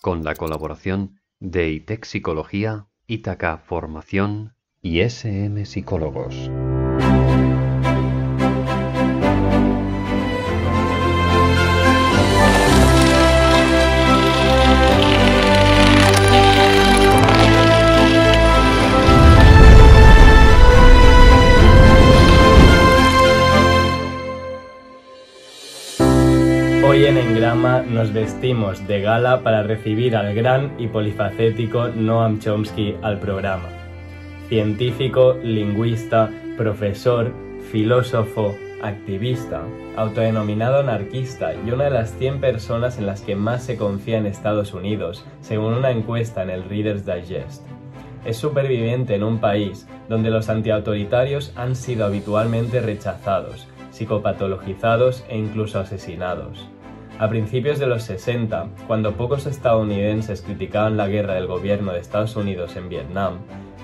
Con 0.00 0.24
la 0.24 0.34
colaboración 0.34 1.20
de 1.38 1.70
ITEC 1.70 2.04
Psicología, 2.04 2.88
Ítaca 3.06 3.58
Formación 3.58 4.56
y 4.80 5.00
SM 5.00 5.64
Psicólogos. 5.66 6.50
Nos 27.42 28.12
vestimos 28.12 28.86
de 28.86 29.00
gala 29.00 29.40
para 29.40 29.64
recibir 29.64 30.14
al 30.14 30.32
gran 30.32 30.76
y 30.78 30.86
polifacético 30.86 31.88
Noam 31.88 32.38
Chomsky 32.38 32.94
al 33.02 33.18
programa. 33.18 33.68
Científico, 34.48 35.36
lingüista, 35.42 36.30
profesor, 36.56 37.32
filósofo, 37.72 38.54
activista, 38.80 39.62
autodenominado 39.96 40.78
anarquista 40.78 41.52
y 41.66 41.72
una 41.72 41.86
de 41.86 41.90
las 41.90 42.16
100 42.16 42.40
personas 42.40 42.98
en 42.98 43.06
las 43.06 43.22
que 43.22 43.34
más 43.34 43.64
se 43.64 43.76
confía 43.76 44.18
en 44.18 44.26
Estados 44.26 44.72
Unidos, 44.72 45.24
según 45.40 45.74
una 45.74 45.90
encuesta 45.90 46.44
en 46.44 46.50
el 46.50 46.62
Reader's 46.62 47.04
Digest. 47.04 47.66
Es 48.24 48.36
superviviente 48.36 49.16
en 49.16 49.24
un 49.24 49.38
país 49.38 49.88
donde 50.08 50.30
los 50.30 50.48
antiautoritarios 50.48 51.52
han 51.56 51.74
sido 51.74 52.06
habitualmente 52.06 52.80
rechazados, 52.80 53.66
psicopatologizados 53.90 55.24
e 55.28 55.36
incluso 55.36 55.80
asesinados. 55.80 56.68
A 57.22 57.28
principios 57.28 57.78
de 57.78 57.86
los 57.86 58.02
60, 58.02 58.70
cuando 58.88 59.12
pocos 59.12 59.46
estadounidenses 59.46 60.42
criticaban 60.42 60.96
la 60.96 61.06
guerra 61.06 61.34
del 61.34 61.46
gobierno 61.46 61.92
de 61.92 62.00
Estados 62.00 62.34
Unidos 62.34 62.74
en 62.74 62.88
Vietnam, 62.88 63.34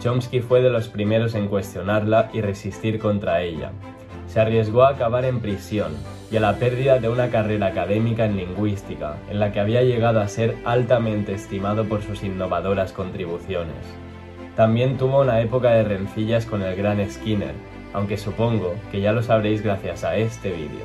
Chomsky 0.01 0.41
fue 0.41 0.61
de 0.61 0.71
los 0.71 0.89
primeros 0.89 1.37
en 1.37 1.47
cuestionarla 1.47 2.31
y 2.33 2.41
resistir 2.41 2.99
contra 2.99 3.43
ella. 3.43 3.71
Se 4.27 4.41
arriesgó 4.41 4.83
a 4.83 4.89
acabar 4.89 5.25
en 5.25 5.39
prisión 5.39 5.93
y 6.33 6.37
a 6.37 6.41
la 6.41 6.57
pérdida 6.57 6.99
de 6.99 7.11
una 7.11 7.31
carrera 7.31 7.69
académica 7.69 8.25
en 8.25 8.39
lingüística, 8.39 9.19
en 9.31 9.39
la 9.39 9.53
que 9.53 9.61
había 9.61 9.85
llegado 9.85 10.21
a 10.21 10.27
ser 10.27 10.57
altamente 10.65 11.33
estimado 11.33 11.85
por 11.85 12.03
sus 12.03 12.25
innovadoras 12.25 12.93
contribuciones. 12.93 13.87
También 14.57 14.97
tuvo 14.97 15.21
una 15.21 15.41
época 15.41 15.71
de 15.71 15.85
rencillas 15.85 16.45
con 16.45 16.63
el 16.63 16.75
gran 16.75 17.09
Skinner, 17.09 17.55
aunque 17.93 18.17
supongo 18.17 18.75
que 18.91 19.01
ya 19.01 19.13
lo 19.13 19.23
sabréis 19.23 19.63
gracias 19.63 20.03
a 20.03 20.17
este 20.17 20.51
vídeo. 20.51 20.85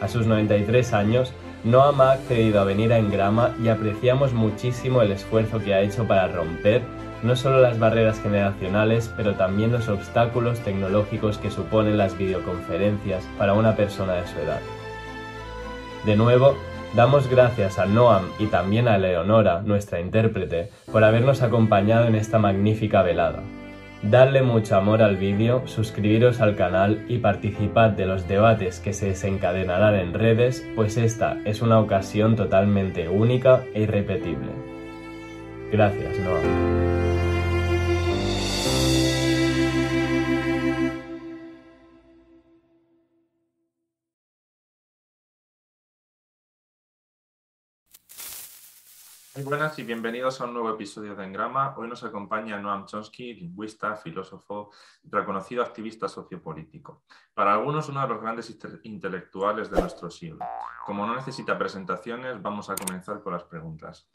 A 0.00 0.08
sus 0.08 0.26
93 0.26 0.92
años, 0.92 1.32
Noam 1.64 2.00
ha 2.02 2.12
accedido 2.12 2.60
a 2.60 2.64
venir 2.64 2.92
a 2.92 2.98
Engrama 2.98 3.54
y 3.62 3.68
apreciamos 3.68 4.34
muchísimo 4.34 5.00
el 5.00 5.12
esfuerzo 5.12 5.60
que 5.60 5.74
ha 5.74 5.80
hecho 5.80 6.06
para 6.06 6.28
romper 6.28 6.82
no 7.22 7.36
solo 7.36 7.60
las 7.60 7.78
barreras 7.78 8.20
generacionales, 8.20 9.10
pero 9.16 9.34
también 9.34 9.72
los 9.72 9.88
obstáculos 9.88 10.60
tecnológicos 10.60 11.38
que 11.38 11.50
suponen 11.50 11.96
las 11.96 12.18
videoconferencias 12.18 13.24
para 13.38 13.54
una 13.54 13.76
persona 13.76 14.12
de 14.12 14.26
su 14.26 14.38
edad. 14.40 14.60
De 16.04 16.16
nuevo, 16.16 16.54
damos 16.94 17.28
gracias 17.28 17.78
a 17.78 17.86
Noam 17.86 18.24
y 18.38 18.46
también 18.46 18.88
a 18.88 18.98
Leonora, 18.98 19.62
nuestra 19.62 20.00
intérprete, 20.00 20.68
por 20.92 21.02
habernos 21.02 21.40
acompañado 21.40 22.06
en 22.06 22.14
esta 22.14 22.38
magnífica 22.38 23.00
velada. 23.00 23.40
Darle 24.10 24.42
mucho 24.42 24.76
amor 24.76 25.00
al 25.00 25.16
vídeo, 25.16 25.66
suscribiros 25.66 26.42
al 26.42 26.56
canal 26.56 27.06
y 27.08 27.18
participad 27.18 27.90
de 27.90 28.04
los 28.04 28.28
debates 28.28 28.78
que 28.78 28.92
se 28.92 29.06
desencadenarán 29.06 29.94
en 29.94 30.12
redes, 30.12 30.66
pues 30.74 30.98
esta 30.98 31.38
es 31.46 31.62
una 31.62 31.80
ocasión 31.80 32.36
totalmente 32.36 33.08
única 33.08 33.64
e 33.72 33.82
irrepetible. 33.82 34.52
Gracias, 35.72 36.18
Noam. 36.18 37.13
Muy 49.36 49.42
buenas 49.42 49.76
y 49.80 49.82
bienvenidos 49.82 50.40
a 50.40 50.44
un 50.44 50.52
nuevo 50.52 50.70
episodio 50.70 51.16
de 51.16 51.24
Engrama. 51.24 51.74
Hoy 51.76 51.88
nos 51.88 52.04
acompaña 52.04 52.56
Noam 52.60 52.86
Chomsky, 52.86 53.34
lingüista, 53.34 53.96
filósofo, 53.96 54.70
reconocido 55.02 55.64
activista 55.64 56.08
sociopolítico. 56.08 57.02
Para 57.34 57.54
algunos, 57.54 57.88
uno 57.88 58.00
de 58.02 58.08
los 58.14 58.22
grandes 58.22 58.56
intelectuales 58.84 59.72
de 59.72 59.80
nuestro 59.80 60.08
siglo. 60.08 60.38
Como 60.86 61.04
no 61.04 61.16
necesita 61.16 61.58
presentaciones, 61.58 62.40
vamos 62.40 62.70
a 62.70 62.76
comenzar 62.76 63.22
con 63.22 63.32
las 63.32 63.42
preguntas. 63.42 64.08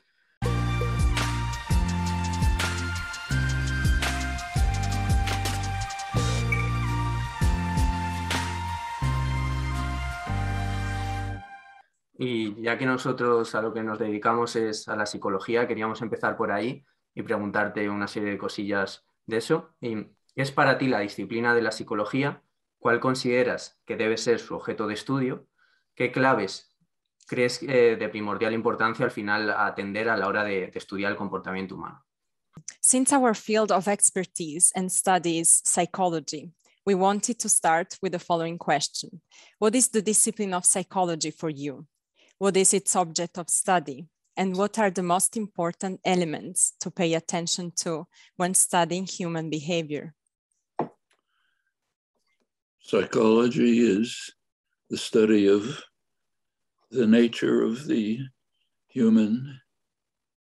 Y 12.21 12.61
ya 12.61 12.77
que 12.77 12.85
nosotros 12.85 13.55
a 13.55 13.61
lo 13.61 13.73
que 13.73 13.81
nos 13.81 13.97
dedicamos 13.97 14.57
es 14.57 14.89
a 14.89 14.97
la 14.97 15.05
psicología, 15.05 15.69
queríamos 15.69 16.01
empezar 16.01 16.35
por 16.35 16.51
ahí 16.51 16.85
y 17.15 17.23
preguntarte 17.23 17.89
una 17.89 18.09
serie 18.09 18.31
de 18.31 18.37
cosillas 18.37 19.05
de 19.25 19.37
eso. 19.37 19.69
Y, 19.79 20.05
¿Qué 20.35 20.43
es 20.43 20.51
para 20.51 20.77
ti 20.77 20.87
la 20.87 20.99
disciplina 20.99 21.55
de 21.55 21.61
la 21.61 21.71
psicología? 21.71 22.43
¿Cuál 22.77 22.99
consideras 22.99 23.79
que 23.85 23.95
debe 23.95 24.17
ser 24.17 24.39
su 24.39 24.55
objeto 24.55 24.87
de 24.87 24.93
estudio? 24.93 25.47
¿Qué 25.95 26.11
claves 26.11 26.77
crees 27.27 27.61
eh, 27.63 27.95
de 27.97 28.09
primordial 28.09 28.53
importancia 28.53 29.05
al 29.05 29.11
final 29.11 29.49
atender 29.49 30.09
a 30.09 30.17
la 30.17 30.27
hora 30.27 30.43
de, 30.43 30.67
de 30.67 30.79
estudiar 30.79 31.11
el 31.11 31.17
comportamiento 31.17 31.75
humano? 31.75 32.05
Since 32.81 33.15
our 33.15 33.35
field 33.35 33.71
of 33.71 33.87
expertise 33.87 34.71
and 34.75 34.89
studies 34.89 35.61
psychology, 35.63 36.51
we 36.85 36.95
wanted 36.95 37.37
to 37.39 37.49
start 37.49 37.97
with 38.01 38.11
the 38.11 38.19
following 38.19 38.57
question 38.57 39.21
What 39.59 39.75
is 39.75 39.89
the 39.89 40.01
discipline 40.01 40.53
of 40.53 40.65
psychology 40.65 41.31
for 41.31 41.49
you? 41.49 41.85
What 42.39 42.55
is 42.55 42.73
its 42.73 42.95
object 42.95 43.37
of 43.37 43.49
study? 43.49 44.07
And 44.37 44.55
what 44.55 44.79
are 44.79 44.89
the 44.89 45.03
most 45.03 45.35
important 45.35 45.99
elements 46.05 46.73
to 46.79 46.89
pay 46.89 47.13
attention 47.13 47.73
to 47.83 48.07
when 48.37 48.53
studying 48.53 49.05
human 49.05 49.49
behavior? 49.49 50.13
Psychology 52.79 53.79
is 53.79 54.31
the 54.89 54.95
study 54.95 55.47
of 55.47 55.83
the 56.91 57.05
nature 57.05 57.61
of 57.61 57.85
the 57.85 58.19
human, 58.87 59.59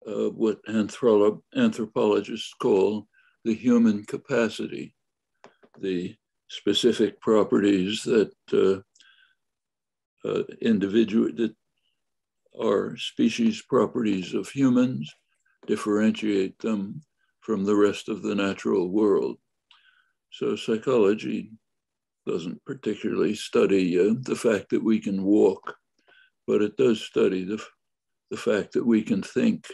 uh, 0.06 0.30
what 0.30 0.60
anthropologists 0.68 2.54
call 2.62 3.08
the 3.44 3.54
human 3.54 4.04
capacity, 4.04 4.94
the 5.80 6.14
specific 6.48 7.20
properties 7.20 8.04
that 8.04 8.32
uh, 8.52 8.78
uh, 10.24 10.44
individual 10.60 11.30
that 11.34 11.54
are 12.60 12.96
species 12.96 13.62
properties 13.62 14.34
of 14.34 14.48
humans, 14.48 15.12
differentiate 15.66 16.58
them 16.58 17.00
from 17.40 17.64
the 17.64 17.76
rest 17.76 18.08
of 18.08 18.22
the 18.22 18.34
natural 18.34 18.88
world. 18.88 19.36
So 20.30 20.56
psychology 20.56 21.52
doesn't 22.26 22.62
particularly 22.64 23.34
study 23.34 23.98
uh, 23.98 24.14
the 24.20 24.36
fact 24.36 24.70
that 24.70 24.84
we 24.84 25.00
can 25.00 25.24
walk, 25.24 25.74
but 26.46 26.60
it 26.60 26.76
does 26.76 27.00
study 27.00 27.44
the, 27.44 27.62
the 28.30 28.36
fact 28.36 28.72
that 28.72 28.84
we 28.84 29.02
can 29.02 29.22
think, 29.22 29.66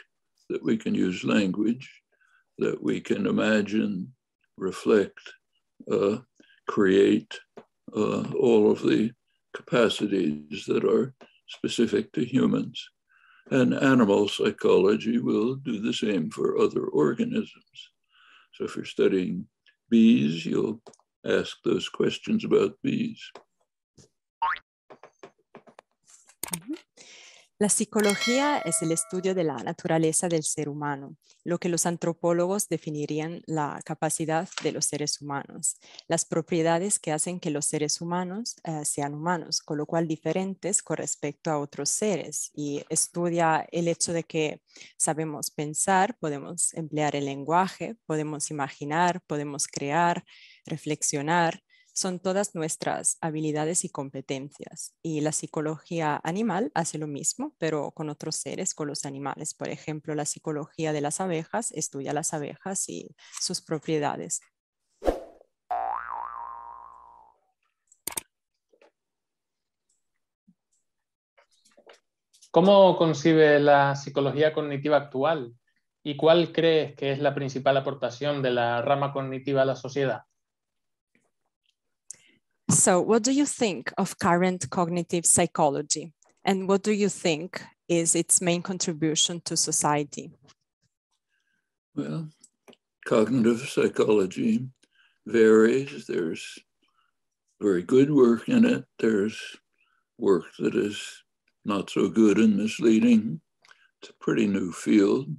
that 0.51 0.63
we 0.63 0.77
can 0.77 0.95
use 0.95 1.25
language, 1.25 1.91
that 2.59 2.81
we 2.81 3.01
can 3.01 3.27
imagine, 3.27 4.13
reflect, 4.57 5.19
uh, 5.91 6.19
create 6.69 7.39
uh, 7.97 8.23
all 8.33 8.71
of 8.71 8.81
the 8.83 9.11
capacities 9.55 10.65
that 10.67 10.85
are 10.85 11.15
specific 11.55 12.13
to 12.13 12.25
humans. 12.25 12.89
And 13.51 13.75
animal 13.75 14.29
psychology 14.29 15.19
will 15.19 15.57
do 15.57 15.81
the 15.81 15.93
same 15.93 16.31
for 16.31 16.59
other 16.59 16.87
organisms. 16.87 17.91
So 18.55 18.65
if 18.65 18.77
you're 18.77 18.85
studying 18.85 19.47
bees, 19.91 20.47
you'll 20.47 20.81
ask 21.27 21.57
those 21.65 21.89
questions 21.89 22.45
about 22.45 22.79
bees. 22.83 23.21
Mm-hmm. 26.55 26.75
La 27.65 27.71
psicología 27.71 28.59
es 28.59 28.83
el 28.83 28.93
estudio 28.93 29.35
de 29.35 29.43
la 29.43 29.57
naturaleza 29.57 30.29
del 30.29 30.43
ser 30.43 30.69
humano, 30.69 31.17
lo 31.45 31.57
que 31.57 31.71
los 31.71 31.87
antropólogos 31.87 32.69
definirían 32.69 33.41
la 33.47 33.81
capacidad 33.87 34.47
de 34.63 34.71
los 34.71 34.85
seres 34.85 35.23
humanos, 35.23 35.79
las 36.07 36.27
propiedades 36.27 36.99
que 36.99 37.11
hacen 37.11 37.41
que 37.41 37.49
los 37.49 37.65
seres 37.65 38.03
humanos 38.03 38.57
eh, 38.65 38.85
sean 38.85 39.15
humanos, 39.15 39.63
con 39.63 39.79
lo 39.79 39.87
cual 39.87 40.07
diferentes 40.07 40.83
con 40.83 40.99
respecto 40.99 41.51
a 41.51 41.59
otros 41.59 41.89
seres, 41.89 42.51
y 42.55 42.85
estudia 42.91 43.67
el 43.73 43.89
hecho 43.89 44.13
de 44.13 44.25
que 44.25 44.61
sabemos 44.99 45.51
pensar, 45.51 46.19
podemos 46.19 46.75
emplear 46.75 47.17
el 47.17 47.25
lenguaje, 47.25 47.97
podemos 48.05 48.51
imaginar, 48.51 49.23
podemos 49.27 49.69
crear, 49.69 50.23
reflexionar, 50.67 51.64
son 51.95 52.19
todas 52.19 52.55
nuestras 52.57 53.19
habilidades 53.21 53.85
y 53.85 53.89
competencias. 53.89 54.95
Y 55.01 55.21
la 55.21 55.31
psicología 55.31 56.21
animal 56.25 56.73
hace 56.75 56.99
lo 56.99 57.07
mismo, 57.07 57.55
pero 57.59 57.93
con 57.93 58.11
otros 58.11 58.35
seres, 58.37 58.75
con 58.75 58.89
los 58.89 59.07
animales. 59.07 59.55
Por 59.55 59.69
ejemplo, 59.69 60.15
la 60.15 60.27
psicología 60.27 60.93
de 60.93 61.01
las 61.01 61.21
abejas 61.21 61.71
estudia 61.71 62.13
las 62.13 62.35
abejas 62.35 62.89
y 62.89 63.15
sus 63.41 63.63
propiedades. 63.63 64.41
¿Cómo 72.51 72.97
concibe 72.97 73.59
la 73.61 73.95
psicología 73.97 74.53
cognitiva 74.53 74.97
actual 74.97 75.55
y 76.03 76.17
cuál 76.17 76.53
crees 76.53 76.95
que 76.97 77.13
es 77.13 77.19
la 77.21 77.35
principal 77.35 77.77
aportación 77.77 78.43
de 78.43 78.51
la 78.51 78.83
rama 78.83 79.13
cognitiva 79.13 79.63
a 79.63 79.65
la 79.65 79.77
sociedad? 79.77 80.23
So, 82.71 83.01
what 83.01 83.23
do 83.23 83.33
you 83.33 83.45
think 83.45 83.93
of 83.99 84.19
current 84.19 84.71
cognitive 84.71 85.27
psychology? 85.27 86.13
And 86.45 86.69
what 86.69 86.83
do 86.83 86.93
you 86.93 87.09
think 87.09 87.63
is 87.89 88.15
its 88.15 88.41
main 88.41 88.63
contribution 88.63 89.41
to 89.43 89.57
society? 89.57 90.31
Well, 91.95 92.29
cognitive 93.07 93.61
psychology 93.69 94.67
varies. 95.27 96.07
There's 96.07 96.59
very 97.61 97.83
good 97.83 98.11
work 98.11 98.49
in 98.49 98.65
it, 98.65 98.85
there's 98.99 99.41
work 100.19 100.45
that 100.59 100.75
is 100.75 101.23
not 101.65 101.91
so 101.91 102.09
good 102.09 102.39
and 102.39 102.57
misleading. 102.57 103.41
It's 104.03 104.11
a 104.11 104.15
pretty 104.15 104.47
new 104.47 104.73
field, 104.73 105.35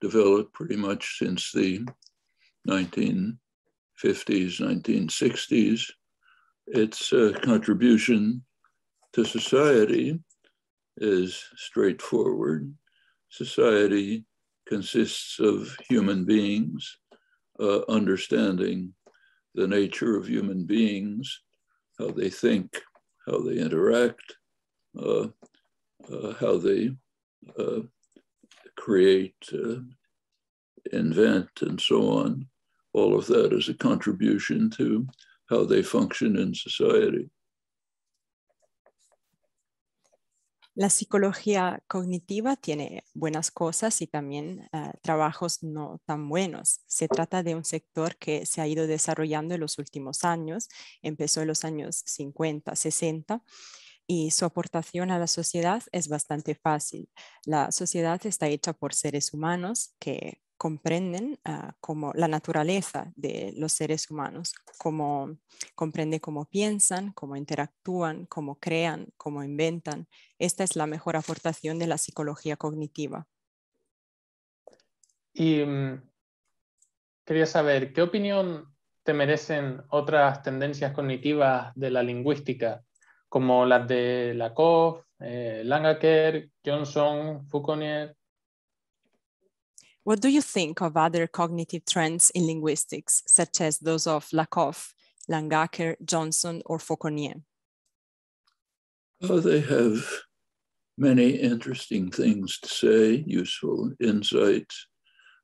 developed 0.00 0.52
pretty 0.52 0.76
much 0.76 1.18
since 1.18 1.52
the 1.52 1.86
1950s, 2.68 3.36
1960s 4.04 5.90
its 6.66 7.12
uh, 7.12 7.32
contribution 7.42 8.42
to 9.12 9.24
society 9.24 10.18
is 10.98 11.42
straightforward. 11.56 12.72
Society 13.30 14.24
consists 14.66 15.38
of 15.40 15.76
human 15.88 16.24
beings 16.24 16.98
uh, 17.60 17.80
understanding 17.88 18.92
the 19.54 19.66
nature 19.66 20.16
of 20.16 20.28
human 20.28 20.64
beings, 20.64 21.40
how 21.98 22.08
they 22.08 22.30
think, 22.30 22.80
how 23.26 23.38
they 23.38 23.58
interact, 23.58 24.36
uh, 24.98 25.28
uh 26.12 26.32
how 26.40 26.58
they 26.58 26.90
uh, 27.58 27.80
create, 28.76 29.36
uh, 29.52 29.76
invent, 30.92 31.50
and 31.60 31.80
so 31.80 32.10
on. 32.10 32.46
All 32.92 33.16
of 33.16 33.26
that 33.26 33.52
is 33.52 33.68
a 33.68 33.74
contribution 33.74 34.70
to 34.70 35.06
how 35.48 35.66
they 35.66 35.82
function 35.82 36.36
in 36.36 36.54
society. 36.54 37.30
La 40.76 40.90
psicología 40.90 41.84
cognitiva 41.86 42.56
tiene 42.56 43.04
buenas 43.14 43.52
cosas 43.52 44.02
y 44.02 44.08
también 44.08 44.68
uh, 44.72 44.90
trabajos 45.02 45.62
no 45.62 46.00
tan 46.04 46.28
buenos. 46.28 46.80
Se 46.88 47.06
trata 47.06 47.44
de 47.44 47.54
un 47.54 47.64
sector 47.64 48.16
que 48.16 48.44
se 48.44 48.60
ha 48.60 48.66
ido 48.66 48.88
desarrollando 48.88 49.54
en 49.54 49.60
los 49.60 49.78
últimos 49.78 50.24
años, 50.24 50.68
empezó 51.00 51.42
en 51.42 51.46
los 51.46 51.64
años 51.64 52.02
50, 52.06 52.74
60 52.74 53.44
y 54.08 54.32
su 54.32 54.44
aportación 54.44 55.12
a 55.12 55.18
la 55.20 55.28
sociedad 55.28 55.82
es 55.92 56.08
bastante 56.08 56.56
fácil. 56.56 57.08
La 57.46 57.70
sociedad 57.70 58.20
está 58.26 58.48
hecha 58.48 58.72
por 58.72 58.94
seres 58.94 59.32
humanos 59.32 59.94
que 60.00 60.40
comprenden 60.64 61.38
uh, 61.46 61.72
como 61.78 62.14
la 62.14 62.26
naturaleza 62.26 63.12
de 63.16 63.52
los 63.58 63.74
seres 63.74 64.10
humanos, 64.10 64.54
cómo 64.78 65.36
comprende 65.74 66.20
cómo 66.20 66.46
piensan, 66.46 67.12
cómo 67.12 67.36
interactúan, 67.36 68.24
cómo 68.24 68.58
crean, 68.58 69.08
cómo 69.18 69.44
inventan. 69.44 70.08
Esta 70.38 70.64
es 70.64 70.74
la 70.74 70.86
mejor 70.86 71.16
aportación 71.16 71.78
de 71.78 71.86
la 71.86 71.98
psicología 71.98 72.56
cognitiva. 72.56 73.26
Y 75.34 75.60
um, 75.60 76.00
quería 77.26 77.44
saber, 77.44 77.92
¿qué 77.92 78.00
opinión 78.00 78.74
te 79.02 79.12
merecen 79.12 79.82
otras 79.90 80.42
tendencias 80.42 80.94
cognitivas 80.94 81.74
de 81.74 81.90
la 81.90 82.02
lingüística, 82.02 82.82
como 83.28 83.66
las 83.66 83.86
de 83.86 84.32
Lakoff, 84.34 85.04
eh, 85.20 85.60
Langaker, 85.62 86.48
Johnson, 86.64 87.46
Foucault? 87.50 88.16
What 90.04 90.20
do 90.20 90.28
you 90.28 90.42
think 90.42 90.82
of 90.82 90.96
other 90.96 91.26
cognitive 91.26 91.86
trends 91.86 92.30
in 92.30 92.46
linguistics, 92.46 93.22
such 93.26 93.60
as 93.62 93.78
those 93.78 94.06
of 94.06 94.28
Lakoff, 94.34 94.92
Langacker, 95.30 95.96
Johnson, 96.04 96.62
or 96.66 96.78
Fauconnier? 96.78 97.40
Oh, 99.22 99.40
they 99.40 99.60
have 99.60 100.06
many 100.98 101.30
interesting 101.30 102.10
things 102.10 102.58
to 102.60 102.68
say, 102.68 103.24
useful 103.26 103.92
insights. 103.98 104.86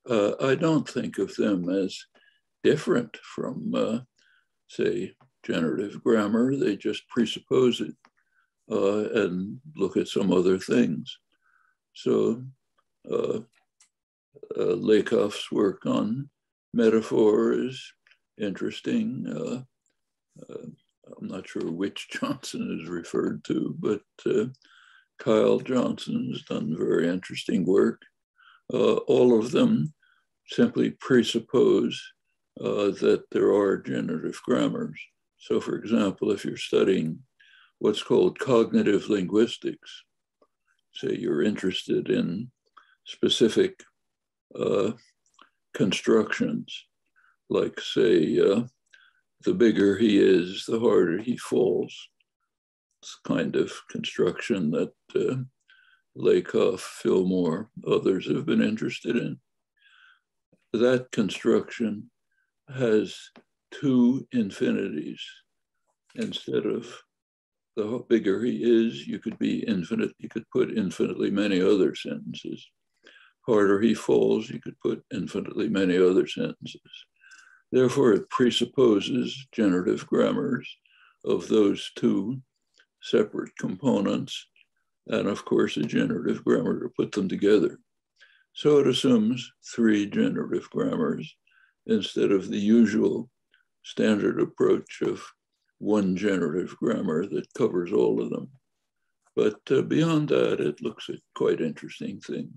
Uh, 0.08 0.32
I 0.40 0.54
don't 0.54 0.86
think 0.86 1.18
of 1.18 1.34
them 1.36 1.70
as 1.70 1.98
different 2.62 3.16
from, 3.22 3.74
uh, 3.74 3.98
say, 4.68 5.14
generative 5.42 6.04
grammar. 6.04 6.54
They 6.54 6.76
just 6.76 7.08
presuppose 7.08 7.80
it 7.80 7.96
uh, 8.70 9.22
and 9.22 9.58
look 9.74 9.96
at 9.96 10.08
some 10.08 10.30
other 10.32 10.58
things. 10.58 11.16
So 11.94 12.44
uh, 14.56 14.76
Lakoff's 14.76 15.50
work 15.50 15.86
on 15.86 16.28
metaphor 16.72 17.52
is 17.52 17.82
interesting. 18.38 19.26
Uh, 19.28 20.42
uh, 20.42 20.66
I'm 21.18 21.28
not 21.28 21.48
sure 21.48 21.70
which 21.70 22.08
Johnson 22.20 22.80
is 22.80 22.88
referred 22.88 23.44
to, 23.44 23.74
but 23.78 24.02
uh, 24.26 24.46
Kyle 25.18 25.60
Johnson 25.60 26.30
has 26.32 26.42
done 26.42 26.76
very 26.76 27.08
interesting 27.08 27.64
work. 27.64 28.02
Uh, 28.72 28.96
all 29.08 29.38
of 29.38 29.50
them 29.50 29.92
simply 30.48 30.90
presuppose 30.90 32.00
uh, 32.60 32.90
that 33.00 33.24
there 33.30 33.52
are 33.52 33.78
generative 33.78 34.40
grammars. 34.44 35.00
So, 35.38 35.60
for 35.60 35.76
example, 35.76 36.30
if 36.30 36.44
you're 36.44 36.56
studying 36.56 37.20
what's 37.78 38.02
called 38.02 38.38
cognitive 38.38 39.08
linguistics, 39.08 40.04
say 40.92 41.16
you're 41.16 41.42
interested 41.42 42.10
in 42.10 42.50
specific 43.04 43.82
uh, 44.58 44.92
constructions, 45.74 46.86
like, 47.48 47.80
say, 47.80 48.38
uh, 48.38 48.62
the 49.42 49.54
bigger 49.54 49.96
he 49.96 50.18
is, 50.18 50.64
the 50.66 50.78
harder 50.78 51.18
he 51.18 51.36
falls. 51.36 51.94
It's 53.02 53.18
kind 53.24 53.56
of 53.56 53.72
construction 53.90 54.70
that 54.72 54.92
uh, 55.14 55.36
Lakoff, 56.16 56.80
Fillmore, 56.80 57.70
others 57.86 58.26
have 58.28 58.44
been 58.44 58.62
interested 58.62 59.16
in. 59.16 59.38
That 60.72 61.10
construction 61.10 62.10
has 62.68 63.16
two 63.72 64.26
infinities. 64.32 65.22
Instead 66.16 66.66
of 66.66 66.86
the 67.76 68.04
bigger 68.08 68.42
he 68.42 68.62
is, 68.62 69.06
you 69.06 69.20
could 69.20 69.38
be 69.38 69.64
infinite, 69.66 70.10
you 70.18 70.28
could 70.28 70.48
put 70.50 70.76
infinitely 70.76 71.30
many 71.30 71.62
other 71.62 71.94
sentences 71.94 72.68
harder 73.42 73.80
he 73.80 73.94
falls, 73.94 74.48
you 74.48 74.60
could 74.60 74.78
put 74.80 75.04
infinitely 75.12 75.68
many 75.68 75.96
other 75.96 76.26
sentences. 76.26 76.80
Therefore, 77.72 78.12
it 78.12 78.28
presupposes 78.30 79.46
generative 79.52 80.06
grammars 80.06 80.68
of 81.24 81.48
those 81.48 81.90
two 81.96 82.40
separate 83.02 83.52
components, 83.58 84.46
and 85.06 85.28
of 85.28 85.44
course, 85.44 85.76
a 85.76 85.82
generative 85.82 86.44
grammar 86.44 86.80
to 86.80 86.88
put 86.88 87.12
them 87.12 87.28
together. 87.28 87.78
So 88.52 88.78
it 88.78 88.86
assumes 88.86 89.50
three 89.74 90.06
generative 90.06 90.68
grammars 90.70 91.34
instead 91.86 92.32
of 92.32 92.48
the 92.48 92.58
usual 92.58 93.30
standard 93.82 94.40
approach 94.40 95.00
of 95.02 95.22
one 95.78 96.16
generative 96.16 96.76
grammar 96.76 97.26
that 97.26 97.54
covers 97.54 97.92
all 97.92 98.20
of 98.20 98.30
them. 98.30 98.50
But 99.34 99.60
uh, 99.70 99.82
beyond 99.82 100.28
that, 100.28 100.60
it 100.60 100.82
looks 100.82 101.08
at 101.08 101.20
quite 101.34 101.60
interesting 101.60 102.20
things. 102.20 102.52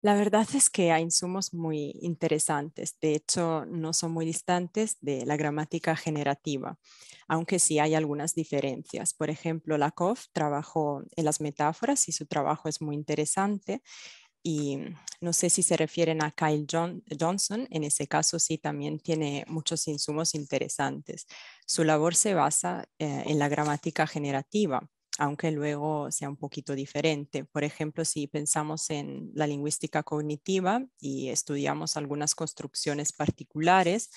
La 0.00 0.14
verdad 0.14 0.46
es 0.54 0.70
que 0.70 0.92
hay 0.92 1.02
insumos 1.02 1.52
muy 1.52 1.92
interesantes. 2.02 2.96
De 3.00 3.14
hecho, 3.14 3.64
no 3.66 3.92
son 3.92 4.12
muy 4.12 4.24
distantes 4.26 4.96
de 5.00 5.26
la 5.26 5.36
gramática 5.36 5.96
generativa, 5.96 6.78
aunque 7.26 7.58
sí 7.58 7.80
hay 7.80 7.94
algunas 7.94 8.34
diferencias. 8.34 9.12
Por 9.12 9.28
ejemplo, 9.28 9.76
Lakoff 9.76 10.26
trabajó 10.32 11.02
en 11.16 11.24
las 11.24 11.40
metáforas 11.40 12.08
y 12.08 12.12
su 12.12 12.26
trabajo 12.26 12.68
es 12.68 12.80
muy 12.80 12.94
interesante. 12.94 13.82
Y 14.42 14.78
no 15.20 15.32
sé 15.32 15.50
si 15.50 15.62
se 15.62 15.76
refieren 15.76 16.22
a 16.22 16.30
Kyle 16.32 16.66
Johnson, 16.70 17.66
en 17.70 17.84
ese 17.84 18.06
caso 18.08 18.38
sí 18.38 18.58
también 18.58 19.00
tiene 19.00 19.44
muchos 19.48 19.88
insumos 19.88 20.34
interesantes. 20.34 21.26
Su 21.66 21.84
labor 21.84 22.14
se 22.14 22.34
basa 22.34 22.88
eh, 22.98 23.24
en 23.26 23.38
la 23.40 23.48
gramática 23.48 24.06
generativa 24.06 24.88
aunque 25.18 25.50
luego 25.50 26.10
sea 26.10 26.28
un 26.28 26.36
poquito 26.36 26.74
diferente. 26.74 27.44
Por 27.44 27.64
ejemplo, 27.64 28.04
si 28.04 28.26
pensamos 28.28 28.88
en 28.90 29.30
la 29.34 29.46
lingüística 29.46 30.02
cognitiva 30.02 30.86
y 31.00 31.28
estudiamos 31.28 31.96
algunas 31.96 32.34
construcciones 32.34 33.12
particulares, 33.12 34.10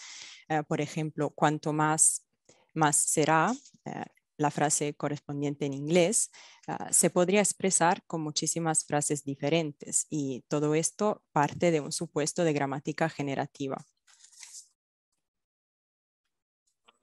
eh, 0.47 0.63
por 0.67 0.79
ejemplo, 0.79 1.31
cuanto 1.31 1.73
más, 1.73 2.25
más 2.73 2.95
será, 2.97 3.53
eh, 3.85 4.05
la 4.37 4.51
frase 4.51 4.95
correspondiente 4.95 5.65
en 5.65 5.73
inglés, 5.73 6.31
ah, 6.67 6.89
se 6.91 7.09
podría 7.09 7.41
expresar 7.41 8.03
con 8.07 8.21
muchísimas 8.21 8.85
frases 8.85 9.23
diferentes 9.23 10.07
y 10.09 10.43
todo 10.47 10.75
esto 10.75 11.23
parte 11.31 11.71
de 11.71 11.79
un 11.79 11.91
supuesto 11.91 12.43
de 12.43 12.53
gramática 12.53 13.07
generativa. 13.09 13.85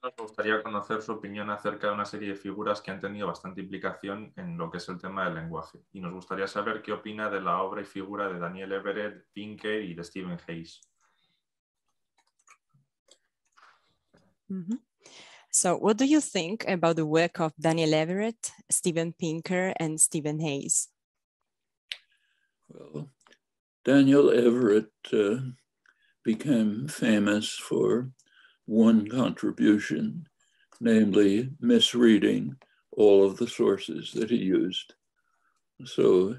Nos 0.00 0.14
gustaría 0.16 0.62
conocer 0.62 1.02
su 1.02 1.12
opinión 1.12 1.50
acerca 1.50 1.88
de 1.88 1.94
una 1.94 2.04
serie 2.04 2.28
de 2.28 2.36
figuras 2.36 2.80
que 2.80 2.92
han 2.92 3.00
tenido 3.00 3.26
bastante 3.26 3.60
implicación 3.60 4.32
en 4.36 4.56
lo 4.56 4.70
que 4.70 4.78
es 4.78 4.88
el 4.88 4.98
tema 4.98 5.24
del 5.24 5.34
lenguaje. 5.34 5.80
Y 5.92 6.00
nos 6.00 6.12
gustaría 6.12 6.46
saber 6.46 6.82
qué 6.82 6.92
opina 6.92 7.28
de 7.28 7.40
la 7.40 7.62
obra 7.62 7.80
y 7.82 7.84
figura 7.84 8.28
de 8.28 8.38
Daniel 8.38 8.72
Everett, 8.72 9.26
Pinker 9.32 9.82
y 9.82 9.94
de 9.94 10.04
Stephen 10.04 10.38
Hayes. 10.46 10.80
So, 15.50 15.76
what 15.76 15.96
do 15.96 16.04
you 16.04 16.20
think 16.20 16.64
about 16.68 16.96
the 16.96 17.04
work 17.04 17.40
of 17.40 17.52
Daniel 17.58 17.92
Everett, 17.92 18.52
Stephen 18.70 19.12
Pinker, 19.12 19.74
and 19.80 20.00
Stephen 20.00 20.38
Hayes? 20.40 20.88
Well, 22.68 23.08
Daniel 23.84 24.30
Everett 24.30 24.92
uh, 25.12 25.40
became 26.22 26.86
famous 26.88 27.56
for 27.56 28.10
one 28.68 29.08
contribution, 29.08 30.28
namely 30.78 31.50
misreading 31.58 32.54
all 32.92 33.24
of 33.24 33.38
the 33.38 33.48
sources 33.48 34.12
that 34.12 34.28
he 34.28 34.36
used. 34.36 34.92
So 35.86 36.36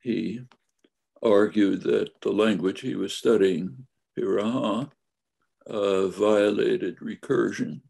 he 0.00 0.40
argued 1.22 1.82
that 1.82 2.18
the 2.22 2.32
language 2.32 2.80
he 2.80 2.94
was 2.94 3.12
studying, 3.12 3.86
Piraha, 4.18 4.90
uh, 5.66 6.06
violated 6.08 6.98
recursion. 6.98 7.82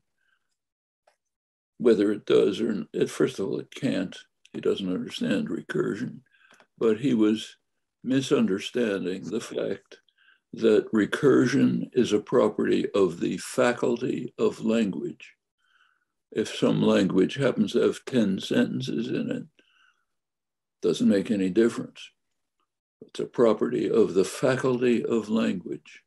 Whether 1.78 2.10
it 2.10 2.26
does 2.26 2.60
or 2.60 2.86
not, 2.92 3.08
first 3.08 3.38
of 3.38 3.46
all, 3.46 3.60
it 3.60 3.72
can't. 3.72 4.16
He 4.52 4.60
doesn't 4.60 4.92
understand 4.92 5.48
recursion, 5.48 6.22
but 6.76 6.98
he 6.98 7.14
was 7.14 7.56
misunderstanding 8.02 9.22
the 9.22 9.40
fact 9.40 9.98
that 10.52 10.90
recursion 10.92 11.90
is 11.92 12.12
a 12.12 12.18
property 12.18 12.88
of 12.94 13.20
the 13.20 13.36
faculty 13.38 14.34
of 14.38 14.64
language. 14.64 15.34
If 16.32 16.54
some 16.54 16.82
language 16.82 17.36
happens 17.36 17.72
to 17.72 17.80
have 17.80 18.04
10 18.06 18.40
sentences 18.40 19.08
in 19.08 19.30
it, 19.30 19.44
doesn't 20.82 21.08
make 21.08 21.30
any 21.30 21.50
difference. 21.50 22.10
It's 23.02 23.20
a 23.20 23.26
property 23.26 23.90
of 23.90 24.14
the 24.14 24.24
faculty 24.24 25.04
of 25.04 25.28
language. 25.28 26.02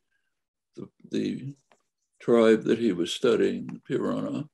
The, 0.76 0.90
the 1.10 1.56
tribe 2.22 2.64
that 2.64 2.80
he 2.80 2.92
was 2.92 3.14
studying, 3.14 3.68
the 3.68 3.96
Piraha, 3.96 4.48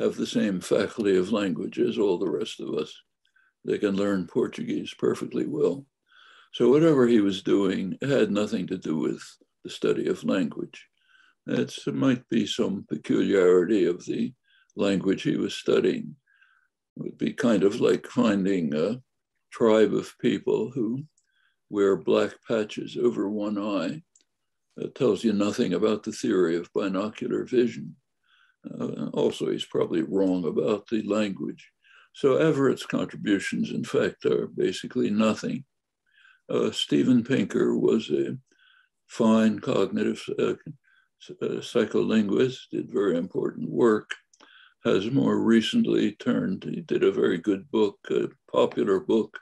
have 0.00 0.16
the 0.16 0.26
same 0.26 0.60
faculty 0.60 1.16
of 1.16 1.32
language 1.32 1.78
as 1.78 1.98
all 1.98 2.18
the 2.18 2.30
rest 2.30 2.60
of 2.60 2.74
us. 2.74 2.94
They 3.64 3.78
can 3.78 3.96
learn 3.96 4.26
Portuguese 4.26 4.94
perfectly 4.94 5.46
well. 5.46 5.86
So 6.52 6.70
whatever 6.70 7.06
he 7.06 7.20
was 7.20 7.42
doing 7.42 7.98
had 8.02 8.30
nothing 8.30 8.66
to 8.68 8.78
do 8.78 8.96
with 8.96 9.22
the 9.64 9.70
study 9.70 10.08
of 10.08 10.24
language. 10.24 10.86
It 11.46 11.74
might 11.86 12.28
be 12.28 12.46
some 12.46 12.84
peculiarity 12.88 13.84
of 13.84 14.04
the 14.04 14.32
language 14.74 15.22
he 15.22 15.36
was 15.36 15.54
studying. 15.54 16.16
It 16.96 17.02
would 17.02 17.18
be 17.18 17.32
kind 17.32 17.62
of 17.62 17.80
like 17.80 18.06
finding 18.06 18.74
a 18.74 19.00
tribe 19.52 19.94
of 19.94 20.18
people 20.18 20.70
who 20.70 21.04
wear 21.68 21.96
black 21.96 22.34
patches 22.46 22.96
over 22.96 23.28
one 23.28 23.58
eye. 23.58 24.02
That 24.76 24.94
tells 24.94 25.24
you 25.24 25.32
nothing 25.32 25.74
about 25.74 26.02
the 26.02 26.12
theory 26.12 26.56
of 26.56 26.72
binocular 26.74 27.44
vision. 27.44 27.96
Uh, 28.68 29.06
also, 29.14 29.50
he's 29.50 29.64
probably 29.64 30.02
wrong 30.02 30.44
about 30.44 30.86
the 30.88 31.02
language. 31.02 31.70
So 32.12 32.36
Everett's 32.36 32.84
contributions, 32.84 33.70
in 33.70 33.84
fact, 33.84 34.26
are 34.26 34.48
basically 34.48 35.10
nothing. 35.10 35.64
Uh, 36.48 36.70
Steven 36.70 37.24
Pinker 37.24 37.76
was 37.76 38.10
a 38.10 38.36
fine 39.08 39.58
cognitive 39.58 40.22
uh, 40.38 40.54
uh, 41.42 41.60
psycholinguist, 41.60 42.58
did 42.70 42.92
very 42.92 43.16
important 43.16 43.68
work, 43.70 44.10
has 44.84 45.10
more 45.10 45.40
recently 45.40 46.12
turned, 46.12 46.64
he 46.64 46.82
did 46.82 47.02
a 47.02 47.10
very 47.10 47.38
good 47.38 47.68
book, 47.70 47.98
a 48.10 48.28
popular 48.50 49.00
book 49.00 49.38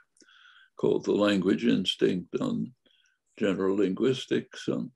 called 0.77 1.05
The 1.05 1.11
Language 1.11 1.65
Instinct 1.65 2.35
on 2.41 2.73
General 3.37 3.77
Linguistics. 3.77 4.67
Um, 4.67 4.91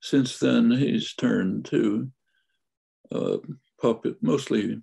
since 0.00 0.38
then, 0.38 0.70
he's 0.70 1.14
turned 1.14 1.64
to 1.66 2.08
uh, 3.10 3.38
pop- 3.80 4.06
mostly 4.20 4.80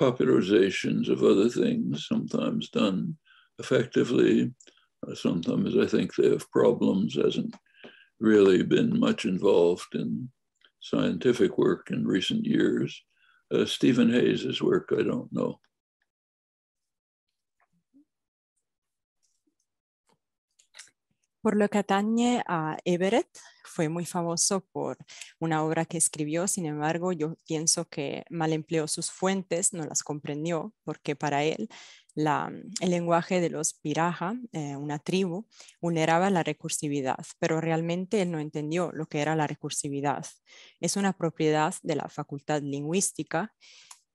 popularizations 0.00 1.08
of 1.08 1.22
other 1.22 1.48
things, 1.48 2.06
sometimes 2.06 2.70
done 2.70 3.16
effectively, 3.58 4.52
sometimes 5.14 5.76
I 5.76 5.86
think 5.86 6.14
they 6.14 6.30
have 6.30 6.50
problems, 6.50 7.16
hasn't 7.16 7.54
really 8.20 8.62
been 8.62 8.98
much 8.98 9.24
involved 9.24 9.94
in 9.94 10.28
scientific 10.80 11.58
work 11.58 11.90
in 11.90 12.06
recent 12.06 12.44
years. 12.44 13.02
Uh, 13.52 13.64
Stephen 13.64 14.10
Hayes' 14.10 14.60
work, 14.60 14.92
I 14.92 15.02
don't 15.02 15.32
know. 15.32 15.60
Por 21.48 21.56
lo 21.56 21.70
que 21.70 21.78
atañe 21.78 22.42
a 22.46 22.76
Everett, 22.84 23.26
fue 23.64 23.88
muy 23.88 24.04
famoso 24.04 24.66
por 24.70 24.98
una 25.40 25.64
obra 25.64 25.86
que 25.86 25.96
escribió, 25.96 26.46
sin 26.46 26.66
embargo, 26.66 27.10
yo 27.12 27.36
pienso 27.46 27.86
que 27.86 28.26
mal 28.28 28.52
empleó 28.52 28.86
sus 28.86 29.10
fuentes, 29.10 29.72
no 29.72 29.86
las 29.86 30.02
comprendió, 30.02 30.74
porque 30.84 31.16
para 31.16 31.44
él 31.44 31.70
el 32.80 32.90
lenguaje 32.90 33.40
de 33.40 33.48
los 33.48 33.72
Piraja, 33.72 34.34
eh, 34.52 34.76
una 34.76 34.98
tribu, 34.98 35.46
vulneraba 35.80 36.28
la 36.28 36.42
recursividad, 36.42 37.24
pero 37.38 37.62
realmente 37.62 38.20
él 38.20 38.30
no 38.30 38.40
entendió 38.40 38.90
lo 38.92 39.06
que 39.06 39.20
era 39.20 39.34
la 39.34 39.46
recursividad. 39.46 40.26
Es 40.80 40.96
una 40.96 41.14
propiedad 41.14 41.74
de 41.82 41.96
la 41.96 42.10
facultad 42.10 42.60
lingüística 42.60 43.54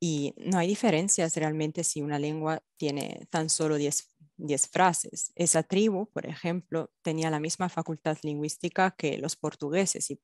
y 0.06 0.34
no 0.36 0.58
hay 0.58 0.68
diferencias 0.68 1.38
realmente 1.38 1.86
si 1.86 2.02
una 2.02 2.20
lengua 2.20 2.62
tiene 2.76 3.26
tan 3.30 3.50
solo 3.50 3.78
10 3.78 4.68
frases. 4.70 5.32
Esa 5.34 5.64
tribu, 5.64 6.10
por 6.12 6.26
ejemplo, 6.26 6.92
tenía 7.02 7.30
la 7.30 7.40
misma 7.40 7.70
facultad 7.70 8.18
lingüística 8.22 8.92
que 8.98 9.18
los 9.18 9.38
portugueses 9.38 10.12
y 10.12 10.20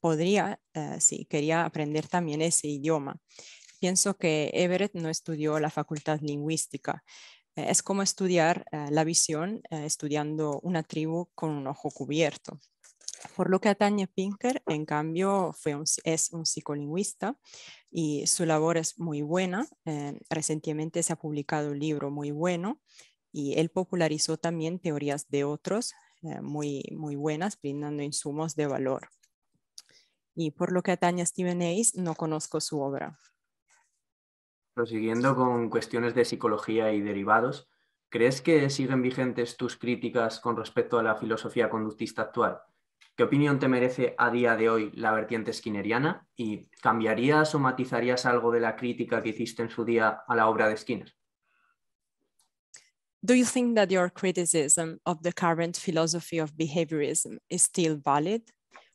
podría, 0.00 0.58
eh, 0.72 0.96
si 1.00 1.26
quería 1.26 1.66
aprender 1.66 2.08
también 2.08 2.40
ese 2.40 2.68
idioma. 2.68 3.20
Pienso 3.78 4.16
que 4.16 4.50
Everett 4.54 4.94
no 4.94 5.10
estudió 5.10 5.60
la 5.60 5.68
facultad 5.68 6.20
lingüística. 6.22 7.04
Es 7.54 7.82
como 7.82 8.00
estudiar 8.00 8.64
eh, 8.72 8.86
la 8.90 9.04
visión 9.04 9.60
eh, 9.68 9.84
estudiando 9.84 10.58
una 10.62 10.82
tribu 10.84 11.28
con 11.34 11.50
un 11.50 11.66
ojo 11.66 11.90
cubierto. 11.90 12.58
Por 13.36 13.50
lo 13.50 13.60
que 13.60 13.68
atañe 13.68 14.06
Pinker, 14.06 14.62
en 14.66 14.84
cambio, 14.84 15.52
fue 15.52 15.76
es 16.04 16.32
un 16.32 16.46
psicolingüista 16.46 17.36
y 17.90 18.26
su 18.26 18.44
labor 18.46 18.76
es 18.76 18.98
muy 18.98 19.22
buena. 19.22 19.66
recientemente 20.30 21.02
se 21.02 21.12
ha 21.12 21.16
publicado 21.16 21.70
un 21.70 21.78
libro 21.78 22.10
muy 22.10 22.30
bueno 22.30 22.80
y 23.32 23.58
él 23.58 23.70
popularizó 23.70 24.36
también 24.36 24.78
teorías 24.78 25.28
de 25.28 25.44
otros 25.44 25.94
muy, 26.42 26.82
muy 26.96 27.16
buenas, 27.16 27.60
brindando 27.60 28.02
insumos 28.02 28.54
de 28.56 28.66
valor. 28.66 29.08
Y 30.34 30.52
por 30.52 30.72
lo 30.72 30.82
que 30.82 30.92
atañe 30.92 31.22
a 31.22 31.26
Stephen 31.26 31.62
Hayes, 31.62 31.96
no 31.96 32.14
conozco 32.14 32.60
su 32.60 32.80
obra. 32.80 33.18
Prosiguiendo 34.74 35.34
con 35.34 35.70
cuestiones 35.70 36.14
de 36.14 36.24
psicología 36.24 36.92
y 36.92 37.00
derivados, 37.00 37.68
¿crees 38.08 38.40
que 38.40 38.70
siguen 38.70 39.02
vigentes 39.02 39.56
tus 39.56 39.76
críticas 39.76 40.38
con 40.38 40.56
respecto 40.56 40.98
a 40.98 41.02
la 41.02 41.16
filosofía 41.16 41.68
conductista 41.68 42.22
actual? 42.22 42.60
¿Qué 43.18 43.24
opinión 43.24 43.58
te 43.58 43.66
merece 43.66 44.14
a 44.16 44.30
día 44.30 44.54
de 44.54 44.70
hoy 44.70 44.92
la 44.94 45.10
vertiente 45.10 45.52
skinneriana? 45.52 46.24
¿Y 46.36 46.68
cambiarías 46.80 47.52
o 47.52 47.58
matizarías 47.58 48.24
algo 48.26 48.52
de 48.52 48.60
la 48.60 48.76
crítica 48.76 49.20
que 49.20 49.30
hiciste 49.30 49.60
en 49.60 49.70
su 49.70 49.84
día 49.84 50.20
a 50.28 50.36
la 50.36 50.48
obra 50.48 50.68
de 50.68 50.76
Skinner? 50.76 51.12
Do 53.20 53.34
you 53.34 53.44
think 53.44 53.74
that 53.74 53.90
your 53.90 54.08
criticism 54.08 55.00
of 55.04 55.20
the 55.22 55.32
current 55.32 55.76
philosophy 55.76 56.38
of 56.38 56.52
behaviorism 56.56 57.38
is 57.50 57.64
still 57.64 57.96
valid? 57.96 58.42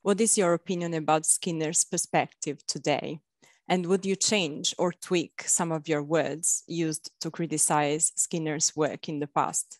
What 0.03 0.21
is 0.21 0.37
your 0.37 0.53
opinion 0.53 0.93
about 0.93 1.25
Skinner's 1.25 1.83
perspective 1.83 2.65
today? 2.65 3.19
And 3.67 3.87
would 3.87 4.05
you 4.05 4.15
change 4.15 4.73
or 4.77 4.93
tweak 4.93 5.43
some 5.45 5.73
of 5.73 5.89
your 5.89 6.01
words 6.01 6.63
used 6.65 7.11
to 7.19 7.29
criticize 7.29 8.13
Skinner's 8.15 8.73
work 8.73 9.09
in 9.09 9.19
the 9.19 9.27
past? 9.27 9.79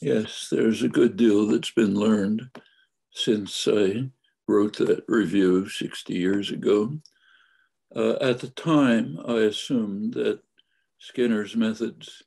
Yes, 0.00 0.46
there's 0.48 0.84
a 0.84 0.88
good 0.88 1.16
deal 1.16 1.48
that's 1.48 1.72
been 1.72 1.96
learned 1.96 2.48
since 3.12 3.68
I 3.68 4.10
wrote 4.48 4.78
that 4.78 5.04
review 5.08 5.68
60 5.68 6.14
years 6.14 6.50
ago. 6.50 6.98
Uh, 7.94 8.14
at 8.20 8.40
the 8.40 8.48
time, 8.48 9.18
I 9.26 9.40
assumed 9.40 10.14
that 10.14 10.40
Skinner's 10.98 11.54
methods 11.54 12.22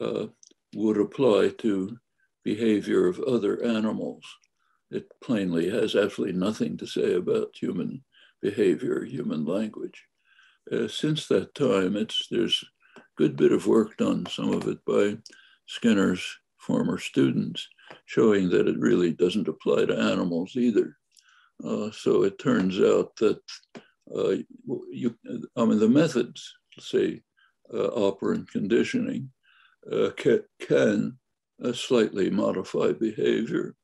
uh, 0.00 0.26
would 0.74 0.98
apply 0.98 1.50
to 1.58 1.98
behavior 2.44 3.06
of 3.06 3.18
other 3.20 3.62
animals. 3.62 4.24
It 4.90 5.08
plainly 5.20 5.68
has 5.70 5.96
absolutely 5.96 6.38
nothing 6.38 6.76
to 6.76 6.86
say 6.86 7.14
about 7.14 7.56
human 7.60 8.04
behavior, 8.40 9.04
human 9.04 9.44
language. 9.44 10.04
Uh, 10.70 10.86
since 10.86 11.26
that 11.26 11.54
time, 11.54 11.96
it's 11.96 12.28
there's 12.30 12.62
a 12.96 13.00
good 13.16 13.36
bit 13.36 13.52
of 13.52 13.66
work 13.66 13.96
done, 13.96 14.26
some 14.26 14.52
of 14.52 14.68
it 14.68 14.84
by 14.84 15.18
Skinner's 15.66 16.24
former 16.58 16.98
students, 16.98 17.68
showing 18.06 18.48
that 18.50 18.68
it 18.68 18.78
really 18.78 19.12
doesn't 19.12 19.48
apply 19.48 19.84
to 19.86 19.98
animals 19.98 20.56
either. 20.56 20.96
Uh, 21.64 21.90
so 21.90 22.24
it 22.24 22.38
turns 22.38 22.78
out 22.80 23.16
that 23.16 23.40
uh, 24.14 24.36
you, 24.90 25.16
I 25.56 25.64
mean, 25.64 25.78
the 25.78 25.88
methods, 25.88 26.54
say, 26.78 27.22
uh, 27.72 27.88
operant 27.88 28.50
conditioning, 28.50 29.30
uh, 29.90 30.10
can, 30.60 31.18
uh, 31.64 31.72
slightly 31.72 32.30
modify 32.30 32.92
behavior, 32.92 33.74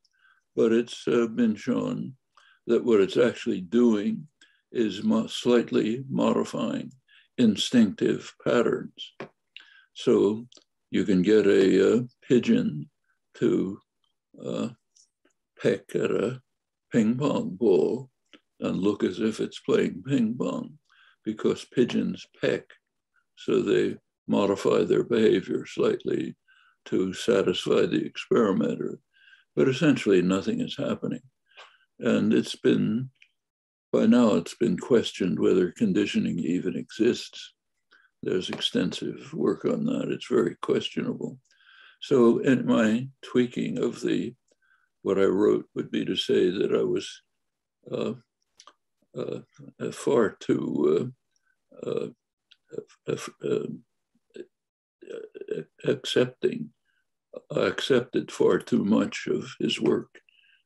but 0.54 0.72
it's 0.72 1.08
uh, 1.08 1.26
been 1.26 1.54
shown 1.54 2.14
that 2.66 2.84
what 2.84 3.00
it's 3.00 3.16
actually 3.16 3.60
doing 3.60 4.26
is 4.70 5.02
mo 5.02 5.26
slightly 5.26 6.04
modifying 6.08 6.92
instinctive 7.38 8.32
patterns. 8.44 9.14
So 9.94 10.46
you 10.90 11.04
can 11.04 11.22
get 11.22 11.46
a, 11.46 11.98
a 11.98 12.04
pigeon 12.26 12.88
to 13.34 13.80
uh, 14.44 14.68
peck 15.60 15.94
at 15.94 16.10
a 16.10 16.40
ping 16.92 17.16
pong 17.16 17.56
ball 17.56 18.10
and 18.60 18.78
look 18.78 19.02
as 19.02 19.18
if 19.18 19.40
it's 19.40 19.60
playing 19.60 20.02
ping 20.06 20.36
pong 20.38 20.78
because 21.24 21.64
pigeons 21.64 22.26
peck. 22.40 22.64
So 23.36 23.62
they 23.62 23.96
modify 24.28 24.84
their 24.84 25.04
behavior 25.04 25.66
slightly 25.66 26.36
to 26.86 27.12
satisfy 27.12 27.86
the 27.86 28.04
experimenter. 28.04 28.98
But 29.54 29.68
essentially, 29.68 30.22
nothing 30.22 30.60
is 30.60 30.76
happening. 30.76 31.22
And 31.98 32.32
it's 32.32 32.56
been, 32.56 33.10
by 33.92 34.06
now, 34.06 34.34
it's 34.34 34.54
been 34.54 34.78
questioned 34.78 35.38
whether 35.38 35.70
conditioning 35.70 36.38
even 36.38 36.76
exists. 36.76 37.52
There's 38.22 38.50
extensive 38.50 39.32
work 39.34 39.64
on 39.64 39.84
that. 39.86 40.08
It's 40.10 40.28
very 40.28 40.56
questionable. 40.62 41.38
So, 42.02 42.38
in 42.38 42.66
my 42.66 43.08
tweaking 43.22 43.78
of 43.78 44.00
the 44.00 44.34
what 45.02 45.18
I 45.18 45.24
wrote 45.24 45.66
would 45.74 45.90
be 45.90 46.04
to 46.04 46.16
say 46.16 46.50
that 46.50 46.72
I 46.74 46.82
was 46.82 47.22
uh, 47.90 48.14
uh, 49.16 49.92
far 49.92 50.36
too 50.40 51.12
uh, 51.86 52.08
uh, 53.08 53.16
uh 53.44 53.66
accepting, 55.84 56.70
accepted 57.50 58.30
far 58.32 58.58
too 58.58 58.84
much 58.84 59.28
of 59.28 59.54
his 59.60 59.80
work 59.80 60.20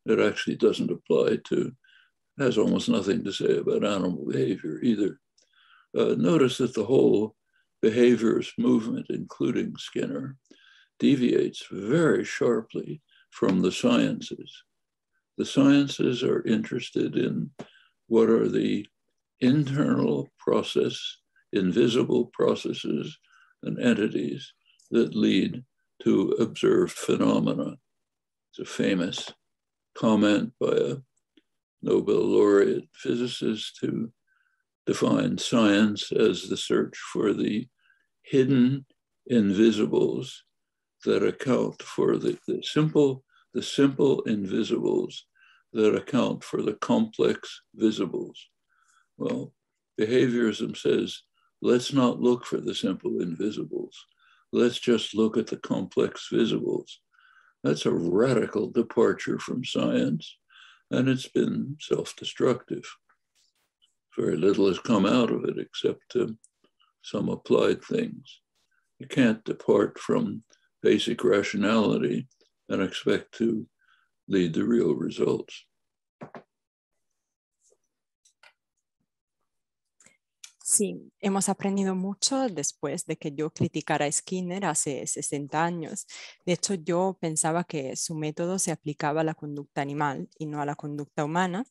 that 0.06 0.20
actually 0.20 0.56
doesn't 0.56 0.90
apply 0.90 1.38
to, 1.44 1.72
has 2.38 2.56
almost 2.56 2.88
nothing 2.88 3.24
to 3.24 3.32
say 3.32 3.58
about 3.58 3.84
animal 3.84 4.24
behavior 4.26 4.78
either. 4.82 5.18
Uh, 5.96 6.14
notice 6.16 6.58
that 6.58 6.74
the 6.74 6.84
whole 6.84 7.34
behaviorist 7.84 8.52
movement, 8.58 9.06
including 9.10 9.74
Skinner, 9.76 10.36
deviates 10.98 11.64
very 11.70 12.24
sharply 12.24 13.02
from 13.30 13.60
the 13.60 13.72
sciences. 13.72 14.62
The 15.36 15.44
sciences 15.44 16.22
are 16.22 16.42
interested 16.46 17.16
in 17.16 17.50
what 18.08 18.30
are 18.30 18.48
the 18.48 18.86
internal 19.40 20.28
process, 20.38 21.18
invisible 21.52 22.26
processes 22.32 23.18
and 23.62 23.78
entities 23.78 24.52
that 24.90 25.14
lead 25.14 25.64
to 26.02 26.30
observed 26.38 26.92
phenomena. 26.92 27.76
It's 28.50 28.60
a 28.60 28.64
famous 28.64 29.30
comment 29.94 30.52
by 30.60 30.76
a 30.76 30.96
Nobel 31.82 32.24
laureate 32.24 32.88
physicist 32.94 33.78
who 33.80 34.10
defined 34.86 35.40
science 35.40 36.10
as 36.12 36.48
the 36.48 36.56
search 36.56 36.96
for 37.12 37.32
the 37.32 37.68
hidden 38.22 38.86
invisibles 39.26 40.44
that 41.06 41.26
account 41.26 41.82
for 41.82 42.18
the, 42.18 42.38
the 42.46 42.62
simple, 42.62 43.24
the 43.54 43.62
simple 43.62 44.20
invisibles 44.22 45.24
that 45.72 45.96
account 45.96 46.44
for 46.44 46.62
the 46.62 46.74
complex 46.74 47.62
visibles. 47.74 48.36
Well, 49.16 49.52
behaviorism 49.98 50.76
says, 50.76 51.22
let's 51.62 51.92
not 51.92 52.20
look 52.20 52.44
for 52.44 52.58
the 52.58 52.74
simple 52.74 53.20
invisibles. 53.20 53.96
Let's 54.52 54.78
just 54.78 55.14
look 55.14 55.36
at 55.36 55.46
the 55.46 55.56
complex 55.56 56.28
visibles. 56.30 57.00
That's 57.64 57.86
a 57.86 57.90
radical 57.92 58.70
departure 58.70 59.38
from 59.38 59.64
science, 59.64 60.36
and 60.90 61.08
it's 61.08 61.28
been 61.28 61.76
self-destructive. 61.80 62.84
Very 64.16 64.36
little 64.36 64.68
has 64.68 64.78
come 64.78 65.04
out 65.04 65.30
of 65.30 65.44
it 65.44 65.58
except 65.58 66.14
uh, 66.14 66.28
some 67.02 67.28
applied 67.28 67.82
things. 67.82 68.40
You 68.98 69.06
can't 69.06 69.44
depart 69.44 69.98
from 69.98 70.42
basic 70.86 71.24
rationality 71.24 72.28
and 72.68 72.80
expect 72.80 73.36
to 73.38 73.66
lead 74.28 74.54
to 74.54 74.64
real 74.64 74.94
results. 74.94 75.66
Sí, 80.62 81.12
hemos 81.20 81.48
aprendido 81.48 81.94
mucho 81.94 82.48
después 82.48 83.06
de 83.06 83.16
que 83.16 83.32
yo 83.32 83.50
criticara 83.50 84.06
a 84.06 84.12
Skinner 84.12 84.64
hace 84.64 85.06
60 85.06 85.64
años. 85.64 86.06
De 86.44 86.54
hecho, 86.54 86.74
yo 86.74 87.16
pensaba 87.20 87.64
que 87.64 87.94
su 87.96 88.16
método 88.16 88.58
se 88.58 88.72
aplicaba 88.72 89.20
a 89.20 89.24
la 89.24 89.34
conducta 89.34 89.80
animal 89.80 90.28
y 90.38 90.46
no 90.46 90.60
a 90.60 90.66
la 90.66 90.74
conducta 90.74 91.24
humana. 91.24 91.64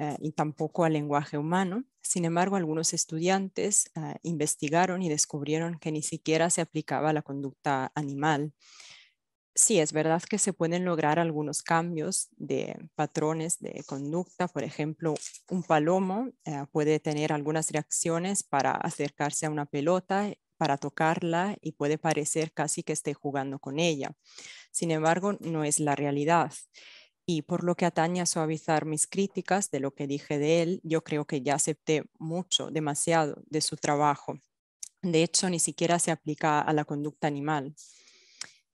Eh, 0.00 0.16
y 0.20 0.32
tampoco 0.32 0.84
al 0.84 0.94
lenguaje 0.94 1.36
humano. 1.36 1.84
Sin 2.02 2.24
embargo, 2.24 2.56
algunos 2.56 2.94
estudiantes 2.94 3.90
eh, 3.96 4.14
investigaron 4.22 5.02
y 5.02 5.10
descubrieron 5.10 5.78
que 5.78 5.92
ni 5.92 6.02
siquiera 6.02 6.48
se 6.48 6.62
aplicaba 6.62 7.10
a 7.10 7.12
la 7.12 7.22
conducta 7.22 7.92
animal. 7.94 8.54
Sí, 9.54 9.78
es 9.80 9.92
verdad 9.92 10.22
que 10.22 10.38
se 10.38 10.52
pueden 10.52 10.84
lograr 10.84 11.18
algunos 11.18 11.62
cambios 11.62 12.28
de 12.36 12.76
patrones 12.94 13.58
de 13.58 13.82
conducta. 13.84 14.48
Por 14.48 14.62
ejemplo, 14.62 15.14
un 15.50 15.62
palomo 15.64 16.30
eh, 16.44 16.64
puede 16.72 17.00
tener 17.00 17.32
algunas 17.32 17.70
reacciones 17.70 18.42
para 18.44 18.72
acercarse 18.72 19.46
a 19.46 19.50
una 19.50 19.66
pelota, 19.66 20.32
para 20.56 20.76
tocarla 20.78 21.56
y 21.62 21.72
puede 21.72 21.98
parecer 21.98 22.52
casi 22.52 22.82
que 22.82 22.92
esté 22.92 23.12
jugando 23.14 23.58
con 23.58 23.78
ella. 23.80 24.12
Sin 24.72 24.90
embargo, 24.90 25.34
no 25.40 25.64
es 25.64 25.80
la 25.80 25.96
realidad. 25.96 26.52
Y 27.32 27.42
por 27.42 27.62
lo 27.62 27.76
que 27.76 27.86
atañe 27.86 28.20
a 28.20 28.26
suavizar 28.26 28.86
mis 28.86 29.06
críticas 29.06 29.70
de 29.70 29.78
lo 29.78 29.94
que 29.94 30.08
dije 30.08 30.36
de 30.36 30.62
él, 30.62 30.80
yo 30.82 31.04
creo 31.04 31.28
que 31.28 31.42
ya 31.42 31.54
acepté 31.54 32.02
mucho, 32.18 32.72
demasiado 32.72 33.40
de 33.46 33.60
su 33.60 33.76
trabajo. 33.76 34.40
De 35.00 35.22
hecho, 35.22 35.48
ni 35.48 35.60
siquiera 35.60 36.00
se 36.00 36.10
aplica 36.10 36.60
a 36.60 36.72
la 36.72 36.84
conducta 36.84 37.28
animal. 37.28 37.76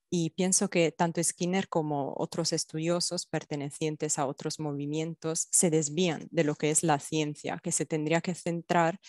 Y 0.09 0.31
pienso 0.31 0.71
que 0.71 0.91
tanto 0.91 1.23
Skinner 1.23 1.69
como 1.69 2.15
otros 2.17 2.55
estudiosos 2.55 3.27
pertenecientes 3.27 4.19
a 4.19 4.27
otros 4.27 4.59
movimientos 4.59 5.49
se 5.51 5.69
desvían 5.69 6.27
de 6.31 6.45
lo 6.45 6.55
que 6.55 6.71
es 6.71 6.83
la 6.83 6.99
ciencia, 6.99 7.61
que 7.63 7.73
se 7.73 7.85
tendría 7.85 8.23
que 8.23 8.35
centrar 8.35 9.01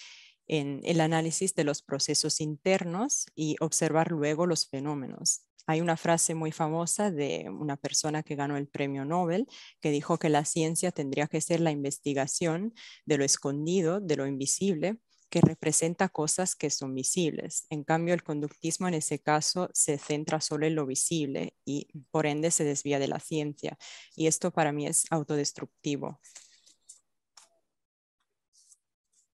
en 0.46 0.82
el 0.84 1.00
análisis 1.00 1.56
de 1.56 1.64
los 1.64 1.82
procesos 1.82 2.42
internos 2.42 3.28
y 3.34 3.56
observar 3.62 4.12
luego 4.12 4.46
los 4.46 4.68
fenómenos. 4.68 5.48
Hay 5.68 5.82
una 5.82 5.98
frase 5.98 6.34
muy 6.34 6.54
famosa 6.54 7.12
de 7.12 7.50
una 7.50 7.76
persona 7.76 8.24
que 8.24 8.36
ganó 8.36 8.56
el 8.56 8.70
premio 8.70 9.04
Nobel 9.04 9.48
que 9.82 9.92
dijo 9.92 10.18
que 10.18 10.30
la 10.30 10.46
ciencia 10.46 10.94
tendría 10.94 11.28
que 11.28 11.42
ser 11.42 11.60
la 11.60 11.72
investigación 11.72 12.74
de 13.06 13.18
lo 13.18 13.26
escondido, 13.26 14.00
de 14.00 14.16
lo 14.16 14.26
invisible, 14.26 14.98
que 15.30 15.42
representa 15.42 16.08
cosas 16.08 16.56
que 16.56 16.70
son 16.70 16.96
visibles. 16.96 17.68
En 17.70 17.84
cambio, 17.84 18.14
el 18.14 18.24
conductismo 18.24 18.88
en 18.88 18.94
ese 18.94 19.20
caso 19.20 19.70
se 19.74 19.98
centra 19.98 20.40
solo 20.40 20.66
en 20.66 20.76
lo 20.76 20.86
visible 20.86 21.58
y 21.66 21.90
por 22.12 22.28
ende 22.28 22.50
se 22.50 22.64
desvía 22.64 22.98
de 22.98 23.10
la 23.10 23.20
ciencia. 23.20 23.78
Y 24.16 24.28
esto 24.28 24.52
para 24.52 24.72
mí 24.72 24.88
es 24.88 25.06
autodestructivo. 25.12 26.22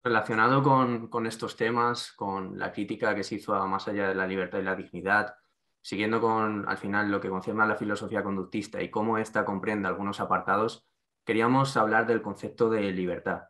Relacionado 0.02 0.62
con, 0.62 1.08
con 1.08 1.26
estos 1.26 1.56
temas, 1.56 2.10
con 2.12 2.58
la 2.58 2.72
crítica 2.72 3.14
que 3.14 3.22
se 3.22 3.34
hizo 3.34 3.54
a 3.54 3.66
más 3.66 3.86
allá 3.86 4.08
de 4.08 4.14
la 4.14 4.26
libertad 4.26 4.60
y 4.60 4.62
la 4.62 4.74
dignidad, 4.74 5.36
siguiendo 5.82 6.20
con 6.20 6.68
al 6.68 6.78
final 6.78 7.10
lo 7.10 7.20
que 7.20 7.28
concierne 7.28 7.64
a 7.64 7.66
la 7.66 7.76
filosofía 7.76 8.22
conductista 8.22 8.80
y 8.80 8.90
cómo 8.90 9.18
ésta 9.18 9.44
comprende 9.44 9.88
algunos 9.88 10.20
apartados, 10.20 10.86
queríamos 11.24 11.76
hablar 11.76 12.06
del 12.06 12.22
concepto 12.22 12.70
de 12.70 12.92
libertad. 12.92 13.42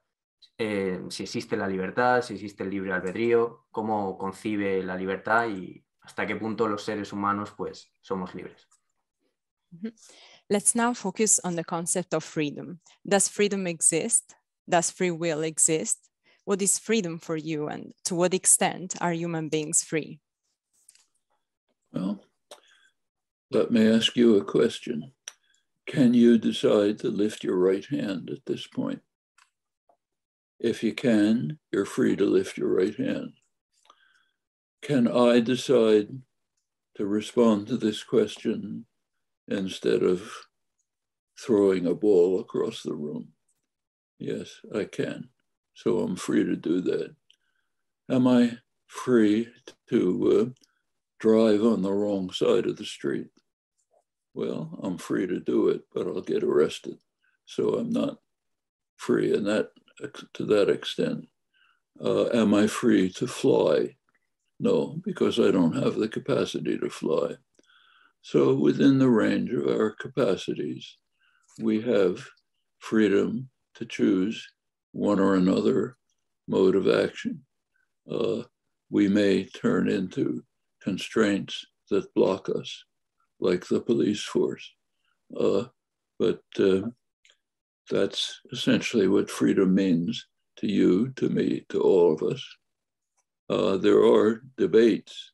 Eh, 0.59 1.05
si 1.09 1.23
existe 1.23 1.57
la 1.57 1.69
libertad, 1.69 2.23
si 2.23 2.35
existe 2.35 2.65
el 2.65 2.71
libre 2.71 2.93
albedrío, 2.93 3.67
cómo 3.71 4.19
concibe 4.19 4.83
la 4.83 4.97
libertad 4.97 5.49
y 5.49 5.85
hasta 6.01 6.27
qué 6.27 6.37
punto 6.37 6.67
los 6.67 6.83
seres 6.83 7.13
humanos 7.13 7.53
pues 7.57 7.93
somos 8.01 8.35
libres. 8.35 8.67
Let's 10.49 10.75
now 10.75 10.93
focus 10.93 11.41
on 11.45 11.57
the 11.57 11.65
concept 11.65 12.13
of 12.13 12.25
freedom. 12.25 12.81
Does 13.05 13.29
freedom 13.29 13.67
exist? 13.67 14.35
Does 14.69 14.91
free 14.91 15.11
will 15.11 15.45
exist? 15.45 16.11
What 16.45 16.61
is 16.61 16.79
freedom 16.79 17.19
for 17.19 17.37
you 17.37 17.69
and 17.69 17.95
to 18.05 18.15
what 18.15 18.35
extent 18.35 18.97
are 19.01 19.13
human 19.13 19.49
beings 19.49 19.83
free? 19.85 20.21
Well, 21.93 22.25
Let 23.51 23.71
me 23.71 23.89
ask 23.89 24.17
you 24.17 24.37
a 24.37 24.45
question. 24.45 25.13
Can 25.87 26.15
you 26.15 26.39
decide 26.39 26.99
to 27.01 27.09
lift 27.09 27.45
your 27.45 27.57
right 27.59 27.85
hand 27.87 28.31
at 28.31 28.47
this 28.47 28.67
point? 28.67 29.01
If 30.61 30.83
you 30.83 30.95
can, 30.95 31.59
you're 31.73 31.87
free 31.87 32.17
to 32.17 32.25
lift 32.25 32.59
your 32.59 32.75
right 32.75 32.95
hand. 32.97 33.35
Can 34.83 35.09
I 35.09 35.41
decide 35.41 36.09
to 36.97 37.07
respond 37.07 37.69
to 37.69 37.77
this 37.77 38.03
question 38.05 38.87
instead 39.49 40.03
of 40.03 40.31
throwing 41.39 41.87
a 41.87 41.95
ball 41.95 42.41
across 42.41 42.83
the 42.83 42.95
room? 42.95 43.29
Yes, 44.19 44.61
I 44.75 44.85
can. 44.85 45.31
So 45.75 46.01
I'm 46.01 46.17
free 46.17 46.45
to 46.45 46.57
do 46.57 46.81
that. 46.83 47.15
Am 48.11 48.27
I 48.29 48.59
free 48.87 49.49
to 49.91 50.55
uh, 50.57 50.72
drive 51.23 51.63
on 51.63 51.83
the 51.83 51.93
wrong 51.93 52.33
side 52.33 52.67
of 52.67 52.77
the 52.77 52.85
street? 52.85 53.29
Well, 54.35 54.77
I'm 54.83 54.99
free 54.99 55.29
to 55.29 55.39
do 55.39 55.69
it, 55.69 55.83
but 55.95 56.09
I'll 56.09 56.21
get 56.21 56.43
arrested. 56.43 56.99
So 57.47 57.75
I'm 57.77 57.91
not 57.91 58.17
free 58.97 59.33
in 59.33 59.45
that 59.45 59.69
to 60.35 60.45
that 60.47 60.69
extent. 60.69 61.29
Uh, 62.03 62.25
am 62.35 62.53
I 62.55 62.67
free 62.67 63.09
to 63.11 63.29
fly? 63.29 63.95
No, 64.59 65.01
because 65.05 65.39
I 65.39 65.53
don't 65.53 65.81
have 65.81 65.95
the 65.95 66.09
capacity 66.09 66.77
to 66.79 66.91
fly. 66.91 67.35
So 68.23 68.55
within 68.55 68.99
the 68.99 69.11
range 69.11 69.53
of 69.53 69.69
our 69.69 69.93
capacities, 69.93 70.97
we 71.61 71.83
have 71.83 72.27
freedom 72.81 73.49
to 73.77 73.85
choose 73.85 74.45
one 74.91 75.21
or 75.21 75.37
another 75.37 75.97
mode 76.49 76.75
of 76.75 76.89
action. 76.89 77.43
Uh, 78.11 78.43
we 78.91 79.07
may 79.09 79.45
turn 79.45 79.89
into 79.89 80.43
constraints 80.83 81.65
that 81.91 82.13
block 82.15 82.49
us, 82.49 82.85
like 83.41 83.67
the 83.67 83.81
police 83.81 84.23
force. 84.23 84.71
Uh, 85.39 85.65
but 86.19 86.43
uh, 86.59 86.83
that's 87.91 88.41
essentially 88.53 89.09
what 89.09 89.31
freedom 89.31 89.75
means 89.75 90.27
to 90.59 90.67
you, 90.67 91.11
to 91.17 91.29
me, 91.29 91.65
to 91.69 91.81
all 91.81 92.13
of 92.13 92.23
us. 92.23 92.45
Uh, 93.49 93.77
there 93.77 94.05
are 94.05 94.43
debates 94.57 95.33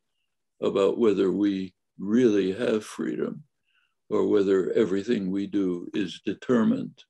about 0.62 0.98
whether 0.98 1.30
we 1.30 1.74
really 1.98 2.52
have 2.52 2.84
freedom 2.84 3.42
or 4.10 4.26
whether 4.26 4.72
everything 4.72 5.30
we 5.30 5.46
do 5.46 5.88
is 5.94 6.20
determined. 6.24 7.04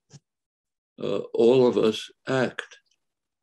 Uh, 1.01 1.19
all 1.33 1.65
of 1.65 1.77
us 1.77 2.09
act 2.27 2.77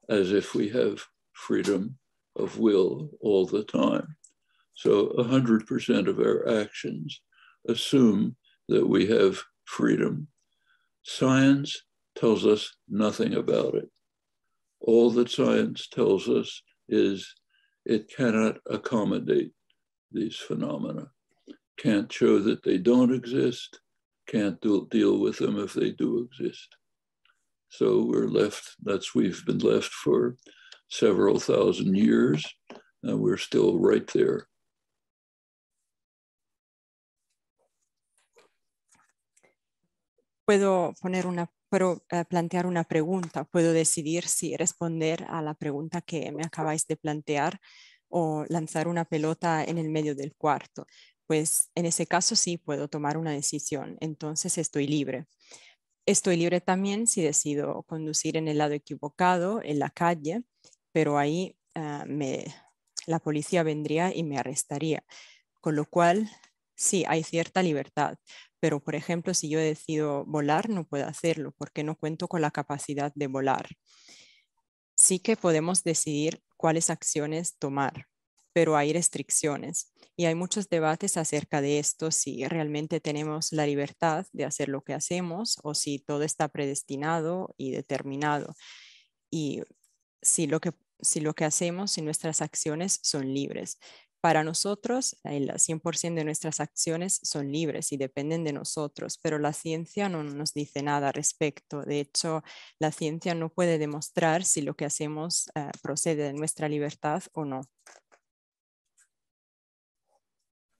as 0.08 0.32
if 0.32 0.54
we 0.54 0.68
have 0.68 1.02
freedom 1.32 1.96
of 2.36 2.58
will 2.58 3.10
all 3.20 3.46
the 3.46 3.64
time. 3.64 4.16
So 4.76 5.08
100% 5.18 6.06
of 6.06 6.18
our 6.18 6.60
actions 6.60 7.20
assume 7.66 8.36
that 8.68 8.86
we 8.86 9.06
have 9.06 9.42
freedom. 9.64 10.28
Science 11.02 11.82
tells 12.14 12.44
us 12.46 12.76
nothing 12.88 13.34
about 13.34 13.74
it. 13.74 13.88
All 14.80 15.10
that 15.12 15.30
science 15.30 15.88
tells 15.88 16.28
us 16.28 16.62
is 16.88 17.34
it 17.86 18.14
cannot 18.14 18.58
accommodate 18.68 19.52
these 20.12 20.36
phenomena, 20.36 21.08
can't 21.78 22.12
show 22.12 22.38
that 22.40 22.62
they 22.62 22.76
don't 22.76 23.14
exist, 23.14 23.80
can't 24.28 24.60
do, 24.60 24.86
deal 24.90 25.18
with 25.18 25.38
them 25.38 25.58
if 25.58 25.72
they 25.72 25.92
do 25.92 26.28
exist. 26.30 26.76
So 27.70 28.04
we're 28.04 28.28
left, 28.28 28.76
that's 28.82 29.14
we've 29.14 29.44
been 29.46 29.58
left 29.58 29.88
for 29.88 30.36
several 30.88 31.40
thousand 31.40 31.96
years, 31.96 32.44
and 33.02 33.20
we're 33.20 33.38
still 33.38 33.78
right 33.78 34.06
there. 34.12 34.48
Puedo 40.46 40.94
eh, 42.10 42.24
plantear 42.28 42.66
una 42.66 42.84
pregunta, 42.84 43.44
puedo 43.44 43.72
decidir 43.72 44.26
si 44.26 44.56
responder 44.56 45.24
a 45.28 45.42
la 45.42 45.54
pregunta 45.54 46.00
que 46.00 46.32
me 46.32 46.44
acabáis 46.44 46.86
de 46.86 46.96
plantear 46.96 47.60
o 48.08 48.44
lanzar 48.48 48.88
una 48.88 49.04
pelota 49.04 49.64
en 49.64 49.78
el 49.78 49.88
medio 49.90 50.14
del 50.14 50.34
cuarto. 50.36 50.86
Pues 51.26 51.70
en 51.74 51.86
ese 51.86 52.06
caso 52.06 52.36
sí 52.36 52.56
puedo 52.58 52.88
tomar 52.88 53.18
una 53.18 53.32
decisión, 53.32 53.96
entonces 54.00 54.58
estoy 54.58 54.86
libre. 54.86 55.26
Estoy 56.06 56.36
libre 56.36 56.60
también 56.60 57.06
si 57.08 57.22
decido 57.22 57.82
conducir 57.84 58.36
en 58.36 58.48
el 58.48 58.58
lado 58.58 58.74
equivocado, 58.74 59.60
en 59.64 59.78
la 59.80 59.90
calle, 59.90 60.42
pero 60.92 61.18
ahí 61.18 61.56
uh, 61.76 62.06
me, 62.06 62.44
la 63.06 63.18
policía 63.20 63.62
vendría 63.64 64.14
y 64.14 64.24
me 64.24 64.38
arrestaría. 64.38 65.04
Con 65.60 65.76
lo 65.76 65.86
cual, 65.86 66.30
sí, 66.76 67.04
hay 67.08 67.24
cierta 67.24 67.62
libertad, 67.62 68.18
pero 68.60 68.82
por 68.82 68.94
ejemplo, 68.94 69.34
si 69.34 69.48
yo 69.48 69.58
decido 69.58 70.24
volar, 70.24 70.68
no 70.68 70.84
puedo 70.86 71.06
hacerlo 71.06 71.54
porque 71.58 71.84
no 71.84 71.96
cuento 71.96 72.28
con 72.28 72.40
la 72.40 72.50
capacidad 72.50 73.12
de 73.14 73.26
volar. 73.26 73.68
Sí 74.96 75.18
que 75.18 75.36
podemos 75.36 75.84
decidir 75.84 76.42
cuáles 76.56 76.90
acciones 76.90 77.58
tomar, 77.58 78.06
pero 78.52 78.76
hay 78.76 78.92
restricciones 78.92 79.92
y 80.16 80.24
hay 80.24 80.34
muchos 80.34 80.70
debates 80.70 81.18
acerca 81.18 81.60
de 81.60 81.78
esto, 81.78 82.10
si 82.10 82.46
realmente 82.48 83.00
tenemos 83.00 83.52
la 83.52 83.66
libertad 83.66 84.26
de 84.32 84.46
hacer 84.46 84.70
lo 84.70 84.82
que 84.82 84.94
hacemos 84.94 85.58
o 85.62 85.74
si 85.74 85.98
todo 85.98 86.22
está 86.22 86.48
predestinado 86.48 87.54
y 87.58 87.72
determinado. 87.72 88.54
Y 89.30 89.62
si 90.22 90.46
lo 90.46 90.60
que, 90.60 90.72
si 91.00 91.20
lo 91.20 91.34
que 91.34 91.44
hacemos 91.44 91.98
y 91.98 92.02
nuestras 92.02 92.40
acciones 92.40 92.98
son 93.02 93.34
libres. 93.34 93.78
Para 94.20 94.42
nosotros, 94.42 95.16
el 95.24 95.50
100% 95.50 96.14
de 96.14 96.24
nuestras 96.24 96.60
acciones 96.60 97.20
son 97.22 97.52
libres 97.52 97.92
y 97.92 97.96
dependen 97.96 98.44
de 98.44 98.52
nosotros, 98.52 99.18
pero 99.22 99.38
la 99.38 99.52
ciencia 99.52 100.08
no 100.08 100.24
nos 100.24 100.52
dice 100.52 100.82
nada 100.82 101.08
al 101.08 101.14
respecto. 101.14 101.82
De 101.82 102.00
hecho, 102.00 102.42
la 102.78 102.90
ciencia 102.90 103.34
no 103.34 103.50
puede 103.50 103.78
demostrar 103.78 104.44
si 104.44 104.62
lo 104.62 104.74
que 104.74 104.84
hacemos 104.84 105.48
uh, 105.54 105.70
procede 105.82 106.24
de 106.24 106.32
nuestra 106.32 106.68
libertad 106.68 107.22
o 107.34 107.44
no. 107.44 107.62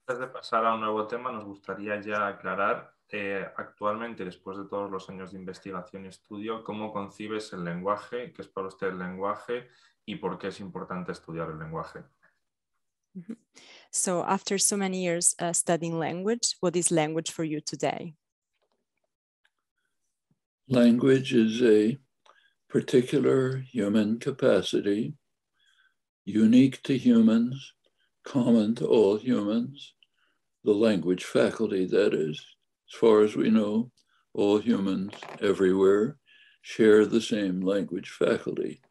Antes 0.07 0.19
de 0.19 0.27
pasar 0.27 0.65
a 0.65 0.73
un 0.73 0.81
nuevo 0.81 1.05
tema, 1.07 1.31
nos 1.31 1.45
gustaría 1.45 1.99
ya 2.01 2.27
aclarar 2.27 2.97
eh, 3.09 3.45
actualmente, 3.55 4.25
después 4.25 4.57
de 4.57 4.65
todos 4.65 4.91
los 4.91 5.09
años 5.09 5.31
de 5.31 5.39
investigación 5.39 6.05
y 6.05 6.09
estudio, 6.09 6.63
cómo 6.63 6.91
concibes 6.91 7.53
el 7.53 7.63
lenguaje, 7.63 8.33
qué 8.33 8.41
es 8.41 8.47
para 8.49 8.67
usted 8.67 8.87
el 8.87 8.99
lenguaje 8.99 9.69
y 10.05 10.15
por 10.15 10.37
qué 10.37 10.47
es 10.47 10.59
importante 10.59 11.13
estudiar 11.13 11.49
el 11.49 11.59
lenguaje. 11.59 12.03
Mm 13.17 13.23
-hmm. 13.27 13.37
So 13.91 14.23
after 14.23 14.59
so 14.59 14.77
many 14.77 15.01
years 15.01 15.35
uh, 15.41 15.53
studying 15.53 15.99
language, 15.99 16.55
what 16.59 16.75
is 16.75 16.91
language 16.91 17.31
for 17.31 17.45
you 17.45 17.61
today? 17.61 18.13
Language 20.67 21.33
is 21.33 21.61
a 21.61 21.97
particular 22.67 23.65
human 23.73 24.19
capacity, 24.19 25.13
unique 26.25 26.81
to 26.83 26.93
humans, 26.93 27.73
common 28.23 28.75
to 28.75 28.85
all 28.85 29.17
humans, 29.17 29.95
the 30.63 30.73
language 30.73 31.23
faculty, 31.23 31.87
that 31.87 32.13
is. 32.13 32.37
As 32.89 32.99
far 32.99 33.23
as 33.23 33.35
we 33.35 33.49
know, 33.49 33.91
all 34.33 34.59
humans 34.59 35.13
everywhere 35.41 36.17
share 36.61 37.05
the 37.05 37.21
same 37.21 37.61
language 37.61 38.09
faculty. 38.09 38.81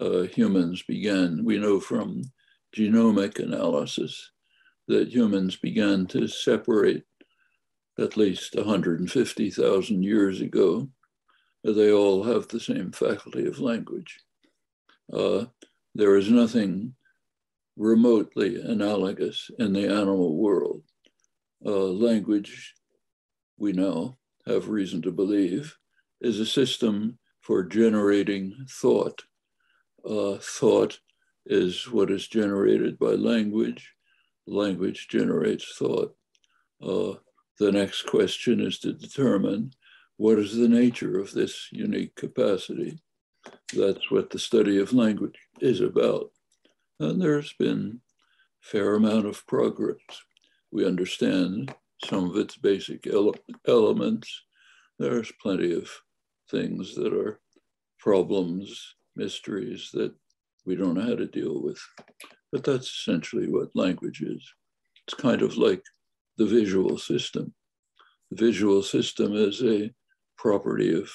Uh, 0.00 0.22
humans 0.36 0.84
began, 0.86 1.44
we 1.44 1.58
know 1.58 1.80
from 1.80 2.22
genomic 2.78 3.40
analysis 3.40 4.30
that 4.86 5.08
humans 5.08 5.56
began 5.56 6.06
to 6.06 6.28
separate 6.28 7.02
at 7.98 8.16
least 8.16 8.54
150,000 8.54 10.02
years 10.04 10.40
ago. 10.40 10.88
They 11.64 11.90
all 11.90 12.22
have 12.22 12.46
the 12.46 12.60
same 12.60 12.92
faculty 12.92 13.46
of 13.46 13.58
language. 13.58 14.20
Uh, 15.12 15.46
there 15.96 16.16
is 16.16 16.30
nothing 16.30 16.94
remotely 17.76 18.60
analogous 18.62 19.50
in 19.58 19.72
the 19.72 19.88
animal 19.88 20.36
world. 20.36 20.82
Uh, 21.66 21.70
language, 21.70 22.74
we 23.56 23.72
now 23.72 24.16
have 24.46 24.68
reason 24.68 25.02
to 25.02 25.10
believe, 25.10 25.76
is 26.20 26.38
a 26.38 26.46
system 26.46 27.18
for 27.40 27.64
generating 27.64 28.54
thought. 28.70 29.22
Uh, 30.08 30.36
thought 30.40 31.00
is 31.48 31.90
what 31.90 32.10
is 32.10 32.28
generated 32.28 32.98
by 32.98 33.12
language. 33.12 33.94
Language 34.46 35.08
generates 35.08 35.76
thought. 35.76 36.14
Uh, 36.80 37.14
the 37.58 37.72
next 37.72 38.02
question 38.02 38.60
is 38.60 38.78
to 38.80 38.92
determine 38.92 39.72
what 40.18 40.38
is 40.38 40.56
the 40.56 40.68
nature 40.68 41.18
of 41.18 41.32
this 41.32 41.68
unique 41.72 42.14
capacity. 42.14 43.00
That's 43.74 44.10
what 44.10 44.30
the 44.30 44.38
study 44.38 44.78
of 44.78 44.92
language 44.92 45.38
is 45.60 45.80
about. 45.80 46.30
And 47.00 47.20
there's 47.20 47.54
been 47.58 48.00
fair 48.60 48.94
amount 48.94 49.26
of 49.26 49.46
progress. 49.46 49.96
We 50.70 50.86
understand 50.86 51.74
some 52.04 52.28
of 52.28 52.36
its 52.36 52.56
basic 52.56 53.06
ele 53.06 53.34
elements. 53.66 54.44
There's 54.98 55.32
plenty 55.40 55.72
of 55.72 55.88
things 56.50 56.94
that 56.96 57.12
are 57.12 57.40
problems, 57.98 58.94
mysteries 59.16 59.90
that 59.94 60.14
we 60.68 60.76
don't 60.76 60.94
know 60.94 61.00
how 61.00 61.16
to 61.16 61.26
deal 61.26 61.62
with. 61.62 61.80
But 62.52 62.62
that's 62.62 62.88
essentially 62.88 63.48
what 63.48 63.74
language 63.74 64.20
is. 64.20 64.42
It's 65.06 65.14
kind 65.14 65.40
of 65.40 65.56
like 65.56 65.82
the 66.36 66.44
visual 66.44 66.98
system. 66.98 67.54
The 68.30 68.44
visual 68.44 68.82
system 68.82 69.34
is 69.34 69.62
a 69.62 69.90
property 70.36 70.94
of 70.94 71.10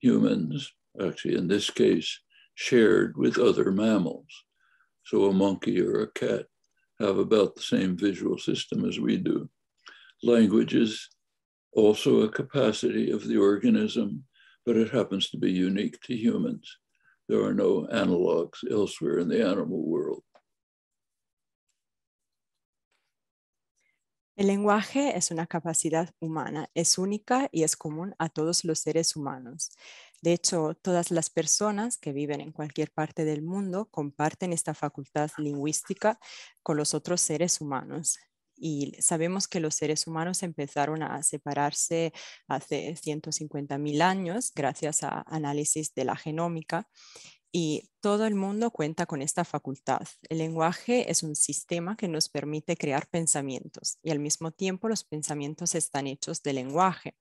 humans, 0.00 0.72
actually, 0.98 1.36
in 1.36 1.46
this 1.46 1.68
case, 1.68 2.20
shared 2.54 3.18
with 3.18 3.38
other 3.38 3.70
mammals. 3.70 4.32
So 5.04 5.26
a 5.26 5.32
monkey 5.32 5.82
or 5.82 6.00
a 6.00 6.12
cat 6.12 6.46
have 7.00 7.18
about 7.18 7.54
the 7.54 7.62
same 7.62 7.98
visual 7.98 8.38
system 8.38 8.86
as 8.86 8.98
we 8.98 9.18
do. 9.18 9.50
Language 10.22 10.74
is 10.74 11.06
also 11.72 12.22
a 12.22 12.30
capacity 12.30 13.10
of 13.10 13.28
the 13.28 13.36
organism, 13.36 14.24
but 14.64 14.78
it 14.78 14.90
happens 14.90 15.28
to 15.30 15.36
be 15.36 15.52
unique 15.52 16.00
to 16.04 16.16
humans. 16.16 16.78
There 17.30 17.44
are 17.44 17.54
no 17.54 17.86
analogs 17.92 18.64
elsewhere 18.68 19.20
in 19.20 19.28
the 19.28 19.48
animal 19.48 19.84
world. 19.84 20.24
El 24.34 24.48
lenguaje 24.48 25.16
es 25.16 25.30
una 25.30 25.46
capacidad 25.46 26.10
humana, 26.18 26.70
es 26.74 26.98
única 26.98 27.48
y 27.52 27.62
es 27.62 27.76
común 27.76 28.16
a 28.18 28.30
todos 28.30 28.64
los 28.64 28.80
seres 28.80 29.14
humanos. 29.14 29.70
De 30.22 30.32
hecho, 30.32 30.74
todas 30.74 31.12
las 31.12 31.30
personas 31.30 31.98
que 31.98 32.12
viven 32.12 32.40
en 32.40 32.50
cualquier 32.50 32.90
parte 32.90 33.24
del 33.24 33.42
mundo 33.42 33.88
comparten 33.92 34.52
esta 34.52 34.74
facultad 34.74 35.30
lingüística 35.38 36.18
con 36.64 36.76
los 36.78 36.94
otros 36.94 37.20
seres 37.20 37.60
humanos. 37.60 38.18
Y 38.60 38.92
sabemos 39.00 39.48
que 39.48 39.58
los 39.58 39.74
seres 39.74 40.06
humanos 40.06 40.42
empezaron 40.42 41.02
a 41.02 41.22
separarse 41.22 42.12
hace 42.46 42.94
150.000 42.94 44.02
años 44.02 44.52
gracias 44.54 45.02
a 45.02 45.24
análisis 45.26 45.94
de 45.94 46.04
la 46.04 46.16
genómica 46.16 46.86
y 47.52 47.90
todo 48.00 48.26
el 48.26 48.34
mundo 48.34 48.70
cuenta 48.70 49.06
con 49.06 49.22
esta 49.22 49.44
facultad. 49.44 50.02
El 50.28 50.38
lenguaje 50.38 51.10
es 51.10 51.22
un 51.22 51.34
sistema 51.34 51.96
que 51.96 52.08
nos 52.08 52.28
permite 52.28 52.76
crear 52.76 53.08
pensamientos 53.08 53.98
y 54.02 54.10
al 54.10 54.20
mismo 54.20 54.52
tiempo 54.52 54.88
los 54.88 55.04
pensamientos 55.04 55.74
están 55.74 56.06
hechos 56.06 56.42
de 56.42 56.52
lenguaje. 56.52 57.16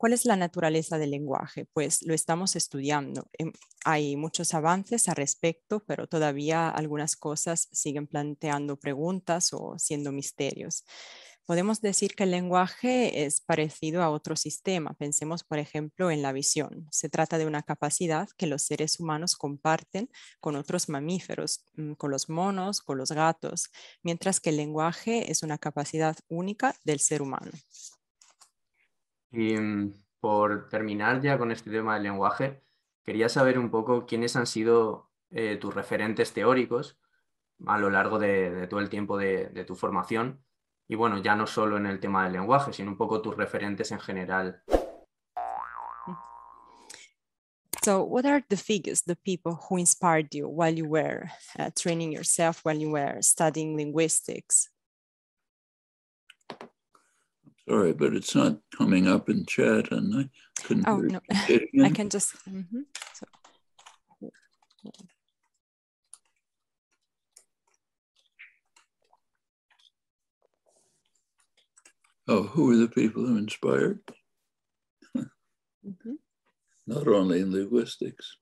¿Cuál 0.00 0.14
es 0.14 0.24
la 0.24 0.36
naturaleza 0.36 0.96
del 0.96 1.10
lenguaje? 1.10 1.66
Pues 1.74 2.00
lo 2.06 2.14
estamos 2.14 2.56
estudiando. 2.56 3.28
Em, 3.36 3.52
hay 3.84 4.16
muchos 4.16 4.54
avances 4.54 5.10
al 5.10 5.16
respecto, 5.16 5.84
pero 5.84 6.06
todavía 6.06 6.70
algunas 6.70 7.16
cosas 7.16 7.68
siguen 7.70 8.06
planteando 8.06 8.80
preguntas 8.80 9.52
o 9.52 9.78
siendo 9.78 10.10
misterios. 10.10 10.86
Podemos 11.44 11.82
decir 11.82 12.14
que 12.14 12.22
el 12.24 12.30
lenguaje 12.30 13.26
es 13.26 13.42
parecido 13.42 14.02
a 14.02 14.08
otro 14.08 14.36
sistema. 14.36 14.94
Pensemos, 14.94 15.44
por 15.44 15.58
ejemplo, 15.58 16.10
en 16.10 16.22
la 16.22 16.32
visión. 16.32 16.86
Se 16.90 17.10
trata 17.10 17.36
de 17.36 17.44
una 17.44 17.62
capacidad 17.62 18.26
que 18.38 18.46
los 18.46 18.62
seres 18.62 19.00
humanos 19.00 19.36
comparten 19.36 20.08
con 20.40 20.56
otros 20.56 20.88
mamíferos, 20.88 21.66
mm, 21.74 21.92
con 21.92 22.10
los 22.10 22.30
monos, 22.30 22.80
con 22.80 22.96
los 22.96 23.12
gatos, 23.12 23.68
mientras 24.02 24.40
que 24.40 24.48
el 24.48 24.56
lenguaje 24.56 25.30
es 25.30 25.42
una 25.42 25.58
capacidad 25.58 26.16
única 26.30 26.74
del 26.84 27.00
ser 27.00 27.20
humano. 27.20 27.50
Y 29.32 29.56
mm, 29.56 29.94
por 30.20 30.68
terminar 30.68 31.20
ya 31.20 31.38
con 31.38 31.50
este 31.50 31.70
tema 31.70 31.94
del 31.94 32.04
lenguaje, 32.04 32.62
quería 33.04 33.28
saber 33.28 33.58
un 33.58 33.70
poco 33.70 34.06
quiénes 34.06 34.36
han 34.36 34.46
sido 34.46 35.10
eh, 35.30 35.56
tus 35.56 35.74
referentes 35.74 36.32
teóricos 36.32 36.98
a 37.66 37.78
lo 37.78 37.90
largo 37.90 38.18
de, 38.18 38.66
todo 38.68 38.80
el 38.80 38.88
tiempo 38.88 39.18
de, 39.18 39.64
tu 39.66 39.74
formación. 39.74 40.44
Y 40.88 40.96
bueno, 40.96 41.18
ya 41.18 41.36
no 41.36 41.46
solo 41.46 41.76
en 41.76 41.86
el 41.86 42.00
tema 42.00 42.24
del 42.24 42.32
lenguaje, 42.32 42.72
sino 42.72 42.90
un 42.90 42.96
poco 42.96 43.22
tus 43.22 43.36
referentes 43.36 43.92
en 43.92 44.00
general. 44.00 44.62
So, 47.82 48.02
what 48.02 48.26
are 48.26 48.44
the 48.46 48.56
figures, 48.56 49.02
the 49.02 49.16
people 49.16 49.58
who 49.68 49.78
inspired 49.78 50.34
you 50.34 50.48
while 50.48 50.74
you 50.76 50.86
were 50.86 51.30
uh, 51.58 51.70
training 51.74 52.12
yourself, 52.12 52.62
while 52.62 52.76
you 52.76 52.90
were 52.90 53.22
studying 53.22 53.74
linguistics? 53.74 54.68
Sorry, 57.70 57.92
but 57.92 58.14
it's 58.14 58.34
not 58.34 58.58
coming 58.76 59.06
up 59.06 59.28
in 59.28 59.46
chat, 59.46 59.92
and 59.92 60.12
I 60.12 60.28
couldn't. 60.64 60.88
Oh 60.88 60.96
no, 60.96 61.20
I 61.30 61.90
can 61.90 62.10
just. 62.10 62.34
Mm 62.48 62.66
-hmm. 62.66 62.84
so. 63.14 63.26
Oh, 72.26 72.42
who 72.42 72.70
are 72.72 72.86
the 72.86 72.88
people 72.88 73.22
who 73.22 73.38
inspired? 73.38 74.00
mm 75.14 75.30
-hmm. 75.82 76.18
Not 76.86 77.06
only 77.06 77.38
in 77.38 77.52
linguistics. 77.52 78.38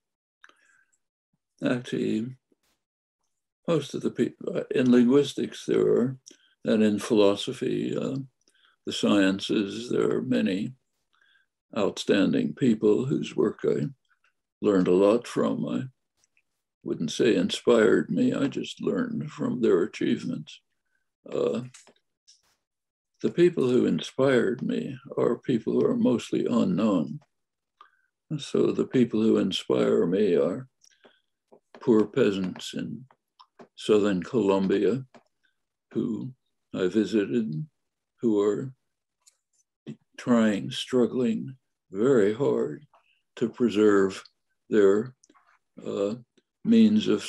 Actually, 1.61 2.37
most 3.67 3.95
of 3.95 4.01
the 4.01 4.11
people 4.11 4.65
in 4.71 4.91
linguistics 4.91 5.65
there 5.67 5.89
are, 6.01 6.19
and 6.65 6.83
in 6.83 6.99
philosophy, 6.99 7.95
uh, 7.97 8.19
the 8.89 8.93
sciences, 8.95 9.91
there 9.91 10.11
are 10.17 10.23
many 10.23 10.73
outstanding 11.77 12.55
people 12.55 13.05
whose 13.05 13.37
work 13.37 13.59
I 13.63 13.83
learned 14.63 14.89
a 14.89 14.95
lot 14.95 15.29
from. 15.29 15.69
I 15.69 15.83
wouldn't 16.83 17.13
say 17.13 17.37
inspired 17.37 18.09
me, 18.09 18.33
I 18.33 18.47
just 18.47 18.81
learned 18.81 19.31
from 19.31 19.61
their 19.61 19.83
achievements. 19.83 20.63
Uh, 21.31 21.65
the 23.21 23.29
people 23.31 23.69
who 23.69 23.85
inspired 23.85 24.63
me 24.63 24.97
are 25.19 25.37
people 25.37 25.75
who 25.75 25.85
are 25.85 25.95
mostly 25.95 26.47
unknown. 26.47 27.21
So 28.39 28.73
the 28.73 28.87
people 28.87 29.21
who 29.21 29.37
inspire 29.37 30.07
me 30.07 30.35
are 30.35 30.67
poor 31.79 32.07
peasants 32.07 32.73
in 32.73 33.05
southern 33.77 34.23
Colombia 34.23 35.05
who 35.93 36.33
I 36.75 36.87
visited, 36.87 37.67
who 38.23 38.41
are 38.41 38.73
trying, 40.19 40.71
struggling 40.71 41.57
very 41.91 42.35
hard 42.35 42.85
to 43.37 43.49
preserve 43.49 44.23
their 44.69 45.15
uh, 45.87 46.15
means 46.65 47.09
of 47.09 47.25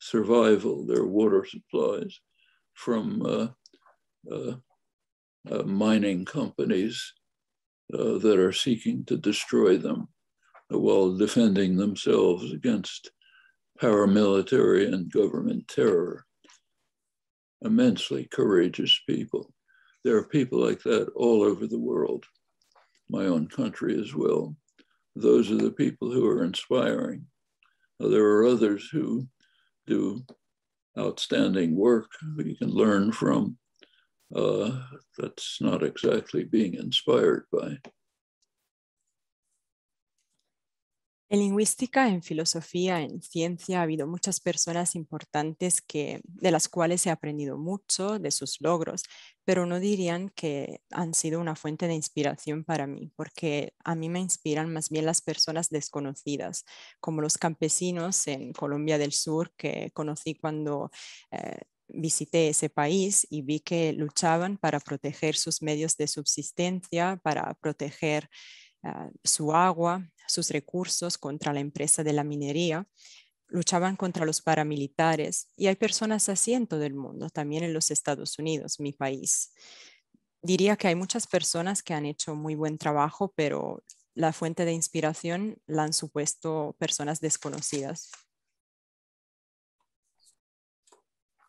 survival, 0.00 0.84
their 0.86 1.04
water 1.04 1.44
supplies 1.44 2.18
from 2.74 3.22
uh, 3.24 3.48
uh, 4.34 4.56
uh 5.50 5.62
mining 5.62 6.24
companies 6.24 7.12
uh, 7.94 8.18
that 8.18 8.38
are 8.38 8.52
seeking 8.52 9.04
to 9.04 9.16
destroy 9.16 9.76
them 9.76 10.08
while 10.68 11.16
defending 11.16 11.76
themselves 11.76 12.52
against 12.52 13.10
paramilitary 13.80 14.92
and 14.92 15.12
government 15.12 15.68
terror. 15.68 16.24
Immensely 17.62 18.28
courageous 18.30 19.00
people 19.06 19.54
there 20.06 20.16
are 20.16 20.22
people 20.22 20.60
like 20.60 20.80
that 20.84 21.08
all 21.16 21.42
over 21.42 21.66
the 21.66 21.80
world, 21.80 22.24
my 23.10 23.24
own 23.24 23.48
country 23.48 24.00
as 24.00 24.14
well. 24.14 24.54
Those 25.16 25.50
are 25.50 25.56
the 25.56 25.72
people 25.72 26.12
who 26.12 26.28
are 26.28 26.44
inspiring. 26.44 27.26
Now, 27.98 28.06
there 28.06 28.24
are 28.24 28.46
others 28.46 28.88
who 28.88 29.26
do 29.88 30.24
outstanding 30.96 31.74
work 31.74 32.08
you 32.36 32.54
can 32.54 32.70
learn 32.70 33.10
from. 33.10 33.58
Uh, 34.32 34.78
that's 35.18 35.58
not 35.60 35.82
exactly 35.82 36.44
being 36.44 36.74
inspired 36.74 37.46
by. 37.52 37.76
En 41.28 41.40
lingüística, 41.40 42.08
en 42.08 42.22
filosofía, 42.22 43.00
en 43.00 43.20
ciencia 43.20 43.80
ha 43.80 43.82
habido 43.82 44.06
muchas 44.06 44.38
personas 44.38 44.94
importantes 44.94 45.80
que, 45.82 46.20
de 46.22 46.52
las 46.52 46.68
cuales 46.68 47.04
he 47.04 47.10
aprendido 47.10 47.58
mucho 47.58 48.20
de 48.20 48.30
sus 48.30 48.60
logros, 48.60 49.02
pero 49.44 49.66
no 49.66 49.80
dirían 49.80 50.28
que 50.28 50.82
han 50.92 51.14
sido 51.14 51.40
una 51.40 51.56
fuente 51.56 51.88
de 51.88 51.94
inspiración 51.94 52.62
para 52.62 52.86
mí, 52.86 53.10
porque 53.16 53.74
a 53.84 53.96
mí 53.96 54.08
me 54.08 54.20
inspiran 54.20 54.72
más 54.72 54.88
bien 54.88 55.04
las 55.04 55.20
personas 55.20 55.68
desconocidas, 55.68 56.64
como 57.00 57.22
los 57.22 57.38
campesinos 57.38 58.28
en 58.28 58.52
Colombia 58.52 58.96
del 58.96 59.12
Sur 59.12 59.52
que 59.56 59.90
conocí 59.92 60.34
cuando... 60.36 60.90
Eh, 61.32 61.58
visité 61.88 62.48
ese 62.48 62.68
país 62.68 63.26
y 63.30 63.42
vi 63.42 63.60
que 63.60 63.92
luchaban 63.92 64.56
para 64.58 64.80
proteger 64.80 65.36
sus 65.36 65.62
medios 65.62 65.96
de 65.96 66.08
subsistencia, 66.08 67.20
para 67.22 67.54
proteger 67.54 68.28
ah, 68.86 69.10
su 69.24 69.52
agua, 69.52 70.08
sus 70.26 70.50
recursos 70.50 71.18
contra 71.18 71.52
la 71.52 71.60
empresa 71.60 72.02
de 72.02 72.12
la 72.12 72.24
minería, 72.24 72.86
luchaban 73.48 73.96
contra 73.96 74.26
los 74.26 74.40
paramilitares 74.40 75.48
y 75.56 75.68
hay 75.68 75.76
personas 75.76 76.28
así 76.28 76.54
en 76.54 76.66
todo 76.66 76.82
el 76.82 76.94
mundo, 76.94 77.30
también 77.30 77.62
en 77.64 77.72
los 77.72 77.90
Estados 77.90 78.38
Unidos, 78.38 78.80
mi 78.80 78.92
país. 78.92 79.52
Diría 80.42 80.76
que 80.76 80.88
hay 80.88 80.94
muchas 80.94 81.26
personas 81.26 81.82
que 81.82 81.94
han 81.94 82.06
hecho 82.06 82.34
muy 82.34 82.54
buen 82.54 82.78
trabajo, 82.78 83.32
pero 83.36 83.82
la 84.14 84.32
fuente 84.32 84.64
de 84.64 84.72
inspiración 84.72 85.58
la 85.66 85.84
han 85.84 85.92
supuesto 85.92 86.74
personas 86.78 87.20
desconocidas. 87.20 88.10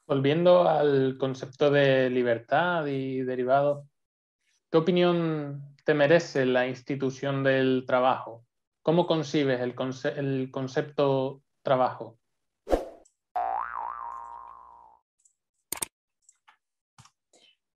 Volviendo 0.06 0.68
al 0.68 1.18
concepto 1.18 1.70
de 1.70 2.10
libertad 2.10 2.86
y 2.86 3.22
derivado, 3.24 3.88
¿qué 4.72 4.78
opinión 4.78 5.76
te 5.86 5.94
merece 5.94 6.46
la 6.46 6.68
institución 6.68 7.44
del 7.44 7.86
trabajo? 7.86 8.46
¿Cómo 8.82 9.06
concibes 9.06 9.62
el, 9.62 9.76
el 10.18 10.52
concepto 10.52 11.42
trabajo? 11.62 12.18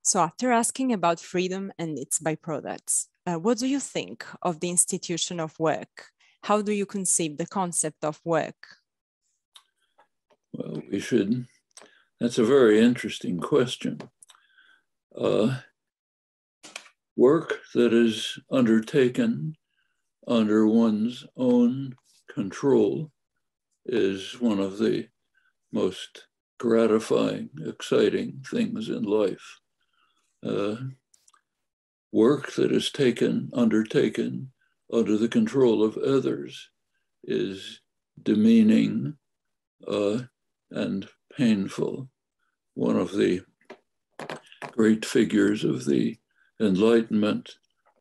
So 0.04 0.20
after 0.20 0.52
asking 0.52 0.92
about 0.92 1.20
freedom 1.20 1.72
and 1.78 1.98
its 1.98 2.18
byproducts, 2.18 3.06
uh, 3.26 3.38
what 3.38 3.58
do 3.58 3.66
you 3.66 3.80
think 3.80 4.24
of 4.42 4.60
the 4.60 4.68
institution 4.68 5.40
of 5.40 5.58
work? 5.58 6.12
How 6.42 6.60
do 6.60 6.72
you 6.72 6.86
conceive 6.86 7.38
the 7.38 7.46
concept 7.46 8.04
of 8.04 8.20
work? 8.24 8.82
Well, 10.52 10.82
we 10.90 10.98
should, 10.98 11.46
that's 12.20 12.38
a 12.38 12.44
very 12.44 12.80
interesting 12.80 13.38
question. 13.38 14.00
Uh, 15.16 15.60
work 17.16 17.60
that 17.74 17.92
is 17.92 18.38
undertaken 18.50 19.54
under 20.26 20.66
one's 20.66 21.26
own 21.36 21.94
control 22.32 23.10
is 23.86 24.40
one 24.40 24.60
of 24.60 24.78
the 24.78 25.08
most 25.72 26.26
gratifying, 26.58 27.50
exciting 27.66 28.42
things 28.48 28.88
in 28.88 29.02
life. 29.02 29.58
Uh, 30.46 30.76
work 32.12 32.52
that 32.54 32.72
is 32.72 32.90
taken, 32.90 33.50
undertaken 33.52 34.52
under 34.92 35.16
the 35.16 35.28
control 35.28 35.82
of 35.82 35.96
others 35.96 36.70
is 37.24 37.80
demeaning 38.22 39.14
uh, 39.88 40.20
and 40.70 41.08
painful. 41.36 42.08
One 42.74 42.96
of 42.96 43.12
the 43.12 43.42
great 44.72 45.04
figures 45.04 45.64
of 45.64 45.84
the 45.84 46.16
Enlightenment, 46.62 47.56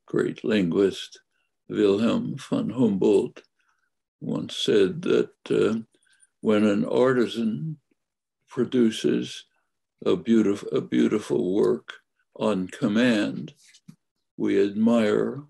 great 0.06 0.44
linguist 0.44 1.20
Wilhelm 1.68 2.36
von 2.38 2.70
Humboldt, 2.70 3.42
once 4.20 4.56
said 4.56 5.02
that 5.02 5.32
uh, 5.50 5.80
when 6.42 6.64
an 6.66 6.86
artisan 6.86 7.80
produces 8.48 9.46
a 10.06 10.16
beautiful, 10.16 10.70
a 10.70 10.80
beautiful 10.80 11.56
work 11.56 11.94
on 12.36 12.68
command, 12.68 13.52
we 14.38 14.64
admire 14.64 15.42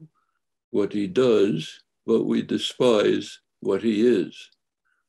what 0.70 0.94
he 0.94 1.06
does, 1.06 1.84
but 2.06 2.24
we 2.24 2.42
despise 2.42 3.40
what 3.60 3.84
he 3.84 4.08
is, 4.08 4.50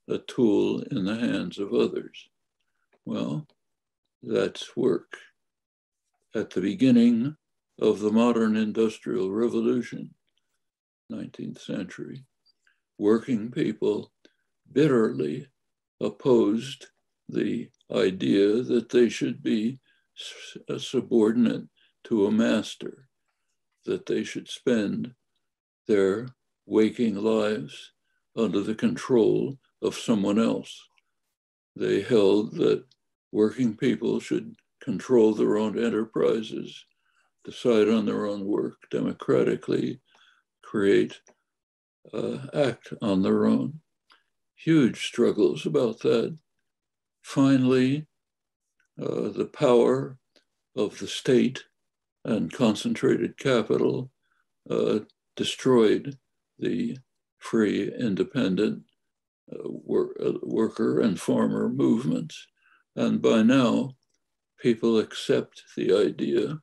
a 0.09 0.19
tool 0.19 0.81
in 0.91 1.05
the 1.05 1.15
hands 1.15 1.61
of 1.61 1.73
others. 1.73 2.29
Well, 3.05 3.47
that's 4.25 4.77
work. 4.77 5.19
At 6.35 6.51
the 6.51 6.61
beginning 6.61 7.37
of 7.83 7.99
the 7.99 8.12
modern 8.12 8.55
industrial 8.57 9.33
revolution, 9.33 10.14
19th 11.11 11.61
century, 11.61 12.25
working 12.97 13.51
people 13.51 14.12
bitterly 14.73 15.49
opposed 16.01 16.87
the 17.29 17.68
idea 17.92 18.62
that 18.62 18.88
they 18.88 19.09
should 19.09 19.42
be 19.42 19.81
subordinate 20.79 21.64
to 22.05 22.27
a 22.27 22.31
master, 22.31 23.09
that 23.85 24.07
they 24.07 24.23
should 24.23 24.49
spend 24.49 25.12
their 25.88 26.29
waking 26.66 27.16
lives 27.16 27.90
under 28.37 28.61
the 28.61 28.77
control 28.77 29.59
of 29.83 29.97
someone 29.97 30.38
else. 30.38 30.81
They 31.75 32.01
held 32.03 32.55
that 32.59 32.85
working 33.33 33.77
people 33.77 34.21
should 34.21 34.55
control 34.81 35.35
their 35.35 35.57
own 35.57 35.77
enterprises, 35.77 36.85
decide 37.44 37.88
on 37.88 38.07
their 38.07 38.26
own 38.26 38.44
work 38.44 38.76
democratically, 38.90 40.00
create, 40.62 41.20
uh, 42.12 42.38
act 42.55 42.92
on 43.02 43.22
their 43.22 43.46
own. 43.46 43.81
Huge 44.55 45.07
struggles 45.07 45.66
about 45.66 46.00
that. 46.00 46.37
Finally, 47.22 48.07
uh, 49.00 49.28
the 49.31 49.50
power 49.52 50.18
of 50.76 50.98
the 50.98 51.07
state 51.07 51.64
and 52.24 52.52
concentrated 52.52 53.37
capital 53.38 54.11
uh, 54.70 55.00
destroyed 55.37 56.16
the 56.59 56.96
free, 57.38 57.92
independent 57.98 58.83
uh, 59.52 59.59
wor- 59.64 60.14
uh, 60.24 60.33
worker 60.42 61.00
and 61.00 61.20
farmer 61.20 61.68
movements. 61.68 62.46
And 62.94 63.20
by 63.20 63.42
now, 63.42 63.96
people 64.61 64.98
accept 64.98 65.62
the 65.76 65.92
idea 65.96 66.59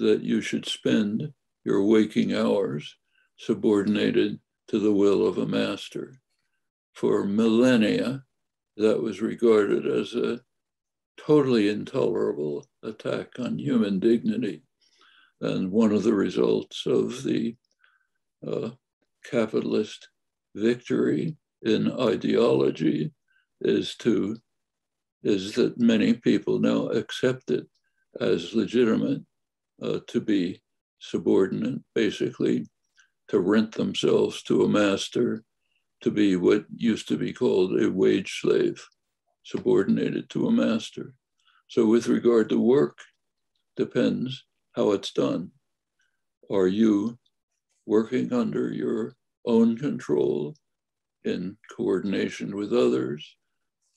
that 0.00 0.22
you 0.22 0.40
should 0.40 0.66
spend 0.66 1.32
your 1.64 1.84
waking 1.84 2.34
hours 2.34 2.96
subordinated 3.38 4.40
to 4.68 4.78
the 4.78 4.92
will 4.92 5.26
of 5.26 5.38
a 5.38 5.46
master. 5.46 6.20
For 6.94 7.24
millennia, 7.24 8.24
that 8.76 9.02
was 9.02 9.20
regarded 9.20 9.86
as 9.86 10.14
a 10.14 10.40
totally 11.16 11.68
intolerable 11.68 12.66
attack 12.82 13.38
on 13.38 13.58
human 13.58 13.98
dignity. 13.98 14.62
And 15.40 15.70
one 15.70 15.92
of 15.92 16.02
the 16.02 16.14
results 16.14 16.86
of 16.86 17.22
the 17.22 17.56
uh, 18.46 18.70
capitalist 19.30 20.08
victory 20.54 21.36
in 21.62 21.90
ideology 21.92 23.12
is 23.60 23.94
to 23.96 24.36
is 25.22 25.54
that 25.54 25.78
many 25.78 26.14
people 26.14 26.58
now 26.58 26.86
accept 26.88 27.50
it 27.50 27.66
as 28.20 28.54
legitimate 28.54 29.22
Uh, 29.82 30.00
to 30.06 30.20
be 30.20 30.60
subordinate, 30.98 31.80
basically 31.94 32.66
to 33.28 33.40
rent 33.40 33.72
themselves 33.72 34.42
to 34.42 34.62
a 34.64 34.68
master, 34.68 35.42
to 36.02 36.10
be 36.10 36.36
what 36.36 36.66
used 36.74 37.08
to 37.08 37.16
be 37.16 37.32
called 37.32 37.80
a 37.80 37.90
wage 37.90 38.40
slave, 38.42 38.86
subordinated 39.42 40.28
to 40.28 40.46
a 40.48 40.52
master. 40.52 41.14
So 41.68 41.86
with 41.86 42.08
regard 42.08 42.50
to 42.50 42.60
work, 42.60 42.98
depends 43.76 44.44
how 44.72 44.92
it's 44.92 45.12
done. 45.12 45.50
Are 46.50 46.66
you 46.66 47.18
working 47.86 48.34
under 48.34 48.70
your 48.70 49.14
own 49.46 49.78
control 49.78 50.54
in 51.24 51.56
coordination 51.74 52.54
with 52.54 52.72
others 52.72 53.36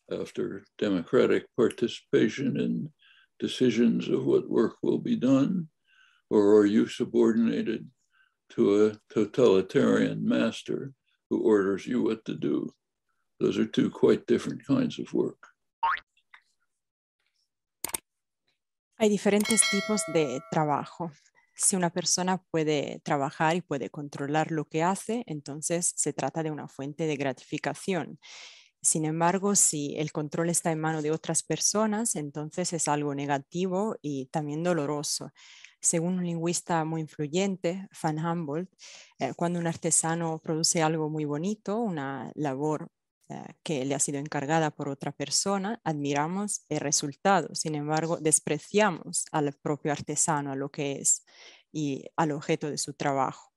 after 0.10 0.63
democratic 0.78 1.46
participation 1.58 2.58
in 2.58 2.89
decisions 3.39 4.08
of 4.08 4.26
what 4.26 4.50
work 4.50 4.76
will 4.82 5.00
be 5.00 5.17
done? 5.17 5.67
Or 6.34 6.58
are 6.58 6.65
you 6.65 6.88
subordinated 6.88 7.86
to 8.56 8.88
a 8.88 8.98
totalitarian 9.13 10.28
master 10.28 10.93
who 11.30 11.38
orders 11.43 11.86
you 11.86 12.02
what 12.02 12.26
to 12.26 12.34
do? 12.34 12.74
Those 13.39 13.60
are 13.60 13.67
two 13.67 13.91
quite 13.91 14.26
different 14.26 14.65
kinds 14.65 14.98
of 14.98 15.13
work. 15.13 15.50
Hay 18.98 19.10
diferentes 19.10 19.62
tipos 19.69 20.02
de 20.12 20.41
trabajo. 20.50 21.12
Si 21.56 21.76
una 21.76 21.91
persona 21.91 22.41
puede 22.50 23.00
trabajar 23.04 23.56
y 23.56 23.62
puede 23.62 23.91
controlar 23.91 24.52
lo 24.52 24.65
que 24.65 24.82
hace, 24.82 25.24
entonces 25.28 25.93
se 25.96 26.13
trata 26.13 26.41
de 26.41 26.50
una 26.50 26.67
fuente 26.67 27.06
de 27.06 27.15
gratificación. 27.15 28.17
Sin 28.82 29.06
embargo, 29.06 29.56
si 29.56 29.96
el 29.98 30.12
control 30.12 30.50
está 30.50 30.72
en 30.72 30.80
mano 30.80 31.04
de 31.04 31.12
otras 31.12 31.43
personas, 31.43 32.15
entonces 32.15 32.74
es 32.74 32.88
algo 32.88 33.13
negativo 33.13 33.98
y 34.02 34.26
también 34.32 34.63
doloroso. 34.63 35.32
Según 35.84 36.19
un 36.19 36.26
lingüista 36.26 36.86
muy 36.86 37.02
influyente, 37.02 37.89
Van 38.02 38.17
Humboldt, 38.17 38.72
eh, 39.19 39.34
cuando 39.36 39.60
un 39.60 39.67
artesano 39.67 40.39
produce 40.39 40.82
algo 40.82 41.10
muy 41.10 41.26
bonito, 41.26 41.78
una 41.78 42.32
labor 42.36 42.89
eh, 43.30 43.43
que 43.63 43.84
le 43.86 43.93
ha 43.93 44.00
sido 44.00 44.19
encargada 44.19 44.72
por 44.72 44.88
otra 44.89 45.12
persona, 45.12 45.82
admiramos 45.84 46.65
el 46.69 46.80
resultado. 46.80 47.54
Sin 47.54 47.76
embargo, 47.76 48.17
despreciamos 48.17 49.26
al 49.34 49.54
propio 49.62 49.91
artesano, 49.91 50.54
a 50.54 50.56
lo 50.56 50.69
que 50.69 50.93
es 50.93 51.26
y 51.74 52.06
al 52.15 52.32
objeto 52.32 52.69
de 52.69 52.78
su 52.78 52.93
trabajo. 52.93 53.53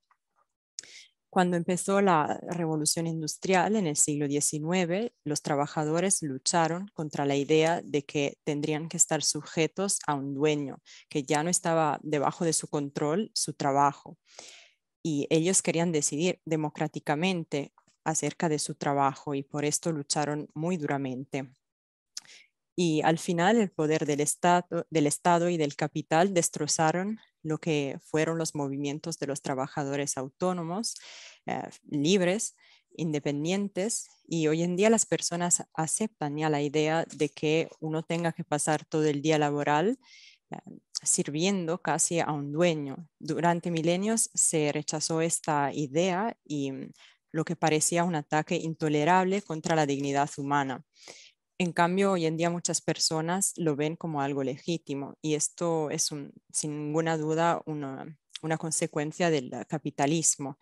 Cuando 1.36 1.58
empezó 1.58 2.00
la 2.00 2.40
revolución 2.48 3.06
industrial 3.06 3.76
en 3.76 3.86
el 3.86 3.96
siglo 3.96 4.26
XIX, 4.26 5.12
los 5.22 5.42
trabajadores 5.42 6.22
lucharon 6.22 6.88
contra 6.94 7.26
la 7.26 7.36
idea 7.36 7.82
de 7.84 8.06
que 8.06 8.38
tendrían 8.42 8.88
que 8.88 8.96
estar 8.96 9.22
sujetos 9.22 9.98
a 10.06 10.14
un 10.14 10.32
dueño, 10.32 10.78
que 11.10 11.24
ya 11.24 11.42
no 11.42 11.50
estaba 11.50 12.00
debajo 12.02 12.46
de 12.46 12.54
su 12.54 12.68
control 12.68 13.30
su 13.34 13.52
trabajo. 13.52 14.16
Y 15.02 15.26
ellos 15.28 15.60
querían 15.60 15.92
decidir 15.92 16.40
democráticamente 16.46 17.74
acerca 18.02 18.48
de 18.48 18.58
su 18.58 18.74
trabajo 18.74 19.34
y 19.34 19.42
por 19.42 19.66
esto 19.66 19.92
lucharon 19.92 20.48
muy 20.54 20.78
duramente. 20.78 21.50
Y 22.74 23.02
al 23.02 23.18
final 23.18 23.58
el 23.58 23.70
poder 23.70 24.06
del 24.06 24.20
Estado, 24.20 24.86
del 24.88 25.06
Estado 25.06 25.50
y 25.50 25.58
del 25.58 25.76
capital 25.76 26.32
destrozaron 26.32 27.18
lo 27.42 27.58
que 27.58 27.98
fueron 28.02 28.38
los 28.38 28.54
movimientos 28.54 29.18
de 29.18 29.26
los 29.26 29.42
trabajadores 29.42 30.16
autónomos, 30.16 30.94
eh, 31.46 31.62
libres, 31.88 32.56
independientes, 32.96 34.08
y 34.26 34.48
hoy 34.48 34.62
en 34.62 34.76
día 34.76 34.90
las 34.90 35.06
personas 35.06 35.64
aceptan 35.74 36.36
ya 36.36 36.50
la 36.50 36.62
idea 36.62 37.04
de 37.16 37.28
que 37.28 37.68
uno 37.80 38.02
tenga 38.02 38.32
que 38.32 38.44
pasar 38.44 38.84
todo 38.84 39.04
el 39.04 39.22
día 39.22 39.38
laboral 39.38 39.98
eh, 40.50 40.56
sirviendo 41.02 41.82
casi 41.82 42.20
a 42.20 42.32
un 42.32 42.52
dueño. 42.52 43.08
Durante 43.18 43.70
milenios 43.70 44.30
se 44.34 44.72
rechazó 44.72 45.20
esta 45.20 45.72
idea 45.72 46.36
y 46.44 46.72
lo 47.32 47.44
que 47.44 47.56
parecía 47.56 48.04
un 48.04 48.14
ataque 48.14 48.56
intolerable 48.56 49.42
contra 49.42 49.76
la 49.76 49.86
dignidad 49.86 50.30
humana. 50.38 50.84
En 51.58 51.72
cambio, 51.72 52.12
hoy 52.12 52.26
en 52.26 52.36
día 52.36 52.50
muchas 52.50 52.82
personas 52.82 53.54
lo 53.56 53.76
ven 53.76 53.96
como 53.96 54.20
algo 54.20 54.44
legítimo 54.44 55.16
y 55.22 55.34
esto 55.34 55.88
es 55.88 56.10
sin 56.52 56.86
ninguna 56.86 57.16
duda 57.16 57.62
una, 57.64 58.18
consecuencia 58.58 59.30
del 59.30 59.50
capitalismo. 59.66 60.58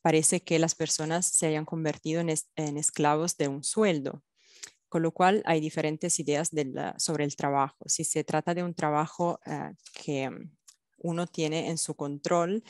Parece 0.00 0.40
que 0.44 0.60
las 0.60 0.76
personas 0.76 1.26
se 1.26 1.46
hayan 1.46 1.64
convertido 1.64 2.20
en, 2.20 2.76
esclavos 2.76 3.36
de 3.36 3.48
un 3.48 3.64
sueldo, 3.64 4.22
con 4.88 5.02
lo 5.02 5.10
cual 5.10 5.42
hay 5.44 5.60
diferentes 5.60 6.20
ideas 6.20 6.50
sobre 6.98 7.24
el 7.24 7.34
trabajo. 7.34 7.84
Si 7.86 8.04
se 8.04 8.22
trata 8.22 8.54
de 8.54 8.62
un 8.62 8.74
trabajo 8.74 9.40
eh, 9.44 9.74
que 9.92 10.30
uno 10.98 11.26
tiene 11.26 11.68
en 11.68 11.78
su 11.78 11.96
control, 11.96 12.62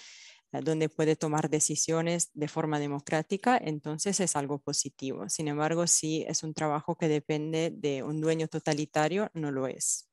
donde 0.60 0.88
puede 0.88 1.16
tomar 1.16 1.48
decisiones 1.48 2.30
de 2.34 2.48
forma 2.48 2.78
democrática, 2.78 3.56
entonces 3.56 4.20
es 4.20 4.36
algo 4.36 4.58
positivo. 4.58 5.28
Sin 5.28 5.48
embargo, 5.48 5.86
si 5.86 6.24
es 6.28 6.42
un 6.42 6.52
trabajo 6.52 6.96
que 6.96 7.08
depende 7.08 7.70
de 7.74 8.02
un 8.02 8.20
dueño 8.20 8.48
totalitario, 8.48 9.30
no 9.32 9.50
lo 9.50 9.66
es. 9.66 10.10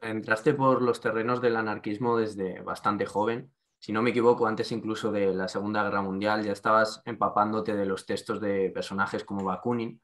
Entraste 0.00 0.54
por 0.54 0.80
los 0.80 1.00
terrenos 1.00 1.42
del 1.42 1.56
anarquismo 1.56 2.16
desde 2.16 2.60
bastante 2.60 3.04
joven. 3.04 3.52
Si 3.80 3.92
no 3.92 4.00
me 4.00 4.10
equivoco, 4.10 4.46
antes 4.46 4.70
incluso 4.70 5.10
de 5.10 5.34
la 5.34 5.48
Segunda 5.48 5.82
Guerra 5.82 6.02
Mundial 6.02 6.44
ya 6.44 6.52
estabas 6.52 7.02
empapándote 7.04 7.74
de 7.74 7.86
los 7.86 8.06
textos 8.06 8.40
de 8.40 8.70
personajes 8.70 9.24
como 9.24 9.44
Bakunin 9.44 10.00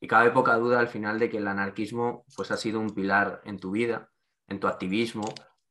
y 0.00 0.06
cabe 0.06 0.30
poca 0.30 0.56
duda 0.56 0.80
al 0.80 0.88
final 0.88 1.18
de 1.18 1.30
que 1.30 1.38
el 1.38 1.48
anarquismo 1.48 2.24
pues, 2.36 2.50
ha 2.50 2.56
sido 2.58 2.78
un 2.78 2.90
pilar 2.90 3.40
en 3.44 3.58
tu 3.58 3.70
vida, 3.70 4.10
en 4.48 4.60
tu 4.60 4.66
activismo 4.66 5.24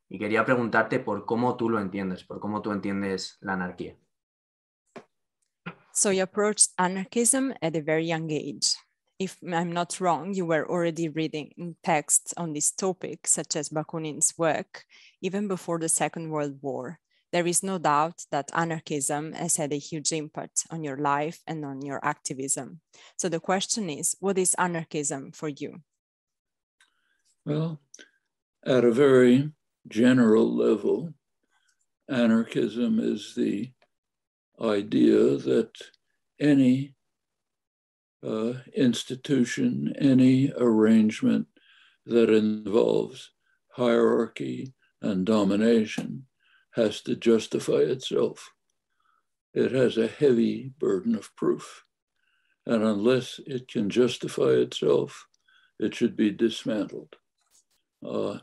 y 0.10 0.20
quería 0.20 0.46
preguntarte 0.46 1.00
por 1.00 1.26
cómo 1.26 1.58
tú 1.58 1.70
lo 1.70 1.80
entiendes, 1.80 2.24
por 2.24 2.40
cómo 2.40 2.62
tú 2.62 2.72
entiendes 2.72 3.38
la 3.42 3.54
anarquía. 3.54 3.98
So 5.92 6.12
you 6.12 6.22
approached 6.22 6.74
anarchism 6.78 7.54
at 7.62 7.76
a 7.76 7.82
very 7.82 8.06
young 8.06 8.30
age. 8.32 8.76
If 9.20 9.38
I'm 9.42 9.72
not 9.72 10.00
wrong, 10.00 10.36
you 10.36 10.46
were 10.46 10.70
already 10.70 11.10
reading 11.10 11.76
texts 11.84 12.36
on 12.38 12.54
this 12.54 12.72
topic, 12.72 13.26
such 13.26 13.56
as 13.56 13.70
Bakunin's 13.70 14.38
work, 14.38 14.86
even 15.22 15.48
before 15.48 15.80
the 15.80 15.90
Second 15.90 16.30
World 16.30 16.60
War. 16.62 17.00
There 17.34 17.48
is 17.48 17.64
no 17.64 17.80
doubt 17.80 18.26
that 18.32 18.52
anarchism 18.54 19.34
has 19.34 19.58
had 19.58 19.74
a 19.74 19.80
huge 19.80 20.12
impact 20.12 20.68
on 20.70 20.84
your 20.84 20.98
life 20.98 21.40
and 21.48 21.66
on 21.66 21.82
your 21.82 22.00
activism. 22.06 22.80
So 23.18 23.28
the 23.28 23.40
question 23.40 23.90
is, 23.90 24.16
what 24.20 24.38
is 24.38 24.56
anarchism 24.60 25.32
for 25.32 25.50
you? 25.50 25.82
Well, 27.44 27.82
at 28.64 28.86
a 28.86 28.92
very 28.92 29.52
general 29.88 30.56
level, 30.56 31.14
anarchism 32.10 33.00
is 33.00 33.34
the 33.36 33.72
idea 34.62 35.38
that 35.38 35.72
any 36.40 36.96
uh, 38.26 38.54
institution, 38.76 39.94
any 40.00 40.52
arrangement 40.58 41.48
that 42.06 42.30
involves 42.30 43.32
hierarchy 43.72 44.74
and 45.02 45.26
domination 45.26 46.26
has 46.72 47.02
to 47.02 47.16
justify 47.16 47.78
itself. 47.78 48.52
It 49.54 49.72
has 49.72 49.98
a 49.98 50.08
heavy 50.08 50.72
burden 50.80 51.16
of 51.16 51.36
proof. 51.36 51.84
And 52.66 52.84
unless 52.84 53.40
it 53.46 53.68
can 53.68 53.90
justify 53.90 54.50
itself, 54.50 55.28
it 55.80 55.96
should 55.96 56.18
be 56.18 56.32
dismantled. 56.32 57.16
Uh, 58.06 58.40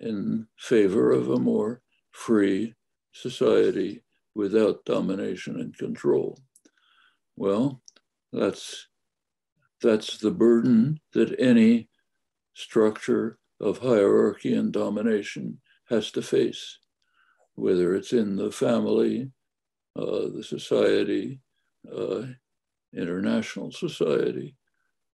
in 0.00 0.46
favor 0.58 1.12
of 1.12 1.28
a 1.28 1.38
more 1.38 1.82
free 2.10 2.74
society 3.12 4.02
without 4.34 4.84
domination 4.84 5.60
and 5.60 5.76
control. 5.76 6.38
Well, 7.36 7.82
that's 8.32 8.88
that's 9.80 10.18
the 10.18 10.30
burden 10.30 11.00
that 11.12 11.38
any 11.40 11.88
structure 12.54 13.38
of 13.60 13.78
hierarchy 13.78 14.54
and 14.54 14.72
domination 14.72 15.60
has 15.88 16.10
to 16.12 16.22
face, 16.22 16.78
whether 17.54 17.94
it's 17.94 18.12
in 18.12 18.36
the 18.36 18.52
family, 18.52 19.30
uh, 19.96 20.28
the 20.34 20.42
society, 20.42 21.40
uh, 21.94 22.22
international 22.94 23.72
society. 23.72 24.54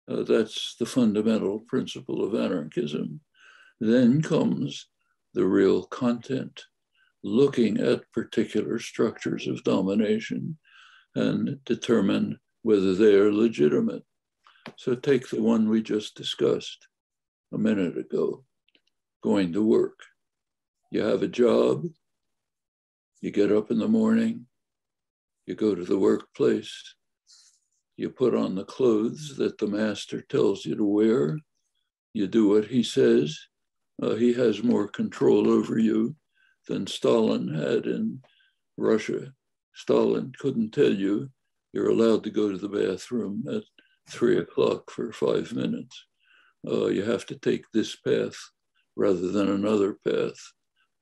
Uh, 0.07 0.23
that's 0.23 0.75
the 0.79 0.85
fundamental 0.85 1.59
principle 1.59 2.23
of 2.23 2.35
anarchism. 2.35 3.19
Then 3.79 4.21
comes 4.21 4.87
the 5.33 5.45
real 5.45 5.83
content, 5.83 6.63
looking 7.23 7.79
at 7.79 8.11
particular 8.13 8.79
structures 8.79 9.47
of 9.47 9.63
domination 9.63 10.57
and 11.15 11.63
determine 11.65 12.39
whether 12.61 12.93
they 12.95 13.15
are 13.15 13.31
legitimate. 13.31 14.03
So 14.77 14.95
take 14.95 15.29
the 15.29 15.41
one 15.41 15.69
we 15.69 15.81
just 15.81 16.15
discussed 16.15 16.87
a 17.53 17.57
minute 17.57 17.97
ago, 17.97 18.43
going 19.21 19.53
to 19.53 19.63
work. 19.63 19.99
You 20.91 21.01
have 21.01 21.21
a 21.21 21.27
job, 21.27 21.85
you 23.21 23.31
get 23.31 23.51
up 23.51 23.71
in 23.71 23.79
the 23.79 23.87
morning, 23.87 24.47
you 25.45 25.55
go 25.55 25.75
to 25.75 25.83
the 25.83 25.99
workplace, 25.99 26.95
you 27.97 28.09
put 28.09 28.33
on 28.35 28.55
the 28.55 28.65
clothes 28.65 29.35
that 29.37 29.57
the 29.57 29.67
master 29.67 30.21
tells 30.21 30.65
you 30.65 30.75
to 30.75 30.83
wear, 30.83 31.39
you 32.13 32.27
do 32.27 32.47
what 32.47 32.65
he 32.65 32.83
says, 32.83 33.37
he 34.01 34.33
has 34.33 34.63
more 34.63 34.87
control 34.87 35.49
over 35.49 35.77
you 35.77 36.15
than 36.67 36.87
Stalin 36.87 37.47
had 37.53 37.85
in 37.85 38.21
Russia. 38.77 39.33
Stalin 39.73 40.33
couldn't 40.37 40.71
tell 40.71 40.93
you 40.93 41.29
you're 41.73 41.89
allowed 41.89 42.23
to 42.23 42.29
go 42.29 42.51
to 42.51 42.57
the 42.57 42.69
bathroom 42.69 43.43
at 43.51 43.63
three 44.09 44.37
o'clock 44.37 44.89
for 44.89 45.11
five 45.11 45.51
minutes. 45.53 46.05
Uh, 46.67 46.87
you 46.87 47.03
have 47.03 47.25
to 47.27 47.35
take 47.35 47.65
this 47.71 47.95
path 47.95 48.37
rather 48.95 49.31
than 49.31 49.49
another 49.49 49.97
path 50.07 50.39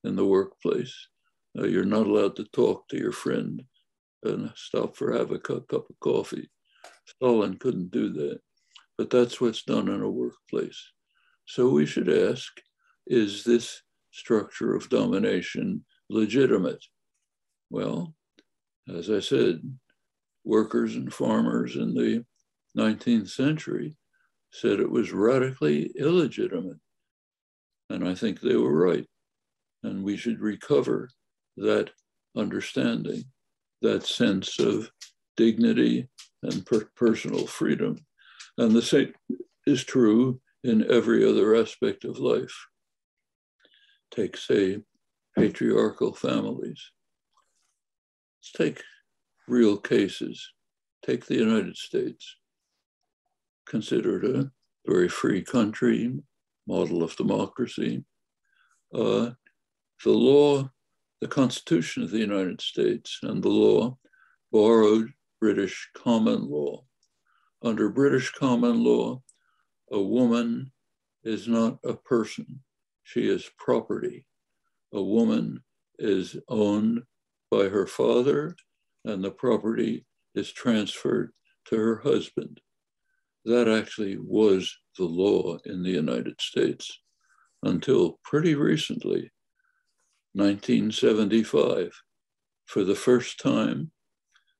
in 0.02 0.16
the 0.16 0.26
workplace. 0.26 0.94
Uh, 1.58 1.64
you're 1.64 1.84
not 1.84 2.06
allowed 2.06 2.36
to 2.36 2.44
talk 2.52 2.88
to 2.88 2.98
your 2.98 3.12
friend 3.12 3.62
and 4.24 4.50
stop 4.56 4.96
for 4.96 5.12
have 5.12 5.30
a 5.30 5.38
cup 5.38 5.70
of 5.72 5.84
coffee. 6.00 6.50
Stalin 7.06 7.56
couldn't 7.56 7.90
do 7.90 8.12
that, 8.12 8.40
but 8.98 9.10
that's 9.10 9.40
what's 9.40 9.62
done 9.62 9.88
in 9.88 10.00
a 10.00 10.10
workplace. 10.10 10.82
So 11.46 11.68
we 11.68 11.86
should 11.86 12.08
ask, 12.08 12.52
is 13.06 13.44
this 13.44 13.82
structure 14.10 14.74
of 14.74 14.88
domination 14.88 15.84
legitimate? 16.08 16.84
Well, 17.70 18.14
as 18.94 19.10
I 19.10 19.20
said, 19.20 19.60
workers 20.44 20.94
and 20.96 21.12
farmers 21.12 21.76
in 21.76 21.94
the 21.94 22.24
19th 22.76 23.28
century 23.28 23.96
said 24.52 24.78
it 24.78 24.90
was 24.90 25.12
radically 25.12 25.90
illegitimate. 25.98 26.78
And 27.90 28.06
I 28.06 28.14
think 28.14 28.40
they 28.40 28.56
were 28.56 28.76
right. 28.76 29.06
And 29.82 30.04
we 30.04 30.16
should 30.16 30.40
recover 30.40 31.10
that 31.56 31.90
understanding, 32.36 33.24
that 33.82 34.06
sense 34.06 34.58
of 34.58 34.90
dignity 35.36 36.08
and 36.42 36.64
per 36.64 36.88
personal 36.96 37.46
freedom. 37.46 37.98
And 38.58 38.72
the 38.72 38.82
same 38.82 39.12
is 39.66 39.84
true 39.84 40.40
in 40.62 40.90
every 40.90 41.28
other 41.28 41.56
aspect 41.56 42.04
of 42.04 42.18
life 42.18 42.54
take, 44.14 44.36
say, 44.36 44.80
patriarchal 45.36 46.14
families. 46.14 46.90
Let's 48.38 48.52
take 48.52 48.82
real 49.48 49.76
cases. 49.76 50.52
Take 51.04 51.26
the 51.26 51.34
United 51.34 51.76
States, 51.76 52.36
considered 53.66 54.24
a 54.24 54.50
very 54.86 55.08
free 55.08 55.42
country, 55.42 56.12
model 56.66 57.02
of 57.02 57.16
democracy. 57.16 58.04
Uh, 58.94 59.30
the 60.02 60.10
law, 60.10 60.70
the 61.20 61.28
Constitution 61.28 62.02
of 62.02 62.10
the 62.10 62.18
United 62.18 62.60
States 62.60 63.18
and 63.22 63.42
the 63.42 63.48
law 63.48 63.98
borrowed 64.52 65.10
British 65.40 65.90
common 65.94 66.48
law. 66.48 66.84
Under 67.62 67.88
British 67.88 68.30
common 68.32 68.82
law, 68.82 69.22
a 69.90 70.00
woman 70.00 70.72
is 71.22 71.48
not 71.48 71.78
a 71.84 71.94
person 71.94 72.60
she 73.04 73.28
is 73.28 73.48
property. 73.58 74.26
A 74.92 75.02
woman 75.02 75.62
is 75.98 76.36
owned 76.48 77.02
by 77.50 77.68
her 77.68 77.86
father, 77.86 78.56
and 79.04 79.22
the 79.22 79.30
property 79.30 80.06
is 80.34 80.52
transferred 80.52 81.30
to 81.66 81.76
her 81.76 81.96
husband. 81.96 82.60
That 83.44 83.68
actually 83.68 84.16
was 84.18 84.74
the 84.98 85.04
law 85.04 85.58
in 85.64 85.82
the 85.82 85.90
United 85.90 86.40
States 86.40 87.00
until 87.62 88.18
pretty 88.24 88.54
recently, 88.54 89.30
1975. 90.32 91.92
For 92.66 92.84
the 92.84 92.94
first 92.94 93.38
time, 93.38 93.90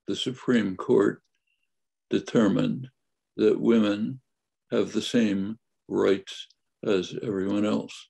the 0.07 0.15
Supreme 0.15 0.77
Court 0.77 1.23
determined 2.11 2.89
that 3.37 3.61
women 3.61 4.21
have 4.71 4.93
the 4.93 5.03
same 5.03 5.59
rights 5.89 6.47
as 6.85 7.15
everyone 7.23 7.65
else. 7.65 8.09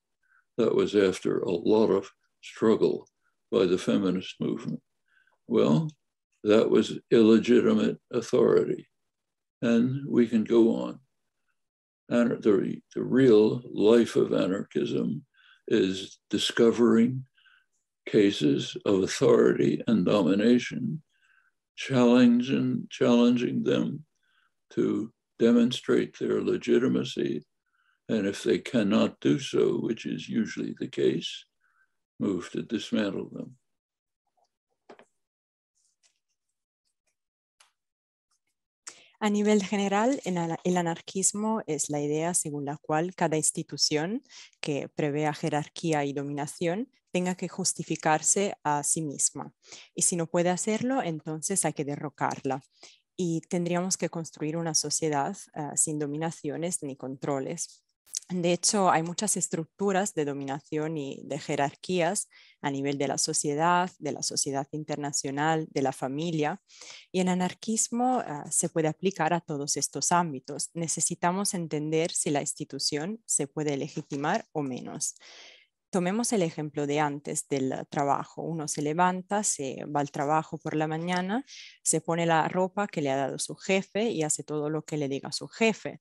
That 0.57 0.75
was 0.75 0.95
after 0.95 1.41
a 1.41 1.51
lot 1.51 1.91
of 1.91 2.11
struggle 2.43 3.09
by 3.51 3.67
the 3.67 3.79
feminist 3.79 4.37
movement. 4.41 4.81
Well, 5.47 5.91
that 6.45 6.71
was 6.71 6.99
illegitimate 7.11 7.99
authority. 8.13 8.89
And 9.63 10.07
we 10.07 10.27
can 10.27 10.45
go 10.45 10.77
on. 10.77 11.01
the, 12.11 12.83
the 12.95 13.03
real 13.03 13.63
life 13.73 14.17
of 14.17 14.33
anarchism 14.33 15.25
is 15.69 16.19
discovering 16.29 17.25
cases 18.07 18.77
of 18.85 19.03
authority 19.03 19.83
and 19.87 20.05
domination, 20.05 21.03
challenging, 21.77 22.87
challenging 22.91 23.63
them 23.63 24.05
to 24.71 25.13
demonstrate 25.39 26.19
their 26.19 26.43
legitimacy. 26.43 27.45
And 28.09 28.27
if 28.27 28.43
they 28.43 28.59
cannot 28.59 29.21
do 29.21 29.39
so, 29.39 29.79
which 29.79 30.05
is 30.05 30.29
usually 30.29 30.75
the 30.79 30.89
case, 30.89 31.47
move 32.21 32.51
to 32.51 32.63
dismantle 32.63 33.31
them. 33.33 33.57
A 39.21 39.31
nivel 39.31 39.63
general, 39.65 40.21
el 40.25 40.77
anarquismo 40.77 41.63
es 41.67 41.89
la 41.89 41.99
idea 42.03 42.35
según 42.35 42.67
la 42.67 42.77
cual 42.77 43.15
cada 43.15 43.39
institución 43.39 44.23
que 44.61 44.91
prevea 44.91 45.33
jerarquía 45.33 46.05
y 46.05 46.13
dominación 46.13 46.91
tenga 47.11 47.35
que 47.35 47.49
justificarse 47.49 48.55
a 48.65 48.83
sí 48.83 49.01
misma. 49.01 49.55
Y 49.95 50.03
si 50.03 50.17
no 50.17 50.27
puede 50.27 50.51
hacerlo, 50.51 51.03
entonces 51.03 51.65
hay 51.65 51.73
que 51.73 51.87
derrocarla. 51.87 52.61
Y 53.17 53.41
tendríamos 53.49 53.97
que 53.97 54.11
construir 54.11 54.59
una 54.59 54.75
sociedad 54.75 55.37
uh, 55.55 55.75
sin 55.75 55.99
dominaciones 55.99 56.83
ni 56.83 56.97
controles. 56.97 57.84
De 58.31 58.55
hecho, 58.55 58.91
hay 58.91 59.03
muchas 59.03 59.37
estructuras 59.37 60.15
de 60.15 60.25
dominación 60.25 60.97
y 60.97 61.21
de 61.25 61.39
jerarquías 61.39 62.29
a 62.63 62.71
nivel 62.71 62.97
de 62.97 63.07
la 63.07 63.19
sociedad, 63.19 63.91
de 63.99 64.13
la 64.13 64.23
sociedad 64.23 64.67
internacional, 64.73 65.67
de 65.71 65.83
la 65.83 65.93
familia. 65.93 66.63
Y 67.13 67.21
el 67.21 67.29
anarquismo 67.29 68.19
uh, 68.19 68.51
se 68.51 68.71
puede 68.71 68.89
aplicar 68.89 69.35
a 69.35 69.41
todos 69.41 69.77
estos 69.77 70.11
ámbitos. 70.11 70.71
Necesitamos 70.73 71.53
entender 71.53 72.11
si 72.11 72.31
la 72.31 72.41
institución 72.41 73.21
se 73.27 73.47
puede 73.47 73.77
legitimar 73.77 74.47
o 74.53 74.63
menos. 74.63 75.17
Tomemos 75.95 76.33
el 76.33 76.43
ejemplo 76.43 76.89
de 76.89 76.99
antes 76.99 77.47
del 77.47 77.73
trabajo. 77.89 78.43
Uno 78.43 78.67
se 78.67 78.83
levanta, 78.83 79.45
se 79.45 79.85
va 79.85 80.01
al 80.01 80.11
trabajo 80.11 80.59
por 80.59 80.75
la 80.75 80.89
mañana, 80.89 81.45
se 81.85 82.01
pone 82.01 82.27
la 82.27 82.49
ropa 82.49 82.89
que 82.89 83.01
le 83.01 83.13
ha 83.13 83.17
dado 83.17 83.39
su 83.39 83.55
jefe 83.55 84.11
y 84.11 84.25
hace 84.25 84.43
todo 84.43 84.71
lo 84.71 84.85
que 84.85 84.97
le 84.97 85.09
diga 85.09 85.31
su 85.31 85.47
jefe. 85.47 86.01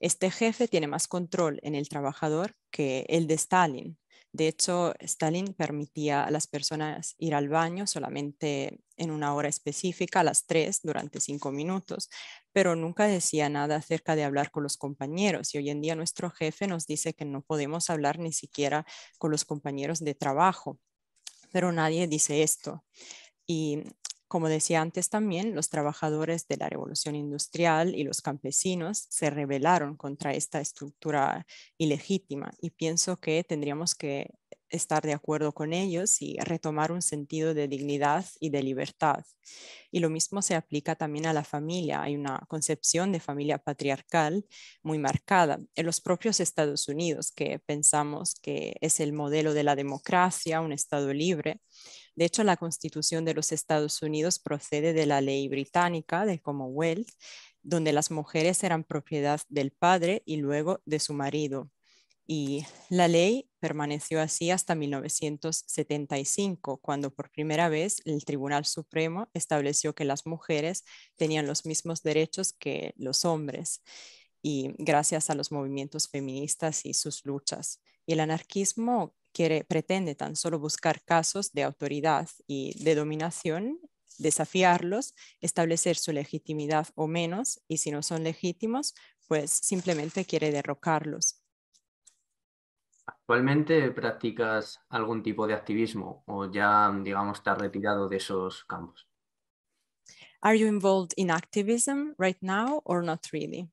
Este 0.00 0.30
jefe 0.30 0.66
tiene 0.66 0.86
más 0.86 1.08
control 1.08 1.60
en 1.62 1.74
el 1.74 1.90
trabajador 1.90 2.54
que 2.70 3.04
el 3.10 3.26
de 3.26 3.34
Stalin. 3.34 3.98
De 4.32 4.48
hecho, 4.48 4.94
Stalin 4.98 5.52
permitía 5.52 6.24
a 6.24 6.30
las 6.30 6.46
personas 6.46 7.14
ir 7.18 7.34
al 7.34 7.50
baño 7.50 7.86
solamente 7.86 8.80
en 8.96 9.10
una 9.10 9.34
hora 9.34 9.50
específica, 9.50 10.20
a 10.20 10.24
las 10.24 10.46
tres, 10.46 10.80
durante 10.82 11.20
cinco 11.20 11.52
minutos, 11.52 12.08
pero 12.54 12.76
nunca 12.76 13.06
decía 13.06 13.48
nada 13.48 13.76
acerca 13.76 14.14
de 14.16 14.22
hablar 14.24 14.52
con 14.52 14.62
los 14.62 14.76
compañeros. 14.78 15.54
Y 15.54 15.58
hoy 15.58 15.70
en 15.70 15.82
día 15.82 15.96
nuestro 15.96 16.30
jefe 16.30 16.68
nos 16.68 16.86
dice 16.86 17.12
que 17.12 17.24
no 17.24 17.42
podemos 17.42 17.90
hablar 17.90 18.20
ni 18.20 18.32
siquiera 18.32 18.86
con 19.18 19.32
los 19.32 19.44
compañeros 19.44 19.98
de 20.04 20.14
trabajo, 20.14 20.78
pero 21.52 21.72
nadie 21.72 22.08
dice 22.08 22.44
esto. 22.44 22.84
Y 23.46 23.84
como 24.34 24.48
decía 24.48 24.80
antes 24.80 25.10
también, 25.10 25.54
los 25.54 25.70
trabajadores 25.70 26.48
de 26.48 26.56
la 26.56 26.68
revolución 26.68 27.14
industrial 27.14 27.94
y 27.94 28.02
los 28.02 28.20
campesinos 28.20 29.06
se 29.08 29.30
rebelaron 29.30 29.96
contra 29.96 30.34
esta 30.34 30.60
estructura 30.60 31.46
ilegítima 31.78 32.50
y 32.60 32.70
pienso 32.70 33.20
que 33.20 33.44
tendríamos 33.44 33.94
que 33.94 34.34
estar 34.70 35.04
de 35.04 35.12
acuerdo 35.12 35.52
con 35.52 35.72
ellos 35.72 36.20
y 36.20 36.36
retomar 36.40 36.90
un 36.90 37.00
sentido 37.00 37.54
de 37.54 37.68
dignidad 37.68 38.26
y 38.40 38.50
de 38.50 38.64
libertad. 38.64 39.24
Y 39.92 40.00
lo 40.00 40.10
mismo 40.10 40.42
se 40.42 40.56
aplica 40.56 40.96
también 40.96 41.26
a 41.26 41.32
la 41.32 41.44
familia. 41.44 42.02
Hay 42.02 42.16
una 42.16 42.44
concepción 42.48 43.12
de 43.12 43.20
familia 43.20 43.58
patriarcal 43.58 44.44
muy 44.82 44.98
marcada 44.98 45.60
en 45.76 45.86
los 45.86 46.00
propios 46.00 46.40
Estados 46.40 46.88
Unidos, 46.88 47.30
que 47.30 47.60
pensamos 47.60 48.34
que 48.34 48.74
es 48.80 48.98
el 48.98 49.12
modelo 49.12 49.54
de 49.54 49.62
la 49.62 49.76
democracia, 49.76 50.60
un 50.60 50.72
Estado 50.72 51.12
libre. 51.14 51.60
De 52.16 52.24
hecho, 52.24 52.44
la 52.44 52.56
Constitución 52.56 53.24
de 53.24 53.34
los 53.34 53.52
Estados 53.52 54.02
Unidos 54.02 54.38
procede 54.38 54.92
de 54.92 55.06
la 55.06 55.20
ley 55.20 55.48
británica 55.48 56.26
de 56.26 56.40
Commonwealth, 56.40 57.08
donde 57.62 57.92
las 57.92 58.10
mujeres 58.10 58.62
eran 58.62 58.84
propiedad 58.84 59.40
del 59.48 59.72
padre 59.72 60.22
y 60.26 60.36
luego 60.36 60.80
de 60.84 61.00
su 61.00 61.14
marido. 61.14 61.70
Y 62.26 62.64
la 62.88 63.06
ley 63.06 63.50
permaneció 63.60 64.20
así 64.20 64.50
hasta 64.50 64.74
1975, 64.74 66.78
cuando 66.78 67.12
por 67.12 67.30
primera 67.30 67.68
vez 67.68 68.00
el 68.06 68.24
Tribunal 68.24 68.64
Supremo 68.64 69.28
estableció 69.34 69.94
que 69.94 70.06
las 70.06 70.24
mujeres 70.24 70.84
tenían 71.16 71.46
los 71.46 71.66
mismos 71.66 72.02
derechos 72.02 72.54
que 72.54 72.94
los 72.96 73.26
hombres, 73.26 73.82
y 74.40 74.74
gracias 74.78 75.30
a 75.30 75.34
los 75.34 75.52
movimientos 75.52 76.08
feministas 76.08 76.84
y 76.84 76.94
sus 76.94 77.24
luchas. 77.24 77.80
Y 78.06 78.12
el 78.12 78.20
anarquismo 78.20 79.14
quiere, 79.34 79.64
pretende 79.64 80.14
tan 80.14 80.36
solo 80.36 80.58
buscar 80.58 81.02
casos 81.02 81.52
de 81.52 81.64
autoridad 81.64 82.28
y 82.46 82.82
de 82.82 82.94
dominación, 82.94 83.80
desafiarlos, 84.18 85.14
establecer 85.40 85.96
su 85.96 86.12
legitimidad 86.12 86.86
o 86.94 87.06
menos, 87.06 87.60
y 87.68 87.78
si 87.78 87.90
no 87.90 88.02
son 88.02 88.22
legítimos, 88.22 88.94
pues 89.28 89.50
simplemente 89.50 90.24
quiere 90.24 90.50
derrocarlos. 90.50 91.40
¿Actualmente 93.06 93.90
practicas 93.90 94.80
algún 94.88 95.22
tipo 95.22 95.46
de 95.46 95.54
activismo 95.54 96.22
o 96.26 96.50
ya, 96.50 96.90
digamos, 97.02 97.38
estás 97.38 97.58
retirado 97.58 98.08
de 98.08 98.16
esos 98.16 98.64
campos? 98.64 99.06
Are 100.40 100.58
you 100.58 100.68
involved 100.68 101.12
in 101.16 101.30
activism 101.30 102.14
right 102.18 102.38
now 102.40 102.82
or 102.84 103.02
not 103.02 103.20
really? 103.32 103.70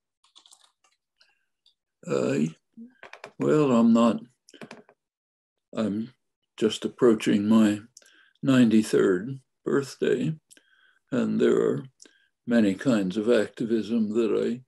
Uh, 2.07 2.47
well, 3.37 3.71
I'm 3.71 3.93
not 3.93 4.21
I'm 5.75 6.13
just 6.57 6.85
approaching 6.85 7.47
my 7.47 7.79
93rd 8.45 9.39
birthday, 9.63 10.33
and 11.11 11.39
there 11.39 11.59
are 11.61 11.85
many 12.45 12.73
kinds 12.73 13.17
of 13.17 13.29
activism 13.29 14.13
that 14.13 14.31
I 14.31 14.61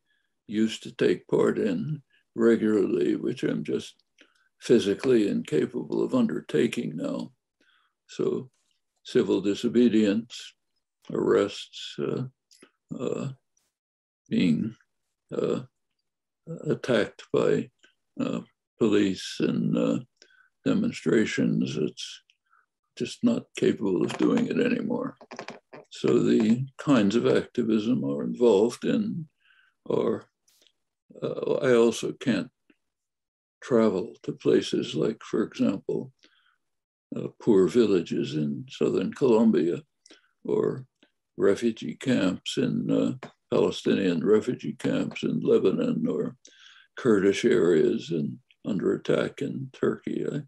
used 0.47 0.83
to 0.83 0.91
take 0.95 1.27
part 1.27 1.57
in 1.57 2.01
regularly, 2.35 3.15
which 3.15 3.43
I'm 3.43 3.63
just 3.63 3.95
physically 4.59 5.27
incapable 5.27 6.03
of 6.03 6.15
undertaking 6.15 6.95
now. 6.95 7.31
So, 8.07 8.49
civil 9.03 9.41
disobedience, 9.41 10.53
arrests, 11.11 11.95
uh, 11.99 12.23
uh, 12.97 13.29
being 14.29 14.75
uh, 15.35 15.61
attacked 16.67 17.23
by 17.33 17.69
uh, 18.19 18.41
police 18.79 19.37
and 19.39 19.77
uh, 19.77 19.99
demonstrations. 20.65 21.77
It's 21.77 22.21
just 22.97 23.23
not 23.23 23.43
capable 23.57 24.03
of 24.03 24.17
doing 24.17 24.47
it 24.47 24.59
anymore. 24.59 25.17
So 25.89 26.19
the 26.19 26.65
kinds 26.77 27.15
of 27.15 27.27
activism 27.27 28.03
are 28.03 28.23
involved 28.23 28.85
in 28.85 29.27
or 29.85 30.25
uh, 31.21 31.55
I 31.61 31.73
also 31.75 32.13
can't 32.13 32.49
travel 33.61 34.15
to 34.23 34.31
places 34.33 34.95
like, 34.95 35.21
for 35.23 35.43
example, 35.43 36.11
uh, 37.15 37.27
poor 37.41 37.67
villages 37.67 38.35
in 38.35 38.65
southern 38.69 39.13
Colombia 39.13 39.81
or 40.43 40.85
refugee 41.37 41.95
camps 41.95 42.57
in 42.57 42.89
uh, 42.89 43.27
Palestinian 43.51 44.25
refugee 44.25 44.75
camps 44.77 45.23
in 45.23 45.39
Lebanon 45.41 46.05
or 46.09 46.35
Kurdish 46.97 47.45
areas 47.45 48.09
and 48.11 48.37
under 48.65 48.93
attack 48.93 49.41
in 49.41 49.69
Turkey. 49.73 50.25
I 50.25 50.41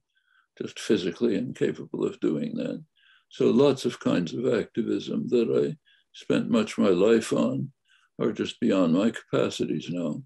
just 0.57 0.79
physically 0.79 1.35
incapable 1.35 2.05
of 2.05 2.19
doing 2.19 2.55
that. 2.55 2.83
So 3.29 3.49
lots 3.49 3.85
of 3.85 3.99
kinds 3.99 4.33
of 4.33 4.53
activism 4.53 5.27
that 5.29 5.49
I 5.49 5.75
spent 6.13 6.49
much 6.49 6.77
of 6.77 6.83
my 6.83 6.89
life 6.89 7.33
on 7.33 7.71
are 8.19 8.31
just 8.31 8.59
beyond 8.59 8.93
my 8.93 9.11
capacities 9.11 9.87
now. 9.89 10.23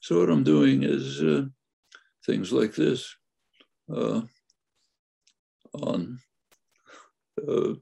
So 0.00 0.20
what 0.20 0.30
I'm 0.30 0.44
doing 0.44 0.82
is 0.84 1.22
uh, 1.22 1.46
things 2.24 2.52
like 2.52 2.74
this 2.74 3.14
uh, 3.94 4.22
on 5.74 6.18
uh, 7.46 7.74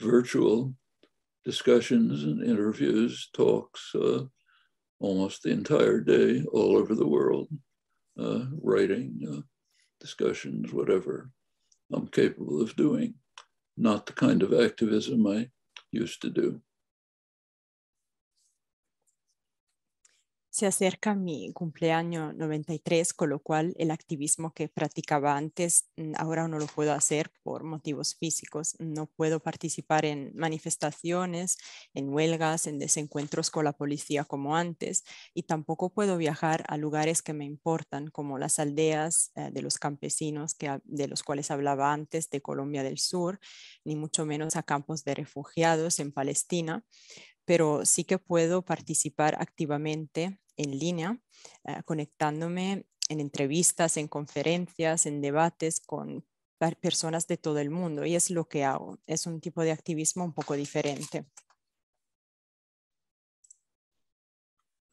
virtual 0.00 0.74
discussions 1.44 2.24
and 2.24 2.42
interviews, 2.42 3.28
talks 3.34 3.94
uh, 3.94 4.22
almost 4.98 5.42
the 5.42 5.50
entire 5.50 6.00
day 6.00 6.42
all 6.52 6.76
over 6.76 6.94
the 6.94 7.06
world, 7.06 7.48
uh, 8.18 8.44
writing 8.62 9.20
uh, 9.30 9.40
discussions, 10.04 10.70
whatever 10.70 11.30
I'm 11.90 12.08
capable 12.08 12.60
of 12.60 12.76
doing, 12.76 13.14
not 13.74 14.04
the 14.04 14.12
kind 14.12 14.42
of 14.42 14.52
activism 14.52 15.26
I 15.26 15.48
used 15.92 16.20
to 16.22 16.30
do. 16.30 16.60
Se 20.54 20.66
acerca 20.66 21.16
mi 21.16 21.52
cumpleaños 21.52 22.32
93, 22.36 23.12
con 23.12 23.30
lo 23.30 23.40
cual 23.40 23.74
el 23.76 23.90
activismo 23.90 24.52
que 24.52 24.68
practicaba 24.68 25.36
antes 25.36 25.90
mm, 25.96 26.12
ahora 26.16 26.46
no 26.46 26.60
lo 26.60 26.66
puedo 26.68 26.92
hacer 26.92 27.32
por 27.42 27.64
motivos 27.64 28.14
físicos. 28.14 28.76
No 28.78 29.06
puedo 29.06 29.40
participar 29.40 30.04
en 30.04 30.30
manifestaciones, 30.36 31.58
en 31.92 32.08
huelgas, 32.08 32.68
en 32.68 32.78
desencuentros 32.78 33.50
con 33.50 33.64
la 33.64 33.72
policía 33.72 34.22
como 34.22 34.54
antes 34.54 35.02
y 35.34 35.42
tampoco 35.42 35.92
puedo 35.92 36.16
viajar 36.18 36.64
a 36.68 36.76
lugares 36.76 37.20
que 37.20 37.32
me 37.32 37.44
importan 37.44 38.06
como 38.06 38.38
las 38.38 38.60
aldeas 38.60 39.32
eh, 39.34 39.50
de 39.52 39.60
los 39.60 39.78
campesinos 39.78 40.54
que, 40.54 40.78
de 40.84 41.08
los 41.08 41.24
cuales 41.24 41.50
hablaba 41.50 41.92
antes 41.92 42.30
de 42.30 42.42
Colombia 42.42 42.84
del 42.84 42.98
Sur, 42.98 43.40
ni 43.84 43.96
mucho 43.96 44.24
menos 44.24 44.54
a 44.54 44.62
campos 44.62 45.02
de 45.02 45.16
refugiados 45.16 45.98
en 45.98 46.12
Palestina 46.12 46.84
pero 47.44 47.84
sí 47.84 48.04
que 48.04 48.18
puedo 48.18 48.62
participar 48.62 49.36
activamente 49.40 50.40
en 50.56 50.78
línea, 50.78 51.20
eh, 51.64 51.82
conectándome 51.84 52.86
en 53.08 53.20
entrevistas, 53.20 53.96
en 53.96 54.08
conferencias, 54.08 55.06
en 55.06 55.20
debates 55.20 55.80
con 55.80 56.24
personas 56.72 57.26
de 57.26 57.36
todo 57.36 57.58
el 57.58 57.68
mundo 57.68 58.06
y 58.06 58.14
es 58.14 58.30
lo 58.30 58.48
que 58.48 58.64
hago. 58.64 58.98
Es 59.06 59.26
un 59.26 59.40
tipo 59.40 59.62
de 59.62 59.72
activismo 59.72 60.24
un 60.24 60.32
poco 60.32 60.54
diferente. 60.54 61.26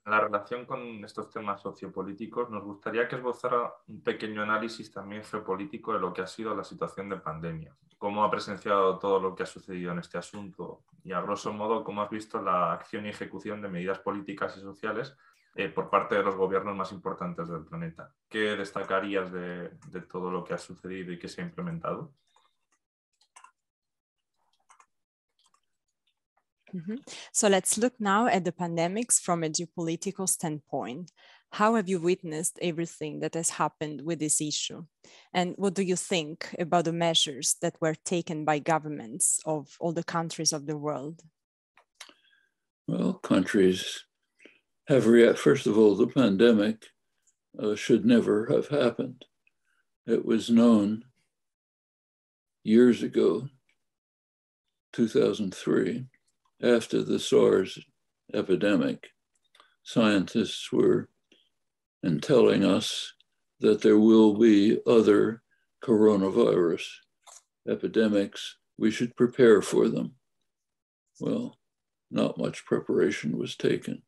La 0.05 0.19
relación 0.19 0.65
con 0.65 1.03
estos 1.05 1.29
temas 1.29 1.61
sociopolíticos, 1.61 2.49
nos 2.49 2.63
gustaría 2.63 3.07
que 3.07 3.15
esbozara 3.15 3.73
un 3.87 4.01
pequeño 4.01 4.41
análisis 4.41 4.91
también 4.91 5.23
geopolítico 5.23 5.93
de 5.93 5.99
lo 5.99 6.11
que 6.13 6.21
ha 6.21 6.27
sido 6.27 6.55
la 6.55 6.63
situación 6.63 7.09
de 7.09 7.17
pandemia. 7.17 7.75
¿Cómo 7.97 8.23
ha 8.23 8.31
presenciado 8.31 8.97
todo 8.97 9.19
lo 9.19 9.35
que 9.35 9.43
ha 9.43 9.45
sucedido 9.45 9.91
en 9.91 9.99
este 9.99 10.17
asunto? 10.17 10.83
Y 11.03 11.11
a 11.11 11.21
grosso 11.21 11.53
modo, 11.53 11.83
¿cómo 11.83 12.01
has 12.01 12.09
visto 12.09 12.41
la 12.41 12.73
acción 12.73 13.05
y 13.05 13.09
ejecución 13.09 13.61
de 13.61 13.69
medidas 13.69 13.99
políticas 13.99 14.57
y 14.57 14.61
sociales 14.61 15.15
eh, 15.53 15.67
por 15.67 15.89
parte 15.89 16.15
de 16.15 16.23
los 16.23 16.35
gobiernos 16.35 16.75
más 16.77 16.93
importantes 16.93 17.49
del 17.49 17.65
planeta. 17.65 18.13
¿Qué 18.29 18.55
destacarías 18.55 19.33
de, 19.33 19.69
de 19.89 20.01
todo 20.01 20.31
lo 20.31 20.45
que 20.45 20.53
ha 20.53 20.57
sucedido 20.57 21.11
y 21.11 21.19
que 21.19 21.27
se 21.27 21.41
ha 21.41 21.45
implementado? 21.45 22.13
Mm 26.73 26.83
-hmm. 26.85 26.97
So 27.31 27.47
let's 27.47 27.77
look 27.77 27.93
now 27.99 28.27
at 28.27 28.43
the 28.43 28.51
pandemics 28.51 29.19
from 29.19 29.43
a 29.43 29.49
geopolitical 29.49 30.27
standpoint. 30.27 31.11
How 31.53 31.75
have 31.75 31.89
you 31.89 31.99
witnessed 31.99 32.57
everything 32.61 33.21
that 33.21 33.35
has 33.35 33.49
happened 33.49 34.01
with 34.05 34.19
this 34.19 34.39
issue? 34.39 34.85
And 35.33 35.55
what 35.57 35.75
do 35.75 35.81
you 35.81 35.97
think 35.97 36.55
about 36.59 36.85
the 36.85 36.93
measures 36.93 37.55
that 37.59 37.75
were 37.81 37.95
taken 38.03 38.45
by 38.45 38.59
governments 38.59 39.39
of 39.43 39.75
all 39.79 39.93
the 39.93 40.03
countries 40.03 40.53
of 40.53 40.65
the 40.65 40.77
world? 40.77 41.21
Well, 42.87 43.13
countries 43.13 44.05
have 44.87 45.07
react. 45.07 45.39
First 45.39 45.67
of 45.67 45.77
all, 45.77 45.95
the 45.95 46.07
pandemic 46.07 46.85
uh, 47.59 47.75
should 47.75 48.05
never 48.05 48.47
have 48.47 48.67
happened. 48.67 49.25
It 50.05 50.25
was 50.25 50.49
known 50.49 51.03
years 52.63 53.03
ago, 53.03 53.49
2003, 54.93 56.05
after 56.63 57.03
the 57.03 57.19
SARS 57.19 57.79
epidemic. 58.33 59.09
Scientists 59.83 60.71
were 60.71 61.09
and 62.03 62.21
telling 62.21 62.63
us 62.63 63.13
that 63.59 63.81
there 63.81 63.97
will 63.97 64.35
be 64.35 64.79
other 64.87 65.41
coronavirus 65.83 66.87
epidemics. 67.67 68.57
We 68.77 68.91
should 68.91 69.15
prepare 69.15 69.61
for 69.61 69.87
them. 69.87 70.13
Well, 71.19 71.57
not 72.09 72.37
much 72.37 72.65
preparation 72.65 73.37
was 73.37 73.55
taken. 73.55 74.01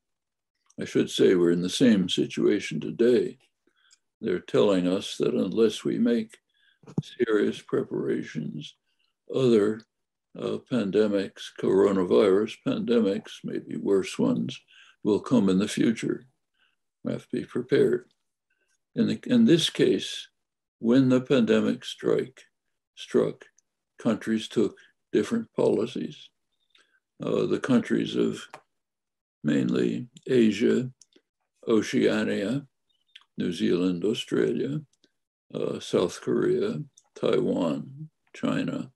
I 0.80 0.86
should 0.86 1.10
say 1.10 1.36
we're 1.36 1.51
in 1.51 1.62
the 1.62 1.70
same 1.70 2.10
situation 2.10 2.80
today. 2.80 3.38
They're 4.22 4.39
telling 4.39 4.88
us 4.88 5.18
that 5.18 5.34
unless 5.34 5.84
we 5.84 5.99
make 5.99 6.38
serious 7.01 7.62
preparations, 7.62 8.76
other 9.34 9.82
uh, 10.39 10.57
pandemics, 10.71 11.43
coronavirus 11.59 12.55
pandemics, 12.65 13.31
maybe 13.43 13.77
worse 13.77 14.17
ones, 14.17 14.59
will 15.03 15.19
come 15.19 15.49
in 15.49 15.59
the 15.59 15.67
future. 15.67 16.25
We 17.03 17.11
have 17.11 17.27
to 17.29 17.38
be 17.38 17.45
prepared. 17.45 18.05
In, 18.95 19.07
the, 19.07 19.19
in 19.27 19.45
this 19.45 19.69
case, 19.69 20.27
when 20.79 21.09
the 21.09 21.21
pandemic 21.21 21.86
strike 21.86 22.41
struck, 22.95 23.45
countries 24.01 24.47
took 24.47 24.77
different 25.11 25.47
policies. 25.55 26.29
Uh, 27.23 27.45
the 27.45 27.59
countries 27.59 28.15
of 28.15 28.41
mainly 29.43 30.07
Asia, 30.27 30.89
Oceania, 31.67 32.65
New 33.38 33.51
Zealand, 33.51 34.03
Australia, 34.03 34.81
uh, 35.53 35.79
South 35.79 36.19
Korea, 36.21 36.81
Taiwan, 37.15 38.09
China, 38.36 38.91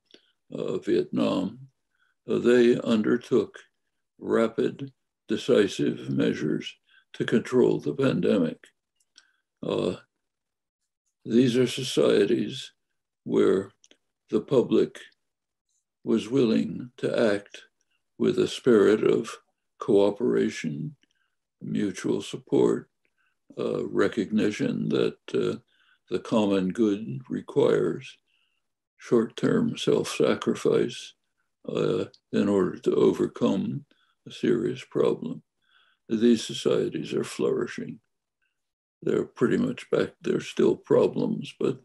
Vietnam, 0.52 1.60
uh, 2.30 2.38
they 2.40 2.80
undertook 2.80 3.58
rapid, 4.20 4.92
decisive 5.28 6.10
measures 6.10 6.74
to 7.14 7.26
control 7.26 7.80
the 7.80 7.94
pandemic. 7.94 8.58
Uh, 9.62 9.96
these 11.26 11.58
are 11.58 11.68
societies 11.68 12.72
where 13.24 13.72
the 14.30 14.42
public 14.42 15.00
was 16.04 16.30
willing 16.30 16.92
to 16.98 17.34
act 17.34 17.64
with 18.18 18.40
a 18.40 18.48
spirit 18.48 19.04
of 19.04 19.30
cooperation, 19.80 20.96
mutual 21.62 22.22
support, 22.22 22.90
uh, 23.60 23.86
recognition 23.88 24.88
that 24.90 25.18
uh, 25.34 25.58
the 26.10 26.20
common 26.20 26.70
good 26.70 27.20
requires 27.30 28.18
short-term 28.98 29.78
self-sacrifice 29.78 31.14
uh, 31.70 32.06
in 32.32 32.50
order 32.50 32.78
to 32.78 32.96
overcome 32.96 33.86
a 34.28 34.32
serious 34.32 34.84
problem. 34.90 35.42
These 36.10 36.44
societies 36.44 37.14
are 37.14 37.24
flourishing. 37.24 38.00
They're 39.02 39.26
pretty 39.26 39.58
much 39.58 39.90
back, 39.92 40.14
there's 40.22 40.48
still 40.48 40.76
problems, 40.76 41.54
but 41.60 41.80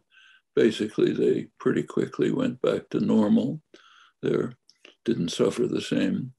basically 0.56 1.12
they 1.12 1.48
pretty 1.58 1.82
quickly 1.82 2.30
went 2.30 2.62
back 2.62 2.88
to 2.90 3.00
normal. 3.00 3.60
They 4.22 4.36
didn't 5.04 5.30
suffer 5.30 5.66
the 5.66 5.82
same 5.82 6.32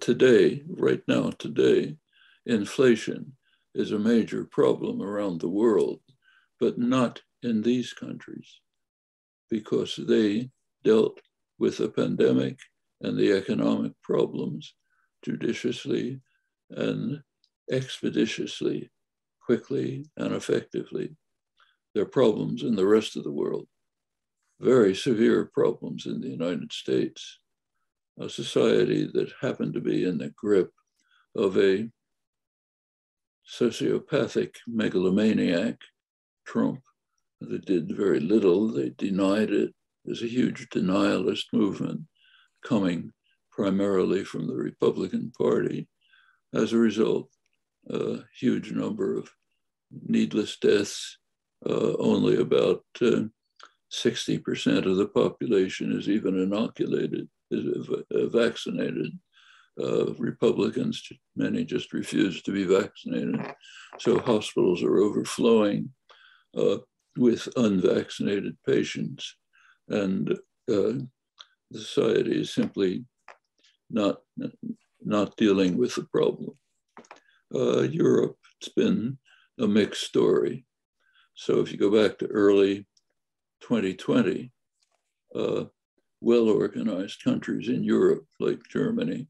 today, 0.00 0.62
right 0.68 1.02
now, 1.06 1.30
today, 1.30 1.96
inflation 2.44 3.32
is 3.74 3.92
a 3.92 3.98
major 3.98 4.44
problem 4.44 5.02
around 5.02 5.40
the 5.40 5.48
world, 5.48 6.00
but 6.58 6.78
not 6.78 7.22
in 7.42 7.62
these 7.62 7.92
countries 7.92 8.60
because 9.50 9.98
they 10.08 10.50
dealt 10.84 11.20
with 11.58 11.78
the 11.78 11.88
pandemic 11.88 12.58
and 13.00 13.16
the 13.16 13.32
economic 13.32 13.92
problems 14.02 14.74
judiciously 15.24 16.20
and 16.70 17.20
expeditiously, 17.70 18.90
quickly 19.44 20.04
and 20.16 20.34
effectively. 20.34 21.16
There 21.94 22.02
are 22.02 22.06
problems 22.20 22.62
in 22.62 22.76
the 22.76 22.86
rest 22.86 23.16
of 23.16 23.24
the 23.24 23.32
world, 23.32 23.66
very 24.60 24.94
severe 24.94 25.50
problems 25.52 26.06
in 26.06 26.20
the 26.20 26.28
United 26.28 26.72
States 26.72 27.38
a 28.18 28.28
society 28.28 29.08
that 29.12 29.32
happened 29.40 29.74
to 29.74 29.80
be 29.80 30.04
in 30.04 30.18
the 30.18 30.30
grip 30.30 30.72
of 31.34 31.56
a 31.58 31.88
sociopathic 33.46 34.54
megalomaniac, 34.66 35.76
Trump, 36.46 36.80
that 37.40 37.66
did 37.66 37.96
very 37.96 38.20
little. 38.20 38.68
They 38.68 38.90
denied 38.90 39.50
it. 39.50 39.74
There's 40.04 40.22
a 40.22 40.28
huge 40.28 40.68
denialist 40.68 41.44
movement 41.52 42.02
coming 42.64 43.12
primarily 43.50 44.24
from 44.24 44.46
the 44.46 44.54
Republican 44.54 45.32
Party. 45.36 45.88
As 46.54 46.72
a 46.72 46.78
result, 46.78 47.28
a 47.88 48.18
huge 48.38 48.72
number 48.72 49.16
of 49.16 49.30
needless 49.90 50.58
deaths. 50.58 51.18
Uh, 51.64 51.96
only 51.98 52.36
about 52.36 52.84
uh, 53.00 53.22
60% 53.92 54.86
of 54.86 54.96
the 54.98 55.08
population 55.08 55.98
is 55.98 56.08
even 56.08 56.38
inoculated 56.38 57.28
vaccinated. 58.10 59.12
Uh, 59.80 60.14
Republicans, 60.14 61.06
many 61.34 61.64
just 61.64 61.92
refuse 61.92 62.40
to 62.42 62.50
be 62.50 62.64
vaccinated. 62.64 63.38
So 63.98 64.18
hospitals 64.18 64.82
are 64.82 64.98
overflowing 64.98 65.90
uh, 66.56 66.78
with 67.16 67.48
unvaccinated 67.56 68.56
patients. 68.66 69.36
And 69.88 70.36
uh, 70.70 70.92
society 71.72 72.40
is 72.40 72.52
simply 72.52 73.04
not, 73.90 74.18
not 75.04 75.36
dealing 75.36 75.76
with 75.76 75.94
the 75.94 76.04
problem. 76.04 76.56
Uh, 77.54 77.82
Europe, 77.82 78.36
it's 78.60 78.70
been 78.70 79.18
a 79.58 79.66
mixed 79.66 80.04
story. 80.04 80.66
So 81.34 81.60
if 81.60 81.70
you 81.70 81.78
go 81.78 81.90
back 81.90 82.18
to 82.18 82.26
early 82.26 82.86
2020, 83.60 84.52
uh, 85.34 85.64
well 86.20 86.48
organized 86.48 87.22
countries 87.22 87.68
in 87.68 87.84
Europe, 87.84 88.26
like 88.40 88.60
Germany, 88.70 89.28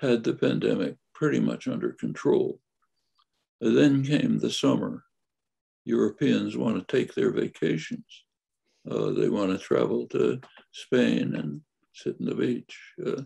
had 0.00 0.24
the 0.24 0.34
pandemic 0.34 0.96
pretty 1.14 1.40
much 1.40 1.68
under 1.68 1.92
control. 1.92 2.60
then 3.60 4.04
came 4.04 4.38
the 4.38 4.50
summer. 4.50 5.03
Europeans 5.84 6.56
want 6.56 6.76
to 6.76 6.96
take 6.96 7.14
their 7.14 7.30
vacations. 7.30 8.24
Uh, 8.90 9.10
they 9.10 9.28
want 9.28 9.50
to 9.50 9.58
travel 9.58 10.06
to 10.08 10.40
Spain 10.72 11.34
and 11.34 11.60
sit 11.94 12.16
on 12.20 12.26
the 12.26 12.34
beach. 12.34 12.78
Uh, 13.04 13.22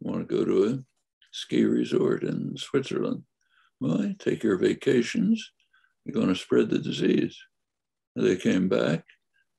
want 0.00 0.28
to 0.28 0.36
go 0.36 0.44
to 0.44 0.74
a 0.74 0.84
ski 1.32 1.64
resort 1.64 2.22
in 2.22 2.56
Switzerland. 2.56 3.22
Well, 3.80 4.14
take 4.18 4.42
your 4.42 4.56
vacations. 4.56 5.50
You're 6.04 6.14
going 6.14 6.28
to 6.28 6.40
spread 6.40 6.70
the 6.70 6.78
disease. 6.78 7.38
And 8.16 8.26
they 8.26 8.36
came 8.36 8.68
back 8.68 9.04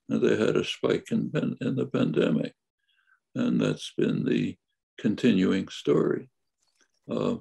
and 0.10 0.22
they 0.22 0.38
had 0.38 0.56
a 0.56 0.64
spike 0.64 1.08
in, 1.12 1.32
in 1.62 1.76
the 1.76 1.88
pandemic. 1.88 2.54
And 3.34 3.60
that's 3.60 3.92
been 3.98 4.24
the 4.24 4.56
continuing 4.98 5.68
story. 5.68 6.30
Uh, 7.10 7.38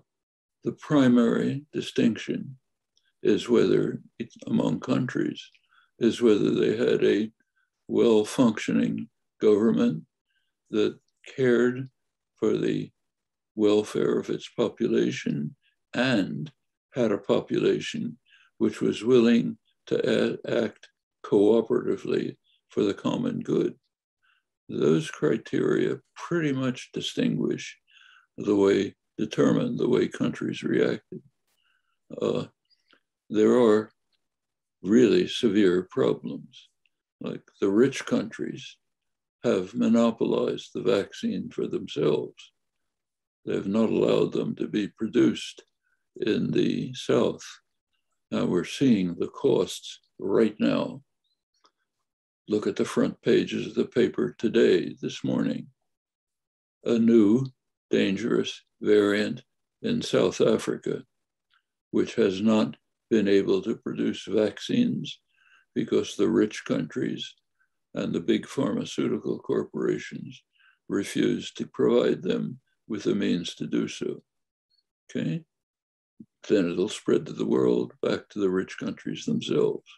the 0.64 0.72
primary 0.72 1.64
distinction 1.72 2.56
is 3.24 3.48
whether 3.48 4.00
among 4.46 4.78
countries 4.80 5.42
is 5.98 6.20
whether 6.20 6.50
they 6.50 6.76
had 6.76 7.02
a 7.04 7.30
well-functioning 7.88 9.08
government 9.40 10.04
that 10.70 10.98
cared 11.36 11.88
for 12.36 12.56
the 12.56 12.90
welfare 13.56 14.18
of 14.18 14.28
its 14.30 14.48
population 14.48 15.56
and 15.94 16.52
had 16.94 17.12
a 17.12 17.18
population 17.18 18.18
which 18.58 18.80
was 18.80 19.02
willing 19.02 19.56
to 19.86 20.38
act 20.48 20.88
cooperatively 21.24 22.36
for 22.68 22.82
the 22.82 22.94
common 22.94 23.40
good. 23.40 23.74
Those 24.68 25.10
criteria 25.10 25.98
pretty 26.14 26.52
much 26.52 26.90
distinguish 26.92 27.78
the 28.36 28.56
way, 28.56 28.94
determine 29.16 29.76
the 29.76 29.88
way 29.88 30.08
countries 30.08 30.62
reacted. 30.62 31.22
Uh, 32.20 32.44
there 33.30 33.58
are 33.58 33.90
really 34.82 35.26
severe 35.26 35.88
problems. 35.90 36.68
Like 37.20 37.42
the 37.60 37.70
rich 37.70 38.04
countries 38.04 38.76
have 39.42 39.74
monopolized 39.74 40.70
the 40.74 40.82
vaccine 40.82 41.50
for 41.50 41.66
themselves. 41.66 42.52
They 43.44 43.54
have 43.54 43.66
not 43.66 43.90
allowed 43.90 44.32
them 44.32 44.54
to 44.56 44.68
be 44.68 44.88
produced 44.88 45.62
in 46.16 46.50
the 46.50 46.94
South. 46.94 47.42
Now 48.30 48.44
we're 48.46 48.64
seeing 48.64 49.14
the 49.14 49.28
costs 49.28 50.00
right 50.18 50.54
now. 50.58 51.02
Look 52.48 52.66
at 52.66 52.76
the 52.76 52.84
front 52.84 53.20
pages 53.22 53.66
of 53.66 53.74
the 53.74 53.86
paper 53.86 54.34
today, 54.38 54.94
this 55.00 55.24
morning. 55.24 55.68
A 56.84 56.98
new 56.98 57.46
dangerous 57.90 58.62
variant 58.80 59.42
in 59.82 60.02
South 60.02 60.40
Africa, 60.40 61.04
which 61.90 62.14
has 62.16 62.40
not 62.40 62.76
been 63.14 63.28
able 63.28 63.62
to 63.62 63.76
produce 63.76 64.24
vaccines 64.24 65.20
because 65.72 66.16
the 66.16 66.28
rich 66.28 66.64
countries 66.64 67.32
and 67.94 68.12
the 68.12 68.18
big 68.20 68.44
pharmaceutical 68.44 69.38
corporations 69.38 70.42
refuse 70.88 71.52
to 71.52 71.64
provide 71.68 72.24
them 72.24 72.58
with 72.88 73.04
the 73.04 73.14
means 73.14 73.54
to 73.54 73.68
do 73.68 73.86
so. 73.86 74.20
Okay? 75.06 75.44
Then 76.48 76.72
it'll 76.72 76.88
spread 76.88 77.24
to 77.26 77.32
the 77.32 77.46
world, 77.46 77.92
back 78.02 78.28
to 78.30 78.40
the 78.40 78.50
rich 78.50 78.78
countries 78.80 79.24
themselves. 79.26 79.88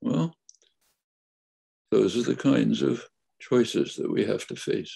Well, 0.00 0.32
those 1.90 2.16
are 2.16 2.22
the 2.22 2.36
kinds 2.36 2.82
of 2.82 3.04
choices 3.40 3.96
that 3.96 4.12
we 4.12 4.24
have 4.26 4.46
to 4.46 4.54
face. 4.54 4.94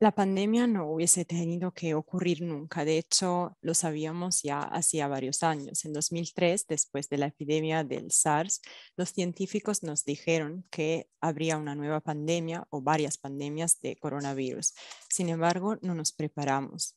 La 0.00 0.12
pandemia 0.12 0.66
no 0.66 0.90
hubiese 0.90 1.24
tenido 1.24 1.72
que 1.72 1.94
ocurrir 1.94 2.42
nunca. 2.42 2.84
De 2.84 2.98
hecho, 2.98 3.56
lo 3.60 3.74
sabíamos 3.74 4.42
ya 4.42 4.60
hacía 4.60 5.06
varios 5.06 5.44
años. 5.44 5.84
En 5.84 5.92
2003, 5.92 6.66
después 6.66 7.08
de 7.08 7.18
la 7.18 7.26
epidemia 7.26 7.84
del 7.84 8.10
SARS, 8.10 8.60
los 8.96 9.10
científicos 9.10 9.84
nos 9.84 10.04
dijeron 10.04 10.66
que 10.70 11.08
habría 11.20 11.56
una 11.58 11.76
nueva 11.76 12.00
pandemia 12.00 12.66
o 12.70 12.82
varias 12.82 13.18
pandemias 13.18 13.80
de 13.80 13.96
coronavirus. 13.96 14.74
Sin 15.08 15.28
embargo, 15.28 15.76
no 15.80 15.94
nos 15.94 16.12
preparamos. 16.12 16.96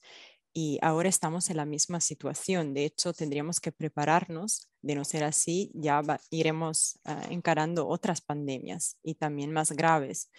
Y 0.51 0.79
ahora 0.81 1.07
estamos 1.07 1.51
en 1.51 1.57
la 1.57 1.65
misma 1.65 2.01
situación. 2.01 2.73
De 2.73 2.85
hecho, 2.85 3.13
tendríamos 3.13 3.59
que 3.59 3.71
prepararnos. 3.71 4.69
De 4.81 4.95
no 4.95 5.05
ser 5.05 5.23
así, 5.23 5.69
ya 5.75 6.01
iremos 6.31 6.99
ah, 7.03 7.27
encarando 7.29 7.87
otras 7.87 8.21
pandemias 8.21 8.97
y 9.03 9.15
también 9.15 9.51
más 9.51 9.71
graves. 9.71 10.31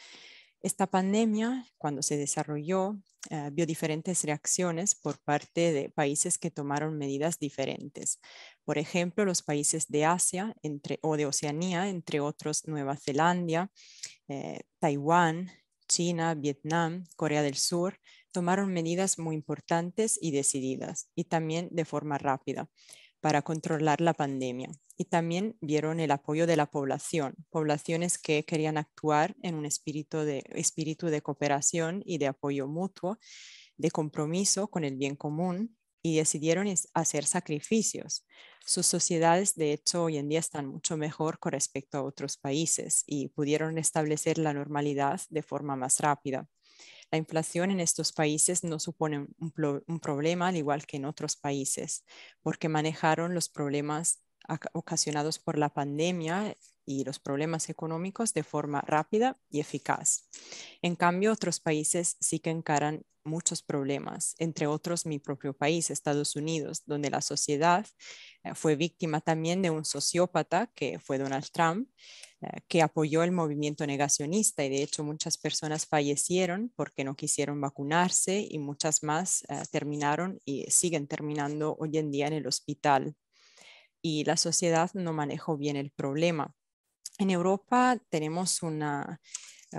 Esta 0.61 0.89
pandemia, 0.89 1.65
cuando 1.79 2.03
se 2.03 2.17
desarrolló, 2.17 2.97
eh, 3.31 3.51
vio 3.53 3.67
diferentes 3.67 4.25
reacciones 4.25 4.95
por 4.97 5.19
parte 5.21 5.73
de 5.73 5.91
países 5.91 6.39
que 6.39 6.51
tomaron 6.51 6.99
medidas 6.99 7.39
diferentes. 7.39 8.21
Por 8.65 8.79
ejemplo, 8.79 9.25
los 9.25 9.43
países 9.43 9.87
de 9.89 10.05
Asia 10.05 10.55
entre, 10.63 10.99
o 11.03 11.17
de 11.17 11.27
Oceanía, 11.27 11.89
entre 11.89 12.21
otros 12.21 12.67
Nueva 12.67 12.97
Zelanda, 12.97 13.71
eh, 14.29 14.61
Taiwán, 14.81 15.51
China, 15.89 16.35
Vietnam, 16.35 17.05
Corea 17.17 17.43
del 17.43 17.57
Sur, 17.57 17.99
tomaron 18.33 18.73
medidas 18.73 19.19
muy 19.19 19.37
importantes 19.37 20.19
y 20.21 20.33
decididas 20.33 21.09
y 21.15 21.25
también 21.25 21.69
de 21.71 21.85
forma 21.85 22.19
rápida 22.19 22.69
para 23.21 23.43
controlar 23.43 24.01
la 24.01 24.15
pandemia. 24.15 24.71
Y 25.01 25.05
también 25.05 25.57
vieron 25.61 26.01
el 26.01 26.11
apoyo 26.11 26.46
de 26.46 26.57
la 26.57 26.66
población, 26.66 27.36
poblaciones 27.51 28.18
que 28.18 28.44
querían 28.44 28.76
actuar 28.76 29.36
en 29.42 29.55
un 29.55 29.64
espíritu 29.64 30.18
de, 30.18 30.42
espíritu 30.51 31.07
de 31.07 31.22
cooperación 31.22 32.03
y 32.05 32.18
de 32.18 32.26
apoyo 32.26 32.66
mutuo, 32.66 33.16
de 33.76 33.92
compromiso 33.92 34.68
con 34.68 34.82
el 34.82 34.96
bien 34.96 35.14
común 35.14 35.78
y 36.03 36.16
decidieron 36.16 36.66
hacer 36.94 37.24
sacrificios. 37.24 38.26
Sus 38.66 38.86
sociedades, 38.86 39.55
de 39.55 39.72
hecho, 39.72 40.05
hoy 40.05 40.18
en 40.18 40.28
día 40.28 40.40
están 40.40 40.66
mucho 40.66 40.96
mejor 40.96 41.38
con 41.38 41.53
respecto 41.53 41.99
a 41.99 42.03
otros 42.03 42.36
países 42.36 43.05
y 43.07 43.28
pudieron 43.28 43.78
establecer 43.78 44.36
la 44.38 44.53
normalidad 44.53 45.20
de 45.30 45.42
forma 45.42 45.76
más 45.76 46.01
rápida. 46.01 46.49
La 47.11 47.18
inflación 47.18 47.70
en 47.70 47.80
estos 47.80 48.12
países 48.12 48.64
no 48.64 48.78
supone 48.78 49.26
un, 49.38 50.01
problema, 50.01 50.49
al 50.49 50.57
igual 50.57 50.86
que 50.86 50.99
en 50.99 51.07
otros 51.07 51.36
países, 51.36 52.05
porque 52.42 52.68
manejaron 52.68 53.32
los 53.32 53.49
problemas 53.49 54.22
ocasionados 54.72 55.38
por 55.38 55.59
la 55.59 55.68
pandemia 55.68 56.57
y 56.84 57.05
los 57.05 57.18
problemas 57.18 57.68
económicos 57.68 58.32
de 58.32 58.42
forma 58.42 58.80
rápida 58.80 59.38
y 59.51 59.61
eficaz. 59.61 60.28
En 60.80 60.96
cambio, 60.96 61.32
otros 61.32 61.61
países 61.61 62.16
sí 62.20 62.40
que 62.40 62.51
encaran 62.51 63.05
muchos 63.28 63.62
problemas, 63.62 64.34
entre 64.38 64.66
otros 64.66 65.07
mi 65.07 65.18
propio 65.18 65.53
país, 65.53 65.90
Estados 65.90 66.34
Unidos, 66.34 66.82
donde 66.86 67.11
la 67.11 67.20
sociedad 67.20 67.86
eh, 68.42 68.55
fue 68.55 68.74
víctima 68.74 69.20
también 69.20 69.62
de 69.62 69.70
un 69.70 69.84
sociópata 69.84 70.70
que 70.74 70.99
fue 70.99 71.18
Donald 71.18 71.46
Trump, 71.53 71.88
eh, 72.40 72.61
que 72.68 72.82
apoyó 72.82 73.22
el 73.22 73.32
movimiento 73.32 73.86
negacionista 73.86 74.64
y 74.64 74.70
de 74.70 74.82
hecho 74.82 75.05
muchas 75.05 75.38
personas 75.38 75.86
fallecieron 75.86 76.72
porque 76.74 77.05
no 77.05 77.14
quisieron 77.14 77.61
vacunarse 77.61 78.46
y 78.49 78.59
muchas 78.59 79.03
más 79.03 79.42
eh, 79.49 79.62
terminaron 79.70 80.40
y 80.44 80.64
siguen 80.70 81.07
terminando 81.07 81.76
hoy 81.78 81.99
en 81.99 82.11
día 82.11 82.26
en 82.26 82.34
el 82.34 82.46
hospital. 82.46 83.14
Y 84.03 84.24
la 84.24 84.36
sociedad 84.36 84.90
no 84.94 85.12
manejó 85.12 85.57
bien 85.57 85.76
el 85.76 85.90
problema. 85.90 86.55
En 87.18 87.30
Europa 87.30 88.01
tenemos 88.11 88.62
una, 88.62 89.20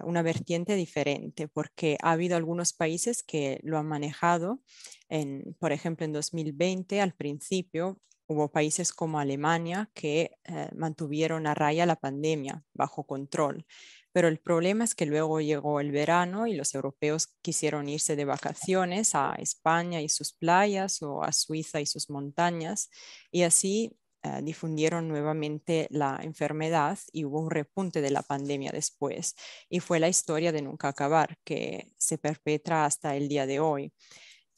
una 0.04 0.22
vertiente 0.22 0.76
diferente, 0.76 1.48
porque 1.48 1.98
ha 2.02 2.12
habido 2.12 2.36
algunos 2.38 2.74
países 2.74 3.24
que 3.24 3.60
lo 3.64 3.78
han 3.78 3.88
manejado. 3.88 4.62
En, 5.08 5.56
por 5.60 5.72
ejemplo, 5.72 6.06
en 6.06 6.14
2020, 6.14 7.02
al 7.02 7.14
principio, 7.14 8.00
hubo 8.28 8.52
países 8.52 8.94
como 8.94 9.20
Alemania 9.20 9.90
que 9.96 10.38
eh, 10.44 10.70
mantuvieron 10.76 11.48
a 11.48 11.56
raya 11.56 11.88
la 11.88 11.96
pandemia 11.96 12.64
bajo 12.74 13.04
control. 13.06 13.66
Pero 14.12 14.28
el 14.28 14.40
problema 14.40 14.84
es 14.84 14.96
que 14.96 15.08
luego 15.08 15.42
llegó 15.42 15.80
el 15.80 15.92
verano 15.92 16.46
y 16.46 16.56
los 16.56 16.76
europeos 16.76 17.36
quisieron 17.42 17.90
irse 17.90 18.16
de 18.16 18.26
vacaciones 18.26 19.16
a 19.16 19.36
España 19.40 20.02
y 20.02 20.10
sus 20.10 20.34
playas 20.34 21.02
o 21.02 21.24
a 21.24 21.32
Suiza 21.32 21.82
y 21.82 21.86
sus 21.88 22.10
montañas. 22.10 22.90
Y 23.32 23.44
así 23.44 23.98
eh, 24.24 24.42
difundieron 24.44 25.08
nuevamente 25.08 25.88
la 25.92 26.20
enfermedad 26.22 27.00
y 27.12 27.26
hubo 27.26 27.40
un 27.40 27.50
repunte 27.50 28.02
de 28.02 28.12
la 28.12 28.22
pandemia 28.22 28.72
después. 28.72 29.36
Y 29.70 29.80
fue 29.80 30.00
la 30.00 30.10
historia 30.10 30.52
de 30.52 30.62
nunca 30.62 30.90
acabar 30.90 31.38
que 31.44 31.94
se 31.98 32.18
perpetra 32.18 32.86
hasta 32.86 33.16
el 33.16 33.30
día 33.30 33.46
de 33.46 33.60
hoy. 33.60 33.94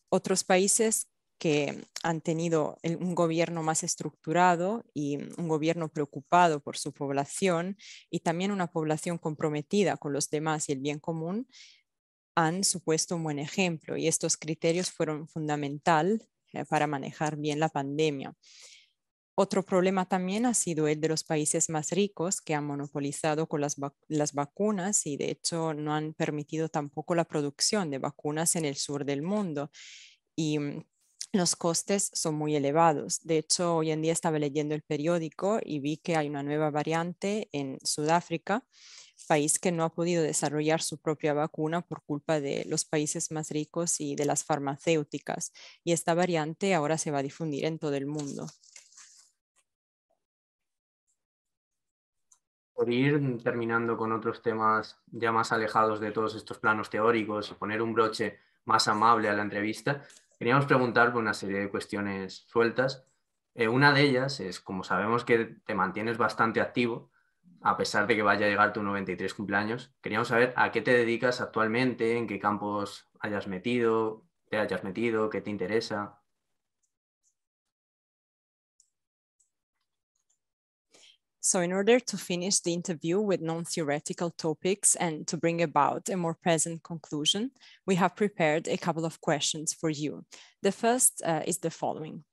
Otros 0.09 0.43
países 0.43 1.07
que 1.41 1.83
han 2.03 2.21
tenido 2.21 2.77
un 2.83 3.15
gobierno 3.15 3.63
más 3.63 3.83
estructurado 3.83 4.83
y 4.93 5.17
un 5.37 5.47
gobierno 5.47 5.89
preocupado 5.89 6.59
por 6.59 6.77
su 6.77 6.93
población 6.93 7.77
y 8.11 8.19
también 8.19 8.51
una 8.51 8.67
población 8.67 9.17
comprometida 9.17 9.97
con 9.97 10.13
los 10.13 10.29
demás 10.29 10.69
y 10.69 10.73
el 10.73 10.79
bien 10.79 10.99
común, 10.99 11.47
han 12.35 12.63
supuesto 12.63 13.15
un 13.15 13.23
buen 13.23 13.39
ejemplo 13.39 13.97
y 13.97 14.07
estos 14.07 14.37
criterios 14.37 14.91
fueron 14.91 15.27
fundamental 15.27 16.21
eh, 16.53 16.65
para 16.65 16.85
manejar 16.85 17.37
bien 17.37 17.59
la 17.59 17.69
pandemia. 17.69 18.35
Otro 19.43 19.65
problema 19.65 20.05
también 20.05 20.45
ha 20.45 20.53
sido 20.53 20.87
el 20.87 21.01
de 21.01 21.07
los 21.07 21.23
países 21.23 21.67
más 21.67 21.89
ricos 21.89 22.41
que 22.41 22.53
han 22.53 22.63
monopolizado 22.63 23.47
con 23.47 23.59
las, 23.59 23.75
las, 24.07 24.33
vacunas 24.33 25.07
y 25.07 25.17
de 25.17 25.31
hecho 25.31 25.73
no 25.73 25.95
han 25.95 26.13
permitido 26.13 26.69
tampoco 26.69 27.15
la 27.15 27.25
producción 27.25 27.89
de 27.89 27.97
vacunas 27.97 28.55
en 28.55 28.65
el 28.65 28.75
sur 28.75 29.03
del 29.03 29.23
mundo. 29.23 29.71
Y 30.35 30.59
mm, 30.59 30.85
los 31.33 31.55
costes 31.55 32.11
son 32.13 32.35
muy 32.35 32.55
elevados. 32.55 33.21
De 33.23 33.39
hecho, 33.39 33.77
hoy 33.77 33.89
en 33.89 34.03
día 34.03 34.13
estaba 34.13 34.37
leyendo 34.37 34.75
el 34.75 34.83
periódico 34.83 35.59
y 35.65 35.79
vi 35.79 35.97
que 35.97 36.15
hay 36.17 36.29
una 36.29 36.43
nueva 36.43 36.69
variante 36.69 37.49
en 37.51 37.79
Sudáfrica, 37.83 38.63
país 39.27 39.57
que 39.57 39.71
no 39.71 39.85
ha 39.85 39.95
podido 39.95 40.21
desarrollar 40.21 40.83
su 40.83 40.99
propia 40.99 41.33
vacuna 41.33 41.81
por 41.81 42.03
culpa 42.03 42.39
de 42.39 42.63
los 42.67 42.85
países 42.85 43.31
más 43.31 43.49
ricos 43.49 44.01
y 44.01 44.13
de 44.13 44.25
las 44.25 44.43
farmacéuticas. 44.43 45.51
Y 45.83 45.93
esta 45.93 46.13
variante 46.13 46.75
ahora 46.75 46.99
se 46.99 47.09
va 47.09 47.19
a 47.19 47.23
difundir 47.23 47.65
en 47.65 47.79
todo 47.79 47.95
el 47.95 48.05
mundo. 48.05 48.45
Por 52.81 52.91
ir 52.91 53.37
terminando 53.43 53.95
con 53.95 54.11
otros 54.11 54.41
temas 54.41 54.99
ya 55.11 55.31
más 55.31 55.51
alejados 55.51 55.99
de 55.99 56.11
todos 56.11 56.33
estos 56.33 56.57
planos 56.57 56.89
teóricos 56.89 57.51
y 57.51 57.53
poner 57.53 57.79
un 57.79 57.93
broche 57.93 58.39
más 58.65 58.87
amable 58.87 59.29
a 59.29 59.33
la 59.33 59.43
entrevista, 59.43 60.01
queríamos 60.39 60.65
preguntar 60.65 61.11
por 61.11 61.21
una 61.21 61.35
serie 61.35 61.59
de 61.59 61.69
cuestiones 61.69 62.43
sueltas. 62.47 63.05
Eh, 63.53 63.67
una 63.67 63.93
de 63.93 64.01
ellas 64.01 64.39
es, 64.39 64.59
como 64.59 64.83
sabemos 64.83 65.23
que 65.25 65.57
te 65.63 65.75
mantienes 65.75 66.17
bastante 66.17 66.59
activo, 66.59 67.11
a 67.61 67.77
pesar 67.77 68.07
de 68.07 68.15
que 68.15 68.23
vaya 68.23 68.47
a 68.47 68.49
llegar 68.49 68.73
tu 68.73 68.81
93 68.81 69.31
cumpleaños, 69.35 69.93
queríamos 70.01 70.29
saber 70.29 70.51
a 70.55 70.71
qué 70.71 70.81
te 70.81 70.91
dedicas 70.91 71.39
actualmente, 71.39 72.17
en 72.17 72.25
qué 72.25 72.39
campos 72.39 73.11
hayas 73.19 73.45
metido, 73.45 74.25
te 74.49 74.57
hayas 74.57 74.83
metido, 74.83 75.29
qué 75.29 75.41
te 75.41 75.51
interesa. 75.51 76.20
So 81.43 81.59
in 81.61 81.71
order 81.71 81.99
to 81.99 82.17
finish 82.17 82.59
the 82.59 82.71
interview 82.71 83.19
with 83.19 83.41
non-theoretical 83.41 84.29
topics 84.29 84.93
and 84.93 85.25
to 85.27 85.37
bring 85.37 85.63
about 85.63 86.07
a 86.07 86.15
more 86.15 86.35
present 86.35 86.83
conclusion, 86.83 87.49
we 87.87 87.95
have 87.95 88.15
prepared 88.15 88.67
a 88.67 88.77
couple 88.77 89.05
of 89.05 89.19
questions 89.21 89.73
for 89.73 89.89
you. 89.89 90.23
The 90.61 90.71
first 90.71 91.19
uh, 91.25 91.41
is 91.47 91.57
the 91.57 91.71
following. 91.71 92.23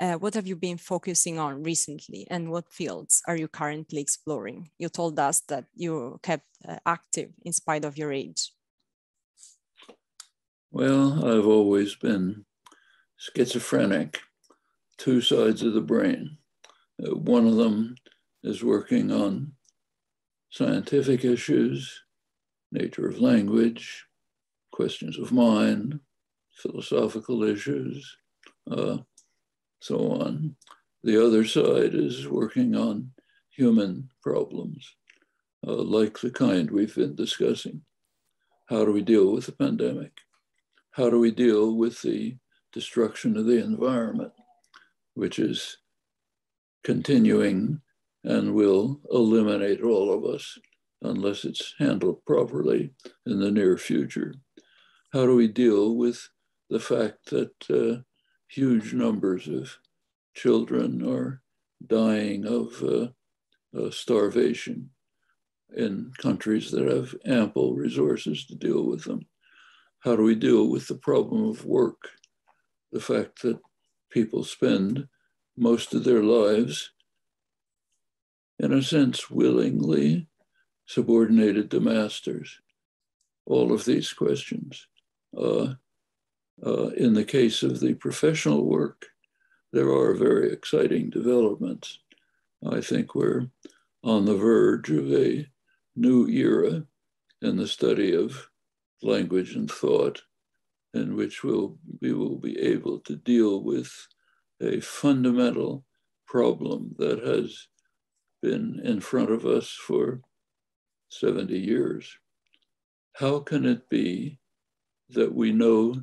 Uh, 0.00 0.14
what 0.14 0.34
have 0.34 0.46
you 0.46 0.54
been 0.54 0.78
focusing 0.78 1.40
on 1.40 1.64
recently 1.64 2.24
and 2.30 2.52
what 2.52 2.72
fields 2.72 3.20
are 3.26 3.36
you 3.36 3.48
currently 3.48 4.00
exploring? 4.00 4.70
You 4.78 4.88
told 4.88 5.18
us 5.18 5.40
that 5.48 5.64
you 5.74 6.20
kept 6.22 6.46
uh, 6.68 6.78
active 6.86 7.30
in 7.44 7.52
spite 7.52 7.84
of 7.84 7.98
your 7.98 8.12
age. 8.12 8.52
Well, 10.70 11.26
I've 11.26 11.46
always 11.46 11.96
been 11.96 12.44
schizophrenic, 13.16 14.20
two 14.98 15.20
sides 15.20 15.62
of 15.62 15.74
the 15.74 15.80
brain. 15.80 16.38
Uh, 17.04 17.16
one 17.16 17.48
of 17.48 17.56
them 17.56 17.96
is 18.42 18.64
working 18.64 19.10
on 19.10 19.52
scientific 20.50 21.24
issues, 21.24 22.02
nature 22.70 23.08
of 23.08 23.20
language, 23.20 24.04
questions 24.72 25.18
of 25.18 25.32
mind, 25.32 26.00
philosophical 26.56 27.42
issues, 27.44 28.16
uh, 28.70 28.98
so 29.80 30.12
on. 30.12 30.56
The 31.04 31.24
other 31.24 31.44
side 31.44 31.94
is 31.94 32.28
working 32.28 32.76
on 32.76 33.10
human 33.50 34.08
problems, 34.22 34.94
uh, 35.66 35.74
like 35.74 36.20
the 36.20 36.30
kind 36.30 36.70
we've 36.70 36.94
been 36.94 37.14
discussing. 37.14 37.82
How 38.66 38.84
do 38.84 38.92
we 38.92 39.02
deal 39.02 39.32
with 39.32 39.46
the 39.46 39.52
pandemic? 39.52 40.12
How 40.92 41.10
do 41.10 41.18
we 41.18 41.30
deal 41.30 41.74
with 41.74 42.00
the 42.02 42.36
destruction 42.72 43.36
of 43.36 43.46
the 43.46 43.62
environment, 43.62 44.32
which 45.14 45.38
is 45.38 45.78
continuing 46.84 47.80
and 48.24 48.54
will 48.54 49.00
eliminate 49.10 49.82
all 49.82 50.12
of 50.12 50.24
us 50.24 50.58
unless 51.02 51.44
it's 51.44 51.74
handled 51.78 52.24
properly 52.24 52.92
in 53.26 53.40
the 53.40 53.50
near 53.50 53.76
future. 53.76 54.34
How 55.12 55.26
do 55.26 55.34
we 55.34 55.48
deal 55.48 55.96
with 55.96 56.28
the 56.70 56.80
fact 56.80 57.30
that 57.30 57.52
uh, 57.68 58.02
huge 58.48 58.94
numbers 58.94 59.48
of 59.48 59.76
children 60.34 61.06
are 61.06 61.42
dying 61.86 62.46
of 62.46 62.82
uh, 62.82 63.08
uh, 63.78 63.90
starvation 63.90 64.90
in 65.76 66.12
countries 66.18 66.70
that 66.70 66.86
have 66.86 67.14
ample 67.26 67.74
resources 67.74 68.46
to 68.46 68.54
deal 68.54 68.84
with 68.86 69.04
them? 69.04 69.26
How 70.00 70.16
do 70.16 70.22
we 70.22 70.34
deal 70.34 70.70
with 70.70 70.86
the 70.86 70.94
problem 70.94 71.48
of 71.48 71.64
work? 71.64 72.08
The 72.92 73.00
fact 73.00 73.42
that 73.42 73.58
people 74.10 74.44
spend 74.44 75.08
most 75.56 75.94
of 75.94 76.04
their 76.04 76.22
lives 76.22 76.91
in 78.62 78.72
a 78.72 78.82
sense, 78.82 79.28
willingly 79.28 80.28
subordinated 80.86 81.70
to 81.72 81.80
masters. 81.80 82.60
All 83.44 83.72
of 83.72 83.84
these 83.84 84.12
questions. 84.12 84.86
Uh, 85.36 85.74
uh, 86.64 86.88
in 86.90 87.14
the 87.14 87.24
case 87.24 87.64
of 87.64 87.80
the 87.80 87.94
professional 87.94 88.64
work, 88.64 89.06
there 89.72 89.90
are 89.90 90.14
very 90.14 90.52
exciting 90.52 91.10
developments. 91.10 91.98
I 92.64 92.80
think 92.80 93.14
we're 93.16 93.48
on 94.04 94.26
the 94.26 94.36
verge 94.36 94.90
of 94.90 95.12
a 95.12 95.48
new 95.96 96.28
era 96.28 96.84
in 97.40 97.56
the 97.56 97.66
study 97.66 98.14
of 98.14 98.48
language 99.02 99.56
and 99.56 99.68
thought, 99.68 100.22
in 100.94 101.16
which 101.16 101.42
we'll, 101.42 101.78
we 102.00 102.12
will 102.12 102.38
be 102.38 102.56
able 102.60 103.00
to 103.00 103.16
deal 103.16 103.64
with 103.64 103.90
a 104.60 104.78
fundamental 104.80 105.84
problem 106.26 106.94
that 106.98 107.18
has 107.18 107.66
been 108.42 108.80
in 108.84 109.00
front 109.00 109.30
of 109.30 109.46
us 109.46 109.70
for 109.70 110.20
70 111.10 111.56
years. 111.56 112.18
How 113.14 113.38
can 113.38 113.64
it 113.64 113.88
be 113.88 114.38
that 115.10 115.34
we 115.34 115.52
know 115.52 115.94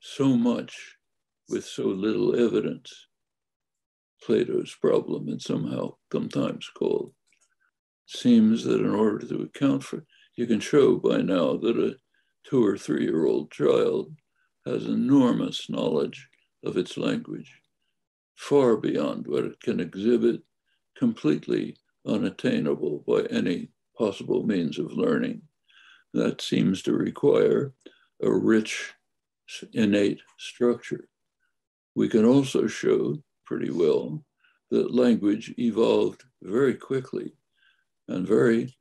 so 0.00 0.36
much 0.36 0.96
with 1.48 1.64
so 1.64 1.84
little 1.84 2.38
evidence? 2.38 3.06
Plato's 4.22 4.74
problem, 4.74 5.28
and 5.28 5.40
somehow 5.40 5.94
sometimes 6.12 6.68
called. 6.76 7.12
Seems 8.06 8.64
that 8.64 8.80
in 8.80 8.90
order 8.90 9.26
to 9.26 9.42
account 9.42 9.84
for, 9.84 10.04
you 10.34 10.46
can 10.46 10.60
show 10.60 10.96
by 10.96 11.18
now 11.18 11.56
that 11.56 11.78
a 11.78 11.96
two 12.44 12.64
or 12.64 12.76
three 12.76 13.04
year 13.04 13.26
old 13.26 13.50
child 13.50 14.12
has 14.66 14.86
enormous 14.86 15.70
knowledge 15.70 16.28
of 16.64 16.76
its 16.76 16.96
language, 16.96 17.60
far 18.34 18.76
beyond 18.76 19.26
what 19.26 19.44
it 19.44 19.60
can 19.60 19.78
exhibit 19.78 20.42
completely 20.98 21.76
unattainable 22.06 23.04
by 23.06 23.22
any 23.30 23.68
possible 23.96 24.44
means 24.44 24.78
of 24.78 24.92
learning. 24.92 25.42
That 26.14 26.40
seems 26.40 26.82
to 26.82 26.92
require 26.92 27.72
a 28.22 28.30
rich, 28.30 28.92
innate 29.72 30.20
structure. 30.38 31.08
We 31.94 32.08
can 32.08 32.24
also 32.24 32.66
show 32.66 33.22
pretty 33.44 33.70
well 33.70 34.24
that 34.70 34.94
language 34.94 35.54
evolved 35.58 36.24
very 36.42 36.74
quickly 36.74 37.32
and 38.08 38.26
very, 38.26 38.76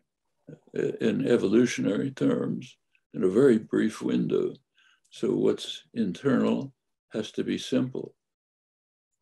uh, 0.78 0.82
in 1.02 1.28
evolutionary 1.28 2.12
terms, 2.12 2.78
in 3.14 3.24
a 3.24 3.30
very 3.30 3.58
brief 3.58 4.02
window. 4.02 4.54
So 5.10 5.34
what's 5.34 5.84
internal 5.94 6.74
has 7.14 7.32
to 7.32 7.44
be 7.44 7.58
simple. 7.58 8.14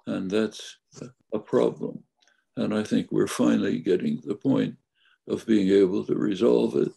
And 0.07 0.29
that's 0.29 0.77
a 1.33 1.39
problem. 1.39 2.03
And 2.57 2.73
I 2.73 2.83
think 2.83 3.11
we're 3.11 3.27
finally 3.27 3.79
getting 3.79 4.21
to 4.21 4.27
the 4.27 4.35
point 4.35 4.75
of 5.27 5.45
being 5.45 5.69
able 5.69 6.05
to 6.05 6.15
resolve 6.15 6.75
it 6.75 6.91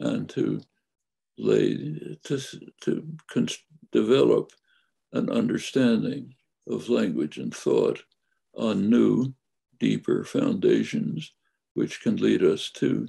and 0.00 0.28
to 0.30 0.60
lay, 1.38 2.16
to, 2.24 2.40
to 2.82 3.16
develop 3.90 4.52
an 5.12 5.30
understanding 5.30 6.34
of 6.68 6.88
language 6.88 7.38
and 7.38 7.54
thought 7.54 8.02
on 8.54 8.88
new, 8.88 9.34
deeper 9.80 10.24
foundations, 10.24 11.32
which 11.74 12.00
can 12.00 12.16
lead 12.16 12.42
us 12.42 12.70
to 12.70 13.08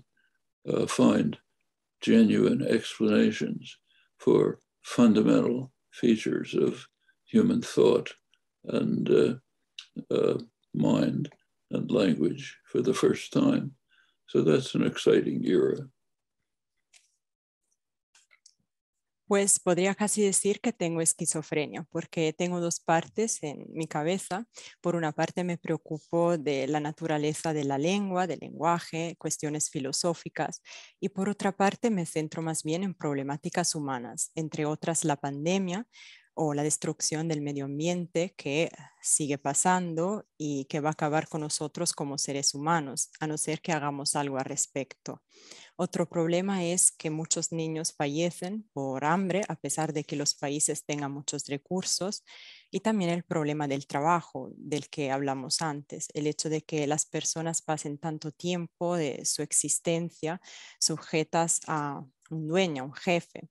uh, 0.67 0.86
find 0.88 1.38
genuine 2.01 2.65
explanations 2.67 3.77
for 4.17 4.59
fundamental 4.81 5.71
features 5.91 6.53
of 6.55 6.88
human 7.25 7.61
thought 7.61 8.13
and 8.65 9.09
uh, 9.09 10.13
uh, 10.13 10.38
mind 10.73 11.29
language 11.89 12.57
for 12.65 12.82
the 12.82 12.93
first 12.93 13.32
time. 13.32 13.76
So 14.28 14.43
that's 14.43 14.76
an 14.76 14.84
exciting 14.84 15.43
era. 15.45 15.89
Pues 19.28 19.59
podría 19.59 19.95
casi 19.95 20.21
decir 20.21 20.61
que 20.61 20.71
tengo 20.71 21.01
esquizofrenia, 21.01 21.88
porque 21.89 22.32
tengo 22.32 22.59
dos 22.59 22.80
partes 22.80 23.41
en 23.41 23.65
mi 23.73 23.88
cabeza. 23.88 24.45
Por 24.82 24.95
una 24.95 25.13
parte 25.13 25.43
me 25.43 25.57
preocupo 25.57 26.38
de 26.38 26.67
la 26.67 26.80
naturaleza 26.80 27.51
de 27.51 27.63
la 27.63 27.80
lengua, 27.80 28.28
del 28.28 28.38
lenguaje, 28.39 29.15
cuestiones 29.17 29.71
filosóficas, 29.71 30.61
y 30.99 31.09
por 31.09 31.28
otra 31.28 31.51
parte 31.51 31.89
me 31.89 32.05
centro 32.05 32.43
más 32.43 32.61
bien 32.61 32.84
en 32.84 32.93
problemáticas 32.93 33.73
humanas, 33.73 34.32
entre 34.36 34.67
otras 34.67 35.03
la 35.03 35.15
pandemia, 35.15 35.88
o 36.36 36.53
la 36.53 36.63
destrucción 36.63 37.27
del 37.27 37.41
medio 37.41 37.65
ambiente 37.65 38.33
que 38.38 38.69
sigue 39.01 39.38
pasando 39.38 40.27
y 40.38 40.65
que 40.65 40.81
va 40.81 40.89
a 40.89 40.91
acabar 40.91 41.29
con 41.29 41.41
nosotros 41.41 41.93
como 41.93 42.17
seres 42.17 42.53
humanos, 42.53 43.09
a 43.19 43.27
no 43.27 43.38
ser 43.38 43.61
que 43.61 43.71
hagamos 43.71 44.15
algo 44.15 44.38
al 44.38 44.45
respecto. 44.45 45.23
Otro 45.77 46.09
problema 46.09 46.65
es 46.65 46.91
que 46.91 47.09
muchos 47.09 47.51
niños 47.51 47.93
fallecen 47.93 48.69
por 48.73 49.05
hambre 49.05 49.43
a 49.47 49.55
pesar 49.55 49.93
de 49.93 50.03
que 50.03 50.15
los 50.15 50.36
países 50.36 50.86
tengan 50.86 51.11
muchos 51.11 51.45
recursos 51.45 52.23
y 52.69 52.81
también 52.81 53.11
el 53.11 53.23
problema 53.23 53.67
del 53.67 53.88
trabajo 53.88 54.51
del 54.57 54.89
que 54.89 55.11
hablamos 55.11 55.61
antes, 55.61 56.07
el 56.13 56.27
hecho 56.27 56.49
de 56.49 56.61
que 56.63 56.86
las 56.86 57.05
personas 57.05 57.61
pasen 57.61 57.97
tanto 57.97 58.31
tiempo 58.31 58.97
de 58.97 59.23
su 59.25 59.41
existencia 59.41 60.41
sujetas 60.79 61.61
a 61.67 62.03
un 62.29 62.47
dueño, 62.47 62.86
un 62.86 62.93
jefe 62.93 63.49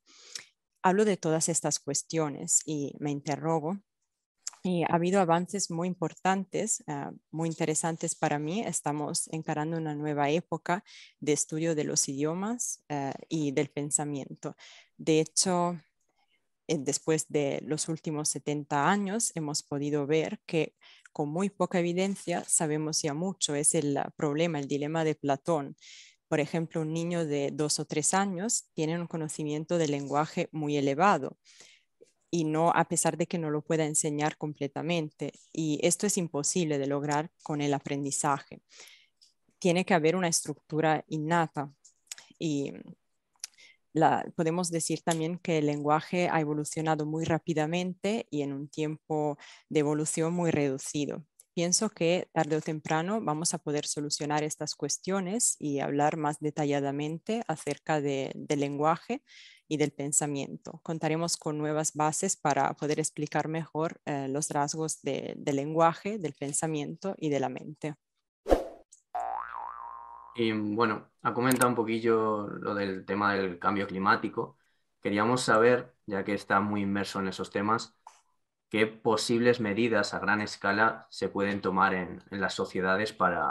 hablo 0.84 1.06
de 1.06 1.16
todas 1.16 1.48
estas 1.48 1.80
cuestiones 1.80 2.60
y 2.66 2.92
me 3.00 3.10
interrogo. 3.10 3.80
Y 4.62 4.82
ha 4.82 4.94
habido 4.94 5.20
avances 5.20 5.70
muy 5.70 5.88
importantes, 5.88 6.84
ah, 6.86 7.12
muy 7.30 7.48
interesantes 7.48 8.14
para 8.14 8.38
mí. 8.38 8.62
Estamos 8.62 9.28
encarando 9.32 9.76
una 9.76 9.94
nueva 9.94 10.30
época 10.30 10.84
de 11.20 11.32
estudio 11.32 11.74
de 11.74 11.84
los 11.84 12.08
idiomas 12.08 12.82
ah, 12.88 13.14
y 13.28 13.52
del 13.52 13.70
pensamiento. 13.70 14.56
De 14.96 15.20
hecho, 15.20 15.78
después 16.68 17.26
de 17.28 17.60
los 17.62 17.88
últimos 17.88 18.28
70 18.30 18.88
años, 18.90 19.32
hemos 19.34 19.62
podido 19.62 20.06
ver 20.06 20.40
que 20.46 20.74
con 21.12 21.28
muy 21.28 21.48
poca 21.48 21.78
evidencia 21.78 22.44
sabemos 22.44 23.00
ya 23.02 23.14
mucho. 23.14 23.54
Es 23.54 23.74
el 23.74 23.98
problema, 24.16 24.58
el 24.58 24.68
dilema 24.68 25.04
de 25.04 25.14
Platón 25.14 25.76
por 26.34 26.40
ejemplo, 26.40 26.80
un 26.80 26.92
niño 26.92 27.24
de 27.24 27.50
dos 27.52 27.78
o 27.78 27.84
tres 27.84 28.12
años 28.12 28.64
tiene 28.74 28.98
un 28.98 29.06
conocimiento 29.06 29.78
del 29.78 29.92
lenguaje 29.92 30.48
muy 30.50 30.76
elevado 30.76 31.38
y 32.28 32.42
no 32.42 32.72
a 32.74 32.88
pesar 32.88 33.16
de 33.16 33.28
que 33.28 33.38
no 33.38 33.50
lo 33.50 33.62
pueda 33.62 33.84
enseñar 33.84 34.36
completamente. 34.36 35.32
Y 35.52 35.78
esto 35.86 36.08
es 36.08 36.18
imposible 36.18 36.78
de 36.78 36.88
lograr 36.88 37.30
con 37.44 37.60
el 37.60 37.72
aprendizaje. 37.72 38.62
Tiene 39.60 39.84
que 39.84 39.94
haber 39.94 40.16
una 40.16 40.26
estructura 40.26 41.04
innata 41.06 41.72
y 42.36 42.72
podemos 44.34 44.72
decir 44.72 45.02
también 45.02 45.38
que 45.38 45.58
el 45.58 45.66
lenguaje 45.66 46.28
ha 46.28 46.40
evolucionado 46.40 47.06
muy 47.06 47.24
rápidamente 47.24 48.26
y 48.28 48.42
en 48.42 48.52
un 48.52 48.66
tiempo 48.66 49.38
de 49.68 49.78
evolución 49.78 50.34
muy 50.34 50.50
reducido 50.50 51.24
pienso 51.54 51.88
que 51.88 52.28
tarde 52.32 52.56
o 52.56 52.60
temprano 52.60 53.20
vamos 53.22 53.54
a 53.54 53.58
poder 53.58 53.86
solucionar 53.86 54.42
estas 54.42 54.74
cuestiones 54.74 55.56
y 55.58 55.80
hablar 55.80 56.16
más 56.16 56.40
detalladamente 56.40 57.42
acerca 57.46 58.00
del 58.00 58.46
lenguaje 58.48 59.22
y 59.68 59.76
del 59.76 59.92
pensamiento. 59.92 60.80
Contaremos 60.82 61.36
con 61.36 61.56
nuevas 61.56 61.94
bases 61.94 62.36
para 62.36 62.74
poder 62.74 62.98
explicar 62.98 63.48
mejor 63.48 64.00
eh, 64.04 64.28
los 64.28 64.50
rasgos 64.50 65.00
del 65.02 65.42
lenguaje, 65.44 66.18
del 66.18 66.34
pensamiento 66.34 67.14
y 67.18 67.30
de 67.30 67.40
la 67.40 67.48
mente. 67.48 67.94
Y 70.34 70.50
bueno, 70.52 71.10
ha 71.22 71.32
comentado 71.32 71.68
un 71.68 71.76
poquillo 71.76 72.48
lo 72.48 72.74
del 72.74 73.06
tema 73.06 73.34
del 73.34 73.58
cambio 73.60 73.86
climático. 73.86 74.58
Queríamos 75.00 75.42
saber, 75.42 75.94
ya 76.06 76.24
que 76.24 76.34
está 76.34 76.60
muy 76.60 76.82
inmerso 76.82 77.20
en 77.20 77.28
esos 77.28 77.50
temas, 77.50 77.96
qué 78.70 78.86
posibles 78.86 79.60
medidas 79.60 80.14
a 80.14 80.18
gran 80.18 80.40
escala 80.40 81.06
se 81.10 81.28
pueden 81.28 81.60
tomar 81.60 81.94
en, 81.94 82.22
en 82.30 82.40
las 82.40 82.54
sociedades 82.54 83.12
para 83.12 83.48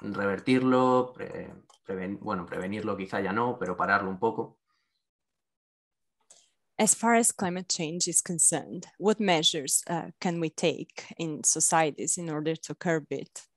revertirlo, 0.00 1.12
pre, 1.14 1.52
preven, 1.84 2.18
bueno, 2.20 2.46
prevenirlo 2.46 2.96
quizá 2.96 3.20
ya 3.20 3.32
no, 3.32 3.58
pero 3.58 3.76
pararlo 3.76 4.10
un 4.10 4.18
poco. 4.18 4.58
As 6.80 6.94
far 6.94 7.16
as 7.16 7.32
climate 7.32 7.68
change 7.68 8.06
is 8.06 8.22
concerned, 8.22 8.86
what 8.98 9.18
measures 9.18 9.82
uh, 9.90 10.12
can 10.20 10.38
we 10.38 10.48
take 10.48 11.12
in 11.18 11.42
societies 11.42 12.16
in 12.16 12.30
order 12.30 12.54
to 12.54 12.74
curb 12.74 13.06
it? 13.10 13.48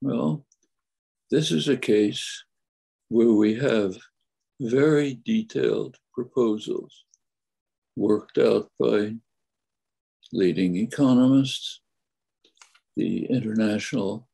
Well, 0.00 0.46
this 1.30 1.50
is 1.50 1.68
a 1.68 1.76
case 1.76 2.44
where 3.10 3.32
we 3.32 3.54
have 3.56 3.98
very 4.58 5.20
detailed 5.22 5.98
proposals 6.14 7.04
worked 7.96 8.38
out 8.38 8.70
by 8.78 9.14
leading 10.32 10.76
economists, 10.76 11.80
the 12.96 13.26
International 13.26 14.28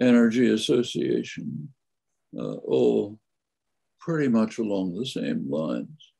Energy 0.00 0.52
Association, 0.52 1.68
uh, 2.38 2.54
all 2.54 3.18
pretty 4.00 4.28
much 4.28 4.58
along 4.58 4.94
the 4.94 5.06
same 5.06 5.48
lines, 5.48 6.12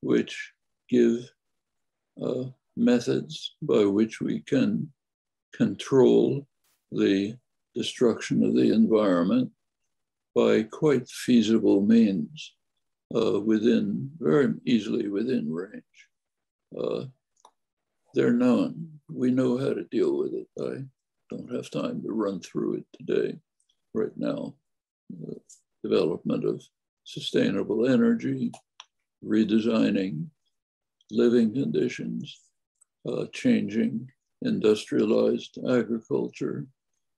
which 0.00 0.52
give 0.88 1.30
uh, 2.22 2.44
methods 2.76 3.54
by 3.62 3.84
which 3.84 4.20
we 4.20 4.40
can 4.40 4.90
control 5.54 6.46
the 6.92 7.36
destruction 7.74 8.42
of 8.44 8.54
the 8.54 8.72
environment 8.72 9.50
by 10.34 10.62
quite 10.62 11.08
feasible 11.08 11.82
means 11.82 12.54
uh, 13.14 13.38
within, 13.40 14.10
very 14.18 14.54
easily 14.64 15.08
within 15.08 15.52
range 15.52 15.82
uh, 16.78 17.04
they're 18.14 18.32
known. 18.32 18.88
We 19.08 19.30
know 19.30 19.56
how 19.58 19.72
to 19.74 19.84
deal 19.84 20.16
with 20.18 20.32
it. 20.34 20.48
I 20.60 20.84
don't 21.30 21.52
have 21.54 21.70
time 21.70 22.02
to 22.02 22.12
run 22.12 22.40
through 22.40 22.74
it 22.74 22.86
today, 22.98 23.38
right 23.94 24.16
now. 24.16 24.54
The 25.10 25.36
development 25.82 26.44
of 26.44 26.62
sustainable 27.04 27.88
energy, 27.88 28.52
redesigning 29.24 30.26
living 31.10 31.52
conditions, 31.52 32.40
uh, 33.08 33.26
changing 33.32 34.08
industrialized 34.42 35.58
agriculture. 35.68 36.66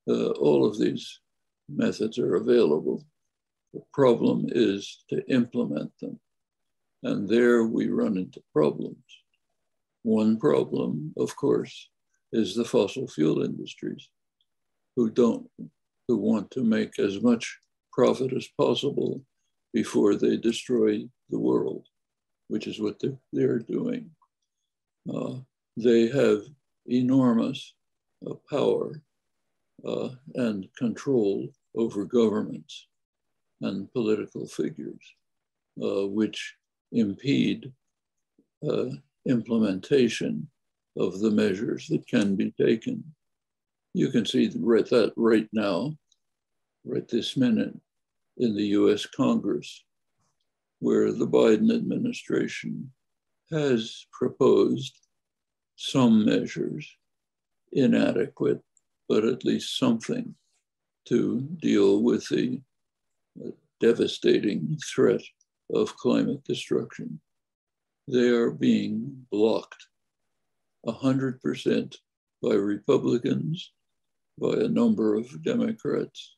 Uh, 0.08 0.30
all 0.30 0.66
of 0.66 0.78
these 0.78 1.20
methods 1.68 2.18
are 2.18 2.36
available. 2.36 3.04
The 3.72 3.82
problem 3.92 4.46
is 4.48 5.04
to 5.10 5.24
implement 5.30 5.92
them. 6.00 6.18
And 7.02 7.28
there 7.28 7.64
we 7.64 7.88
run 7.88 8.16
into 8.16 8.42
problems. 8.52 8.96
One 10.02 10.38
problem, 10.38 11.12
of 11.16 11.34
course, 11.36 11.88
is 12.32 12.54
the 12.54 12.64
fossil 12.64 13.06
fuel 13.06 13.42
industries 13.42 14.08
who 14.96 15.10
don't, 15.10 15.48
who 16.08 16.16
want 16.16 16.50
to 16.52 16.64
make 16.64 16.98
as 16.98 17.22
much 17.22 17.58
profit 17.92 18.32
as 18.32 18.48
possible 18.58 19.22
before 19.72 20.16
they 20.16 20.36
destroy 20.36 21.04
the 21.30 21.38
world, 21.38 21.86
which 22.48 22.66
is 22.66 22.80
what 22.80 22.98
they're, 22.98 23.18
they're 23.32 23.58
doing. 23.58 24.10
Uh, 25.12 25.36
they 25.76 26.08
have 26.08 26.42
enormous 26.86 27.74
uh, 28.26 28.34
power 28.50 29.02
uh, 29.86 30.10
and 30.34 30.68
control 30.76 31.48
over 31.74 32.04
governments 32.04 32.86
and 33.62 33.90
political 33.92 34.46
figures, 34.46 35.02
uh, 35.82 36.06
which 36.06 36.56
impede 36.92 37.72
uh, 38.68 38.86
implementation 39.26 40.48
of 40.96 41.20
the 41.20 41.30
measures 41.30 41.86
that 41.88 42.06
can 42.06 42.36
be 42.36 42.52
taken. 42.52 43.02
You 43.94 44.10
can 44.10 44.26
see 44.26 44.46
that 44.48 45.12
right 45.16 45.48
now, 45.52 45.96
right 46.84 47.06
this 47.08 47.36
minute, 47.36 47.78
in 48.38 48.54
the 48.54 48.66
US 48.78 49.06
Congress, 49.06 49.84
where 50.80 51.12
the 51.12 51.26
Biden 51.26 51.74
administration 51.74 52.90
has 53.50 54.06
proposed 54.12 54.98
some 55.76 56.24
measures, 56.24 56.88
inadequate, 57.72 58.60
but 59.08 59.24
at 59.24 59.44
least 59.44 59.78
something 59.78 60.34
to 61.06 61.40
deal 61.60 62.02
with 62.02 62.28
the 62.28 62.60
uh, 63.44 63.50
devastating 63.80 64.78
threat 64.94 65.22
of 65.74 65.96
climate 65.96 66.42
destruction 66.44 67.20
they 68.08 68.28
are 68.28 68.50
being 68.50 69.26
blocked 69.30 69.86
100% 70.86 71.96
by 72.42 72.54
Republicans, 72.54 73.72
by 74.40 74.54
a 74.54 74.68
number 74.68 75.14
of 75.14 75.42
Democrats, 75.44 76.36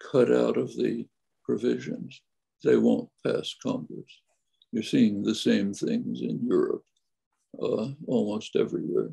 cut 0.00 0.32
out 0.32 0.56
of 0.56 0.74
the 0.76 1.06
provisions. 1.44 2.20
They 2.64 2.76
won't 2.76 3.08
pass 3.24 3.54
Congress. 3.62 4.20
You're 4.72 4.82
seeing 4.82 5.22
the 5.22 5.34
same 5.34 5.72
things 5.72 6.22
in 6.22 6.40
Europe, 6.44 6.84
uh, 7.62 7.88
almost 8.06 8.56
everywhere. 8.56 9.10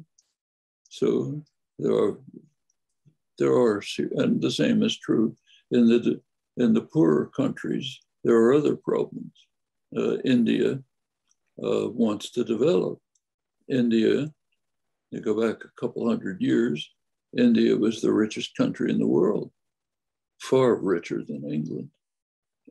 So 0.90 1.44
there 1.78 1.94
are, 1.94 2.20
there 3.38 3.54
are, 3.54 3.84
and 4.18 4.42
the 4.42 4.52
same 4.52 4.82
is 4.84 4.98
true 4.98 5.36
in 5.72 5.88
the 5.88 6.22
in 6.58 6.74
the 6.74 6.82
poorer 6.82 7.32
countries. 7.36 8.00
There 8.24 8.36
are 8.36 8.54
other 8.54 8.76
problems. 8.76 9.34
Uh, 9.96 10.18
India 10.20 10.84
uh, 11.62 11.90
wants 11.90 12.32
to 12.32 12.44
develop. 12.44 13.00
India, 13.70 14.32
you 15.12 15.22
go 15.22 15.40
back 15.40 15.64
a 15.64 15.80
couple 15.80 16.08
hundred 16.08 16.42
years, 16.42 16.90
India 17.38 17.76
was 17.76 18.02
the 18.02 18.12
richest 18.12 18.56
country 18.56 18.92
in 18.92 19.00
the 19.00 19.08
world, 19.08 19.52
far 20.40 20.76
richer 20.76 21.24
than 21.28 21.50
England. 21.50 21.90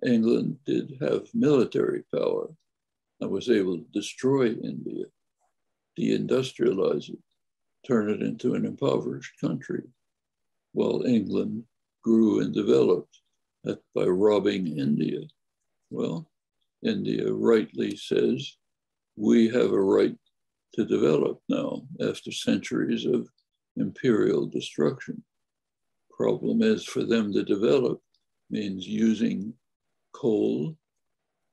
England 0.05 0.57
did 0.65 0.97
have 1.01 1.29
military 1.35 2.05
power, 2.15 2.49
and 3.21 3.31
was 3.31 3.49
able 3.49 3.79
to 3.79 3.85
destroy 3.93 4.47
India, 4.47 5.05
deindustrialize 5.99 7.09
it, 7.09 7.19
turn 7.87 8.11
it 8.11 8.23
into 8.23 8.55
an 8.55 8.65
impoverished 8.65 9.39
country, 9.41 9.83
while 10.73 11.05
England 11.05 11.65
grew 12.03 12.41
and 12.41 12.53
developed 12.53 13.21
by 13.95 14.05
robbing 14.05 14.79
India. 14.79 15.21
Well, 15.91 16.29
India 16.85 17.33
rightly 17.33 17.97
says 17.97 18.57
we 19.17 19.49
have 19.49 19.73
a 19.73 19.81
right 19.81 20.17
to 20.75 20.85
develop 20.85 21.41
now 21.49 21.83
after 22.01 22.33
centuries 22.33 23.05
of 23.05 23.29
imperial 23.77 24.47
destruction. 24.47 25.23
Problem 26.11 26.63
is 26.63 26.85
for 26.85 27.05
them 27.05 27.33
to 27.33 27.43
develop 27.43 28.01
means 28.51 28.87
using 28.87 29.53
coal, 30.13 30.77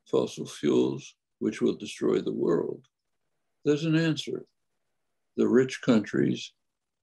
fossil 0.09 0.45
fuels, 0.45 1.15
which 1.39 1.61
will 1.61 1.75
destroy 1.75 2.19
the 2.19 2.33
world. 2.33 2.85
There's 3.65 3.85
an 3.85 3.95
answer. 3.95 4.45
The 5.37 5.47
rich 5.47 5.81
countries 5.81 6.53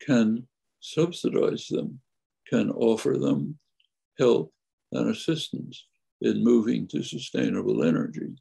can 0.01 0.47
subsidize 0.81 1.67
them, 1.69 2.01
can 2.49 2.71
offer 2.71 3.17
them 3.19 3.59
help 4.19 4.53
and 4.93 5.11
assistance 5.11 5.87
in 6.21 6.45
moving 6.45 6.87
to 6.89 7.03
sustainable 7.03 7.83
energy, 7.83 8.35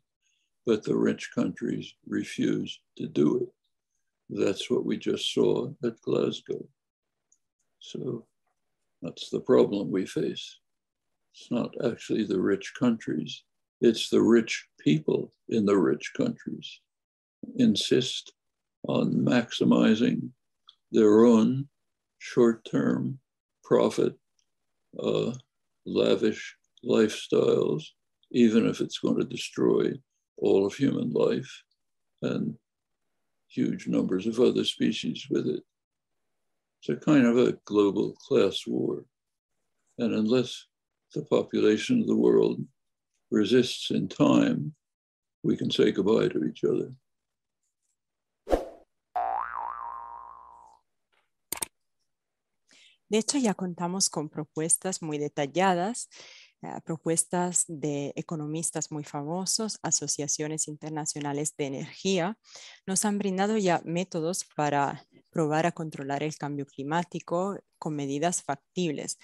but 0.65 0.83
the 0.83 0.95
rich 0.95 1.29
countries 1.33 1.93
refuse 2.07 2.79
to 2.97 3.07
do 3.07 3.37
it. 3.37 3.49
That's 4.29 4.69
what 4.69 4.85
we 4.85 4.97
just 4.97 5.33
saw 5.33 5.71
at 5.83 6.01
Glasgow. 6.01 6.67
So 7.79 8.25
that's 9.01 9.29
the 9.29 9.41
problem 9.41 9.91
we 9.91 10.05
face. 10.05 10.59
It's 11.33 11.51
not 11.51 11.73
actually 11.85 12.23
the 12.23 12.39
rich 12.39 12.73
countries, 12.79 13.43
it's 13.81 14.09
the 14.09 14.21
rich 14.21 14.67
people 14.79 15.33
in 15.49 15.65
the 15.65 15.77
rich 15.77 16.11
countries 16.15 16.79
insist 17.57 18.33
on 18.87 19.13
maximizing 19.13 20.29
their 20.91 21.25
own 21.25 21.67
short 22.19 22.65
term 22.65 23.19
profit, 23.63 24.15
uh, 24.99 25.33
lavish 25.85 26.55
lifestyles, 26.83 27.83
even 28.31 28.65
if 28.65 28.79
it's 28.79 28.99
going 28.99 29.17
to 29.17 29.25
destroy 29.25 29.91
all 30.37 30.65
of 30.65 30.75
human 30.75 31.11
life 31.11 31.63
and 32.21 32.55
huge 33.47 33.87
numbers 33.87 34.27
of 34.27 34.39
other 34.39 34.63
species 34.63 35.27
with 35.29 35.47
it. 35.47 35.63
It's 36.79 36.89
a 36.89 36.95
kind 37.05 37.25
of 37.25 37.37
a 37.37 37.57
global 37.65 38.13
class 38.13 38.63
war. 38.67 39.05
And 39.97 40.13
unless 40.13 40.65
the 41.13 41.23
population 41.23 42.01
of 42.01 42.07
the 42.07 42.15
world 42.15 42.61
resists 43.31 43.91
in 43.91 44.07
time, 44.07 44.75
we 45.43 45.55
can 45.55 45.71
say 45.71 45.91
goodbye 45.91 46.27
to 46.27 46.43
each 46.45 46.63
other. 46.63 46.91
De 53.07 53.19
hecho, 53.19 53.37
ya 53.37 53.53
contamos 53.53 54.09
con 54.09 54.29
propuestas 54.29 55.01
muy 55.01 55.17
detalladas 55.17 56.09
propuestas 56.83 57.65
de 57.67 58.13
economistas 58.15 58.91
muy 58.91 59.03
famosos, 59.03 59.79
asociaciones 59.83 60.67
internacionales 60.67 61.55
de 61.57 61.65
energía, 61.65 62.37
nos 62.85 63.05
han 63.05 63.17
brindado 63.17 63.57
ya 63.57 63.81
métodos 63.85 64.45
para 64.55 65.05
probar 65.29 65.65
a 65.65 65.71
controlar 65.71 66.23
el 66.23 66.37
cambio 66.37 66.65
climático 66.65 67.57
con 67.77 67.95
medidas 67.95 68.43
factibles 68.43 69.17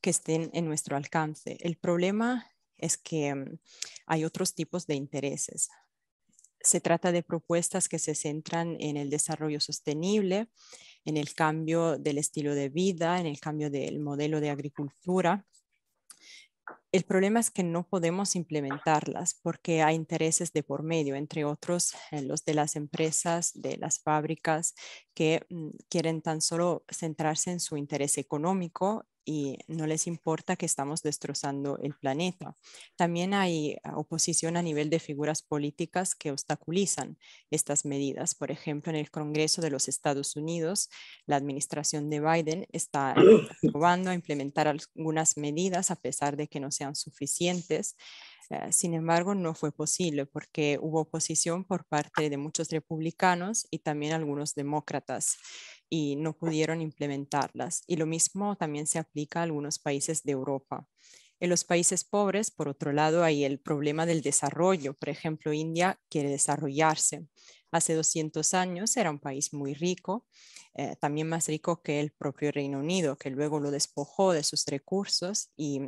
que 0.00 0.10
estén 0.10 0.50
en 0.52 0.66
nuestro 0.66 0.96
alcance. 0.96 1.56
El 1.60 1.76
problema 1.76 2.46
es 2.76 2.96
que 2.96 3.34
mm, 3.34 3.58
hay 4.06 4.24
otros 4.24 4.54
tipos 4.54 4.86
de 4.86 4.94
intereses. 4.94 5.68
Se 6.60 6.80
trata 6.80 7.12
de 7.12 7.22
propuestas 7.22 7.88
que 7.88 7.98
se 7.98 8.14
centran 8.14 8.76
en 8.80 8.96
el 8.96 9.10
desarrollo 9.10 9.60
sostenible, 9.60 10.48
en 11.04 11.16
el 11.16 11.34
cambio 11.34 11.98
del 11.98 12.18
estilo 12.18 12.54
de 12.54 12.68
vida, 12.68 13.20
en 13.20 13.26
el 13.26 13.40
cambio 13.40 13.70
del 13.70 14.00
modelo 14.00 14.40
de 14.40 14.50
agricultura, 14.50 15.46
el 16.90 17.04
problema 17.04 17.40
es 17.40 17.50
que 17.50 17.62
no 17.62 17.86
podemos 17.86 18.34
implementarlas 18.34 19.34
porque 19.42 19.82
hay 19.82 19.94
intereses 19.94 20.52
de 20.52 20.62
por 20.62 20.82
medio, 20.82 21.16
entre 21.16 21.44
otros 21.44 21.94
eh, 22.10 22.22
los 22.22 22.44
de 22.44 22.54
las 22.54 22.76
empresas, 22.76 23.52
de 23.54 23.76
las 23.76 24.00
fábricas, 24.00 24.74
que 25.14 25.44
mm, 25.50 25.70
quieren 25.90 26.22
tan 26.22 26.40
solo 26.40 26.84
centrarse 26.90 27.50
en 27.50 27.60
su 27.60 27.76
interés 27.76 28.16
económico 28.16 29.04
y 29.28 29.58
no 29.66 29.86
les 29.86 30.06
importa 30.06 30.56
que 30.56 30.64
estamos 30.64 31.02
destrozando 31.02 31.76
el 31.82 31.92
planeta. 31.92 32.56
También 32.96 33.34
hay 33.34 33.76
ah, 33.84 33.98
oposición 33.98 34.56
a 34.56 34.62
nivel 34.62 34.88
de 34.88 35.00
figuras 35.00 35.42
políticas 35.42 36.14
que 36.14 36.30
obstaculizan 36.30 37.18
estas 37.50 37.84
medidas. 37.84 38.34
Por 38.34 38.50
ejemplo, 38.50 38.90
en 38.90 38.96
el 38.96 39.10
Congreso 39.10 39.60
de 39.60 39.68
los 39.68 39.86
Estados 39.86 40.34
Unidos, 40.34 40.88
la 41.26 41.36
administración 41.36 42.08
de 42.08 42.20
Biden 42.20 42.66
está 42.72 43.14
probando 43.70 44.08
a 44.08 44.14
implementar 44.14 44.66
algunas 44.66 45.36
medidas 45.36 45.90
a 45.90 45.96
pesar 45.96 46.38
de 46.38 46.48
que 46.48 46.58
no 46.58 46.70
sean 46.70 46.96
suficientes. 46.96 47.96
Eh, 48.48 48.72
sin 48.72 48.94
embargo, 48.94 49.34
no 49.34 49.54
fue 49.54 49.72
posible 49.72 50.24
porque 50.24 50.78
hubo 50.80 51.02
oposición 51.02 51.64
por 51.64 51.84
parte 51.84 52.30
de 52.30 52.38
muchos 52.38 52.70
republicanos 52.70 53.66
y 53.70 53.80
también 53.80 54.14
algunos 54.14 54.54
demócratas 54.54 55.36
y 55.90 56.16
no 56.16 56.36
pudieron 56.36 56.80
implementarlas. 56.80 57.82
Y 57.86 57.96
lo 57.96 58.06
mismo 58.06 58.56
también 58.56 58.86
se 58.86 58.98
aplica 58.98 59.40
a 59.40 59.42
algunos 59.44 59.78
países 59.78 60.22
de 60.22 60.32
Europa. 60.32 60.86
En 61.40 61.50
los 61.50 61.64
países 61.64 62.04
pobres, 62.04 62.50
por 62.50 62.68
otro 62.68 62.92
lado, 62.92 63.22
hay 63.22 63.44
el 63.44 63.60
problema 63.60 64.06
del 64.06 64.22
desarrollo. 64.22 64.94
Por 64.94 65.08
ejemplo, 65.08 65.52
India 65.52 66.00
quiere 66.08 66.30
desarrollarse. 66.30 67.28
Hace 67.70 67.94
200 67.94 68.54
años 68.54 68.96
era 68.96 69.10
un 69.10 69.20
país 69.20 69.52
muy 69.52 69.74
rico, 69.74 70.26
eh, 70.74 70.96
también 71.00 71.28
más 71.28 71.46
rico 71.48 71.82
que 71.82 72.00
el 72.00 72.10
propio 72.10 72.50
Reino 72.50 72.78
Unido, 72.78 73.16
que 73.16 73.30
luego 73.30 73.60
lo 73.60 73.70
despojó 73.70 74.32
de 74.32 74.42
sus 74.42 74.64
recursos 74.66 75.50
y 75.56 75.80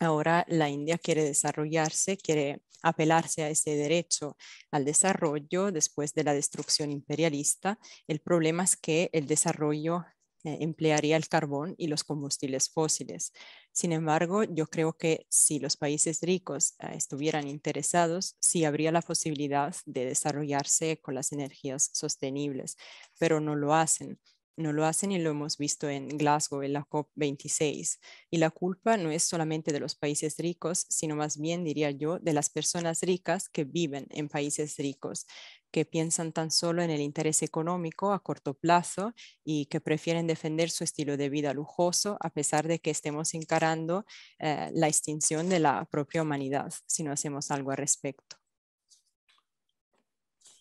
Ahora 0.00 0.44
la 0.48 0.68
India 0.68 0.98
quiere 0.98 1.24
desarrollarse, 1.24 2.16
quiere 2.16 2.62
apelarse 2.82 3.42
a 3.42 3.50
ese 3.50 3.74
derecho 3.74 4.36
al 4.70 4.84
desarrollo 4.84 5.72
después 5.72 6.14
de 6.14 6.24
la 6.24 6.34
destrucción 6.34 6.92
imperialista. 6.92 7.78
El 8.06 8.20
problema 8.20 8.64
es 8.64 8.76
que 8.76 9.10
el 9.12 9.26
desarrollo 9.26 10.04
eh, 10.44 10.58
emplearía 10.60 11.16
el 11.16 11.28
carbón 11.28 11.74
y 11.76 11.88
los 11.88 12.04
combustibles 12.04 12.70
fósiles. 12.70 13.32
Sin 13.72 13.92
embargo, 13.92 14.44
yo 14.44 14.68
creo 14.68 14.96
que 14.96 15.26
si 15.28 15.58
los 15.58 15.76
países 15.76 16.20
ricos 16.22 16.74
eh, 16.78 16.92
estuvieran 16.94 17.48
interesados, 17.48 18.36
sí 18.40 18.64
habría 18.64 18.92
la 18.92 19.02
posibilidad 19.02 19.74
de 19.84 20.04
desarrollarse 20.04 21.00
con 21.00 21.16
las 21.16 21.32
energías 21.32 21.90
sostenibles, 21.92 22.76
pero 23.18 23.40
no 23.40 23.56
lo 23.56 23.74
hacen 23.74 24.20
no 24.58 24.72
lo 24.72 24.84
hacen 24.84 25.12
y 25.12 25.18
lo 25.18 25.30
hemos 25.30 25.56
visto 25.56 25.88
en 25.88 26.08
Glasgow, 26.08 26.62
en 26.62 26.72
la 26.72 26.84
COP26. 26.84 27.98
Y 28.30 28.38
la 28.38 28.50
culpa 28.50 28.96
no 28.96 29.10
es 29.10 29.22
solamente 29.22 29.72
de 29.72 29.80
los 29.80 29.94
países 29.94 30.36
ricos, 30.38 30.84
sino 30.88 31.16
más 31.16 31.38
bien, 31.38 31.64
diría 31.64 31.90
yo, 31.90 32.18
de 32.18 32.32
las 32.32 32.50
personas 32.50 33.00
ricas 33.02 33.48
que 33.48 33.64
viven 33.64 34.06
en 34.10 34.28
países 34.28 34.76
ricos, 34.76 35.26
que 35.70 35.84
piensan 35.84 36.32
tan 36.32 36.50
solo 36.50 36.82
en 36.82 36.90
el 36.90 37.00
interés 37.00 37.42
económico 37.42 38.12
a 38.12 38.22
corto 38.22 38.54
plazo 38.54 39.14
y 39.44 39.66
que 39.66 39.80
prefieren 39.80 40.26
defender 40.26 40.70
su 40.70 40.84
estilo 40.84 41.16
de 41.16 41.28
vida 41.28 41.54
lujoso 41.54 42.16
a 42.20 42.30
pesar 42.30 42.66
de 42.66 42.80
que 42.80 42.90
estemos 42.90 43.34
encarando 43.34 44.04
eh, 44.38 44.70
la 44.74 44.88
extinción 44.88 45.48
de 45.48 45.60
la 45.60 45.84
propia 45.84 46.22
humanidad 46.22 46.72
si 46.86 47.02
no 47.02 47.12
hacemos 47.12 47.50
algo 47.50 47.70
al 47.70 47.76
respecto. 47.76 48.36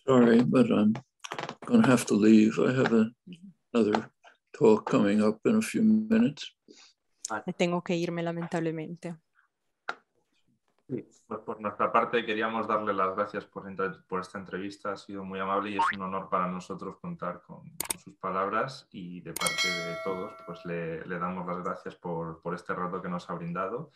Sorry, 0.05 0.41
but 0.41 0.71
I'm 0.71 0.93
going 1.65 1.83
to 1.83 1.89
have 1.89 2.05
to 2.05 2.15
leave. 2.15 2.57
I 2.59 2.71
have 2.71 2.93
a 2.93 3.11
another 3.77 4.09
talk 4.51 4.89
coming 4.89 5.21
up 5.21 5.39
in 5.45 5.55
a 5.55 5.61
few 5.61 5.83
minutes. 5.83 6.53
Tengo 7.57 7.81
que 7.81 7.95
irme 7.95 8.23
lamentablemente. 8.23 9.15
Pues 10.87 11.41
por 11.41 11.59
nuestra 11.59 11.91
parte 11.91 12.25
queríamos 12.25 12.65
darle 12.65 12.93
las 12.93 13.13
gracias 13.13 13.43
por, 13.43 13.65
por, 14.07 14.21
esta 14.21 14.39
entrevista, 14.39 14.93
ha 14.93 14.97
sido 14.97 15.25
muy 15.25 15.37
amable 15.37 15.71
y 15.71 15.77
es 15.77 15.83
un 15.93 16.03
honor 16.03 16.29
para 16.29 16.47
nosotros 16.47 16.97
contar 17.01 17.41
con, 17.41 17.69
sus 18.01 18.15
palabras 18.15 18.87
y 18.91 19.19
de 19.19 19.33
parte 19.33 19.67
de 19.67 19.95
todos 20.05 20.31
pues 20.45 20.63
le, 20.63 21.05
le 21.05 21.19
damos 21.19 21.45
las 21.45 21.61
gracias 21.61 21.95
por, 21.95 22.41
por, 22.41 22.55
este 22.55 22.73
rato 22.73 23.01
que 23.01 23.09
nos 23.09 23.29
ha 23.29 23.33
brindado 23.33 23.91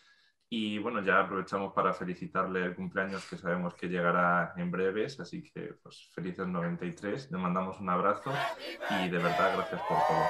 y 0.54 0.80
bueno, 0.80 1.02
ya 1.02 1.22
aprovechamos 1.22 1.72
para 1.72 1.94
felicitarle 1.94 2.66
el 2.66 2.76
cumpleaños 2.76 3.26
que 3.30 3.38
sabemos 3.38 3.74
que 3.74 3.88
llegará 3.88 4.54
en 4.58 4.70
breves, 4.70 5.18
así 5.22 5.42
que 5.42 5.76
pues 5.82 6.12
felices 6.14 6.46
93, 6.46 7.32
le 7.32 7.38
mandamos 7.38 7.80
un 7.80 7.90
abrazo 7.90 8.34
y 8.90 9.08
de 9.08 9.18
verdad 9.18 9.56
gracias 9.56 9.82
por 9.88 9.98
todo. 9.98 10.26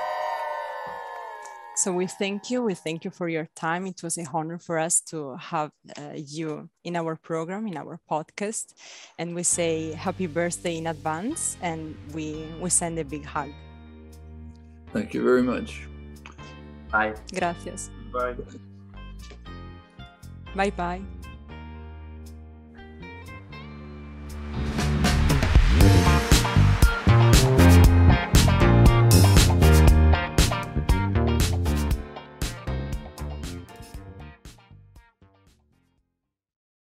So 1.76 1.92
we 1.92 2.06
thank 2.06 2.52
you. 2.52 2.62
We 2.62 2.76
thank 2.76 3.04
you 3.04 3.10
for 3.10 3.30
your 3.30 3.48
time. 3.56 3.88
It 3.88 4.04
was 4.04 4.20
a 4.20 4.26
honor 4.32 4.60
for 4.60 4.78
us 4.78 5.02
to 5.06 5.38
have 5.38 5.72
uh, 5.98 6.14
you 6.14 6.70
in 6.84 6.96
our 6.96 7.16
program, 7.16 7.66
in 7.66 7.76
our 7.76 8.00
podcast. 8.08 8.76
And 9.18 9.34
we 9.34 9.42
say 9.42 9.94
happy 9.94 10.28
birthday 10.28 10.78
in 10.78 10.86
advance 10.86 11.58
and 11.64 11.96
we, 12.14 12.46
we 12.62 12.70
send 12.70 13.00
a 13.00 13.06
big 13.06 13.26
hug. 13.26 13.50
Thank 14.94 15.16
you 15.16 15.24
very 15.24 15.42
much. 15.42 15.88
Bye. 16.92 17.16
Gracias. 17.34 17.90
Bye. 18.14 18.36
Bye 20.56 20.70
bye. 20.72 21.02